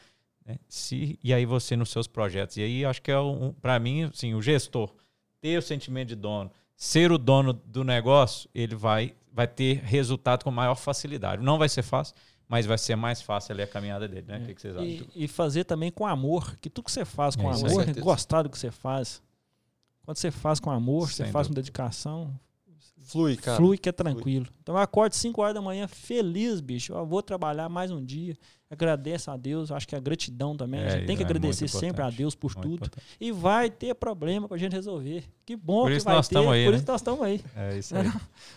Né? 0.45 0.57
Se, 0.69 1.19
e 1.23 1.33
aí 1.33 1.45
você 1.45 1.77
nos 1.77 1.91
seus 1.91 2.07
projetos. 2.07 2.57
E 2.57 2.63
aí 2.63 2.85
acho 2.85 3.01
que 3.03 3.11
é, 3.11 3.19
um, 3.19 3.53
para 3.53 3.79
mim, 3.79 4.05
assim, 4.05 4.35
o 4.35 4.43
gestor 4.43 4.93
ter 5.41 5.59
o 5.59 5.63
sentimento 5.63 6.09
de 6.09 6.17
dono, 6.17 6.51
ser 6.75 7.13
o 7.13 7.19
dono 7.19 7.53
do 7.53 7.85
negócio, 7.85 8.49
ele 8.55 8.75
vai, 8.75 9.15
vai 9.33 9.47
ter 9.47 9.79
resultado 9.85 10.45
com 10.45 10.51
maior 10.51 10.75
facilidade. 10.75 11.43
Não 11.43 11.59
vai 11.59 11.69
ser 11.69 11.83
fácil, 11.83 12.15
mas 12.49 12.67
vai 12.67 12.79
ser 12.79 12.97
mais 12.97 13.21
fácil 13.21 13.53
ali 13.53 13.63
a 13.63 13.67
caminhada 13.67 14.09
dele, 14.09 14.27
né? 14.27 14.39
É. 14.39 14.43
O 14.43 14.47
que, 14.47 14.55
que 14.55 14.61
vocês 14.61 14.75
acham? 14.75 14.89
E, 14.89 15.25
e, 15.25 15.29
fazer 15.29 15.65
também 15.65 15.93
com 15.93 16.07
amor, 16.07 16.57
que 16.57 16.71
tudo 16.71 16.87
que 16.87 16.93
você 16.93 17.05
faz 17.05 17.37
com 17.37 17.51
é, 17.51 17.55
amor, 17.55 18.01
gostar 18.01 18.43
do 18.43 18.49
que 18.49 18.59
você 18.59 18.71
faz. 18.71 19.23
Quando 20.09 20.17
você 20.17 20.31
faz 20.31 20.59
com 20.59 20.71
amor, 20.71 21.11
Sem 21.11 21.27
você 21.27 21.33
faz 21.33 21.49
com 21.49 21.53
dedicação, 21.53 22.35
flui, 23.03 23.37
cara. 23.37 23.59
Flui 23.59 23.77
que 23.77 23.91
é 23.91 23.93
tranquilo. 23.93 24.47
Flui. 24.47 24.57
Então 24.63 24.75
eu 24.75 24.81
acordo 24.81 25.13
5 25.13 25.43
horas 25.43 25.55
da 25.55 25.61
manhã 25.61 25.87
feliz, 25.87 26.63
bicho. 26.63 26.95
Eu 26.95 27.05
vou 27.05 27.23
trabalhar 27.23 27.69
mais 27.69 27.91
um 27.91 28.03
dia. 28.03 28.35
Agradeço 28.71 29.31
a 29.31 29.37
Deus. 29.37 29.71
Acho 29.71 29.87
que 29.87 29.95
a 29.95 30.01
gratidão 30.01 30.57
também. 30.57 30.81
É, 30.81 30.87
a 30.87 30.91
gente 30.93 31.07
tem 31.07 31.15
que 31.15 31.23
é 31.23 31.27
agradecer 31.27 31.69
sempre 31.69 32.03
a 32.03 32.09
Deus 32.09 32.35
por 32.35 32.55
muito 32.55 32.63
tudo. 32.67 32.87
Importante. 32.87 33.07
E 33.21 33.31
vai 33.31 33.69
ter 33.69 33.95
problema 33.97 34.49
pra 34.49 34.57
gente 34.57 34.73
resolver. 34.73 35.25
Que 35.45 35.55
bom 35.55 35.83
por 35.83 35.93
que 35.93 35.99
vai 35.99 36.23
ter. 36.23 36.39
Aí, 36.39 36.65
por 36.65 36.71
né? 36.71 36.77
isso 36.79 36.87
nós 36.87 37.01
estamos 37.03 37.21
aí. 37.21 37.45
É 37.55 37.77
isso 37.77 37.95
aí. 37.95 38.11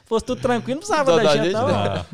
Fosse 0.06 0.26
tudo 0.26 0.42
tranquilo, 0.42 0.80
não 0.80 0.88
precisava 0.88 1.18
da 1.18 1.36
gente, 1.36 1.52
não. 1.52 1.68
não. 1.68 2.06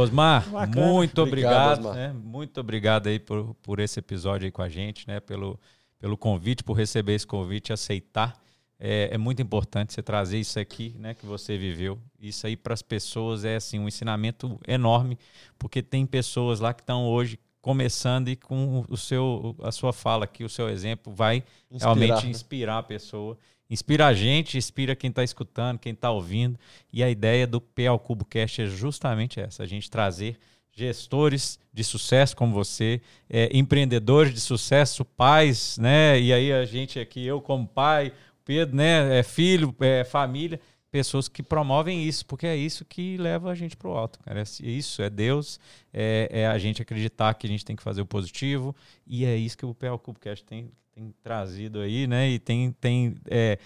Osmar, 0.00 0.48
Bacana. 0.48 0.86
muito 0.86 1.20
obrigado. 1.20 1.88
obrigado 1.88 1.94
né? 1.94 2.12
Muito 2.14 2.58
obrigado 2.58 3.08
aí 3.08 3.18
por, 3.18 3.54
por 3.56 3.80
esse 3.80 3.98
episódio 3.98 4.46
aí 4.46 4.50
com 4.50 4.62
a 4.62 4.68
gente, 4.70 5.06
né? 5.06 5.20
Pelo, 5.20 5.60
pelo 6.00 6.16
convite, 6.16 6.64
por 6.64 6.72
receber 6.72 7.14
esse 7.14 7.26
convite 7.26 7.72
aceitar. 7.72 8.40
É, 8.82 9.10
é, 9.12 9.18
muito 9.18 9.42
importante 9.42 9.92
você 9.92 10.02
trazer 10.02 10.40
isso 10.40 10.58
aqui, 10.58 10.96
né, 10.98 11.12
que 11.12 11.26
você 11.26 11.58
viveu. 11.58 11.98
Isso 12.18 12.46
aí 12.46 12.56
para 12.56 12.72
as 12.72 12.80
pessoas 12.80 13.44
é 13.44 13.56
assim 13.56 13.78
um 13.78 13.86
ensinamento 13.86 14.58
enorme, 14.66 15.18
porque 15.58 15.82
tem 15.82 16.06
pessoas 16.06 16.60
lá 16.60 16.72
que 16.72 16.80
estão 16.80 17.06
hoje 17.06 17.38
começando 17.60 18.28
e 18.28 18.36
com 18.36 18.82
o 18.88 18.96
seu 18.96 19.54
a 19.62 19.70
sua 19.70 19.92
fala 19.92 20.24
aqui, 20.24 20.42
o 20.42 20.48
seu 20.48 20.70
exemplo 20.70 21.12
vai 21.12 21.44
inspirar, 21.70 21.94
realmente 21.94 22.24
né? 22.24 22.30
inspirar 22.30 22.78
a 22.78 22.82
pessoa, 22.82 23.36
inspira 23.68 24.06
a 24.06 24.14
gente, 24.14 24.56
inspira 24.56 24.96
quem 24.96 25.10
está 25.10 25.22
escutando, 25.22 25.78
quem 25.78 25.92
está 25.92 26.10
ouvindo. 26.10 26.58
E 26.90 27.04
a 27.04 27.10
ideia 27.10 27.46
do 27.46 27.60
P 27.60 27.86
ao 27.86 27.98
Cubo 27.98 28.24
Cast 28.24 28.62
é 28.62 28.66
justamente 28.66 29.38
essa, 29.38 29.62
a 29.62 29.66
gente 29.66 29.90
trazer 29.90 30.38
gestores 30.72 31.58
de 31.72 31.84
sucesso 31.84 32.36
como 32.36 32.52
você, 32.52 33.00
é, 33.28 33.48
empreendedores 33.56 34.32
de 34.32 34.40
sucesso, 34.40 35.04
pais, 35.04 35.78
né? 35.78 36.20
E 36.20 36.32
aí 36.32 36.52
a 36.52 36.64
gente 36.64 36.98
aqui, 36.98 37.24
eu 37.24 37.40
como 37.40 37.66
pai, 37.66 38.12
Pedro, 38.44 38.76
né? 38.76 39.18
É 39.18 39.22
filho, 39.22 39.74
é 39.80 40.04
família, 40.04 40.60
pessoas 40.90 41.28
que 41.28 41.42
promovem 41.42 42.04
isso, 42.04 42.26
porque 42.26 42.46
é 42.46 42.56
isso 42.56 42.84
que 42.84 43.16
leva 43.16 43.50
a 43.50 43.54
gente 43.54 43.76
para 43.76 43.88
o 43.88 43.96
alto, 43.96 44.18
cara. 44.20 44.40
É 44.40 44.44
isso, 44.66 45.02
é 45.02 45.08
Deus, 45.08 45.60
é, 45.92 46.28
é, 46.32 46.46
a 46.46 46.58
gente 46.58 46.82
acreditar 46.82 47.32
que 47.34 47.46
a 47.46 47.50
gente 47.50 47.64
tem 47.64 47.76
que 47.76 47.82
fazer 47.82 48.02
o 48.02 48.06
positivo, 48.06 48.74
e 49.06 49.24
é 49.24 49.36
isso 49.36 49.56
que 49.56 49.64
o 49.64 49.74
PL 49.74 49.98
Cubecast 49.98 50.44
tem, 50.44 50.70
tem 50.92 51.14
trazido 51.22 51.80
aí, 51.80 52.06
né? 52.06 52.28
E 52.28 52.38
tem, 52.38 52.72
tem 52.72 53.14
é, 53.26 53.58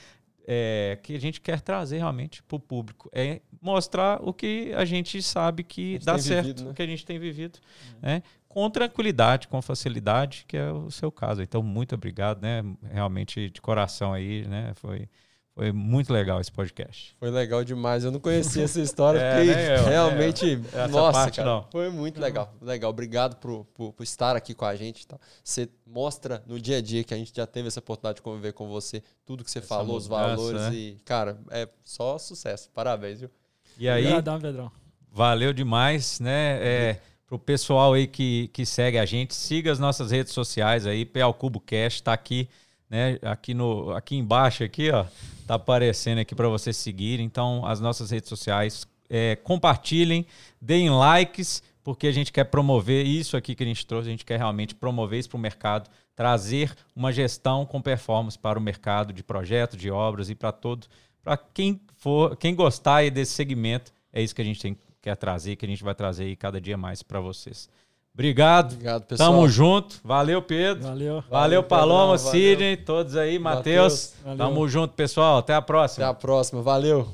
é, 0.46 0.98
que 1.02 1.14
a 1.14 1.20
gente 1.20 1.40
quer 1.40 1.60
trazer 1.60 1.98
realmente 1.98 2.42
para 2.42 2.56
o 2.56 2.60
público. 2.60 3.10
É 3.12 3.40
mostrar 3.60 4.20
o 4.22 4.32
que 4.32 4.72
a 4.74 4.84
gente 4.84 5.22
sabe 5.22 5.64
que 5.64 5.92
gente 5.92 6.04
dá 6.04 6.18
certo, 6.18 6.46
vivido, 6.46 6.64
né? 6.64 6.70
o 6.70 6.74
que 6.74 6.82
a 6.82 6.86
gente 6.86 7.04
tem 7.04 7.18
vivido. 7.18 7.58
Né? 8.00 8.22
com 8.54 8.70
tranquilidade, 8.70 9.48
com 9.48 9.60
facilidade, 9.60 10.44
que 10.46 10.56
é 10.56 10.70
o 10.70 10.88
seu 10.88 11.10
caso. 11.10 11.42
Então, 11.42 11.60
muito 11.60 11.96
obrigado, 11.96 12.40
né? 12.40 12.62
Realmente 12.88 13.50
de 13.50 13.60
coração 13.60 14.12
aí, 14.12 14.46
né? 14.46 14.70
Foi 14.76 15.08
foi 15.54 15.70
muito 15.70 16.12
legal 16.12 16.40
esse 16.40 16.50
podcast. 16.50 17.14
Foi 17.16 17.30
legal 17.30 17.62
demais. 17.62 18.02
Eu 18.02 18.10
não 18.10 18.18
conhecia 18.18 18.64
essa 18.64 18.80
história, 18.80 19.20
é, 19.22 19.36
porque 19.36 19.50
eu, 19.82 19.84
realmente, 19.84 20.60
é, 20.72 20.88
nossa, 20.88 21.12
parte, 21.12 21.36
cara, 21.36 21.48
não. 21.48 21.66
foi 21.70 21.88
muito 21.90 22.20
legal. 22.20 22.52
Legal. 22.60 22.90
Obrigado 22.90 23.36
por, 23.36 23.64
por, 23.66 23.92
por, 23.92 24.02
estar 24.02 24.34
aqui 24.34 24.52
com 24.52 24.64
a 24.64 24.74
gente. 24.74 25.06
Tá? 25.06 25.16
Você 25.44 25.68
mostra 25.86 26.42
no 26.44 26.58
dia 26.58 26.78
a 26.78 26.82
dia 26.82 27.04
que 27.04 27.14
a 27.14 27.16
gente 27.16 27.32
já 27.32 27.46
teve 27.46 27.68
essa 27.68 27.78
oportunidade 27.78 28.16
de 28.16 28.22
conviver 28.22 28.52
com 28.52 28.68
você, 28.68 29.00
tudo 29.24 29.44
que 29.44 29.50
você 29.50 29.60
essa 29.60 29.68
falou, 29.68 29.86
mudança, 29.86 30.02
os 30.02 30.06
valores 30.08 30.60
né? 30.60 30.74
e, 30.74 30.98
cara, 31.04 31.38
é 31.50 31.68
só 31.84 32.18
sucesso. 32.18 32.68
Parabéns, 32.74 33.20
viu? 33.20 33.30
E 33.78 33.88
aí, 33.88 34.02
Obrigadão, 34.06 34.40
Pedrão. 34.40 34.72
valeu 35.08 35.52
demais, 35.52 36.18
né? 36.18 36.58
É, 36.60 37.00
pro 37.28 37.38
pessoal 37.38 37.94
aí 37.94 38.08
que, 38.08 38.48
que 38.48 38.66
segue 38.66 38.98
a 38.98 39.06
gente, 39.06 39.34
siga 39.36 39.70
as 39.70 39.78
nossas 39.78 40.10
redes 40.10 40.32
sociais 40.32 40.84
aí, 40.84 41.04
PL 41.04 41.32
Cubo 41.32 41.60
Cash, 41.60 42.00
tá 42.00 42.12
aqui, 42.12 42.48
né? 42.94 43.18
Aqui 43.22 43.52
no 43.54 43.90
aqui 43.92 44.16
embaixo 44.16 44.62
aqui, 44.62 44.90
ó 44.90 45.04
tá 45.46 45.54
aparecendo 45.54 46.18
aqui 46.18 46.34
para 46.34 46.48
você 46.48 46.72
seguir. 46.72 47.20
Então, 47.20 47.64
as 47.66 47.80
nossas 47.80 48.10
redes 48.10 48.28
sociais, 48.28 48.86
é, 49.08 49.36
compartilhem, 49.36 50.26
deem 50.60 50.90
likes, 50.90 51.62
porque 51.82 52.06
a 52.06 52.12
gente 52.12 52.32
quer 52.32 52.44
promover 52.44 53.06
isso 53.06 53.36
aqui 53.36 53.54
que 53.54 53.62
a 53.62 53.66
gente 53.66 53.86
trouxe, 53.86 54.08
a 54.08 54.10
gente 54.10 54.24
quer 54.24 54.38
realmente 54.38 54.74
promover 54.74 55.18
isso 55.18 55.28
para 55.28 55.36
o 55.36 55.40
mercado, 55.40 55.90
trazer 56.16 56.74
uma 56.96 57.12
gestão 57.12 57.66
com 57.66 57.80
performance 57.80 58.38
para 58.38 58.58
o 58.58 58.62
mercado 58.62 59.12
de 59.12 59.22
projetos, 59.22 59.76
de 59.78 59.90
obras 59.90 60.30
e 60.30 60.34
para 60.34 60.52
todo, 60.52 60.86
para 61.22 61.36
quem 61.36 61.80
for, 61.96 62.36
quem 62.36 62.54
gostar 62.54 63.10
desse 63.10 63.32
segmento, 63.32 63.92
é 64.12 64.22
isso 64.22 64.34
que 64.34 64.40
a 64.40 64.44
gente 64.44 64.60
tem, 64.60 64.76
quer 65.02 65.16
trazer, 65.16 65.56
que 65.56 65.66
a 65.66 65.68
gente 65.68 65.84
vai 65.84 65.94
trazer 65.94 66.34
cada 66.36 66.60
dia 66.60 66.76
mais 66.76 67.02
para 67.02 67.20
vocês. 67.20 67.68
Obrigado. 68.14 68.74
Obrigado, 68.74 69.02
pessoal. 69.02 69.32
Tamo 69.32 69.48
junto. 69.48 69.96
Valeu, 70.04 70.40
Pedro. 70.40 70.84
Valeu. 70.84 71.14
Valeu, 71.14 71.24
Valeu 71.28 71.62
Paloma, 71.64 72.16
Sidney, 72.16 72.76
todos 72.76 73.16
aí, 73.16 73.40
Matheus. 73.40 74.14
Tamo 74.38 74.68
junto, 74.68 74.94
pessoal. 74.94 75.38
Até 75.38 75.52
a 75.52 75.60
próxima. 75.60 76.06
Até 76.06 76.10
a 76.12 76.14
próxima. 76.14 76.62
Valeu. 76.62 77.08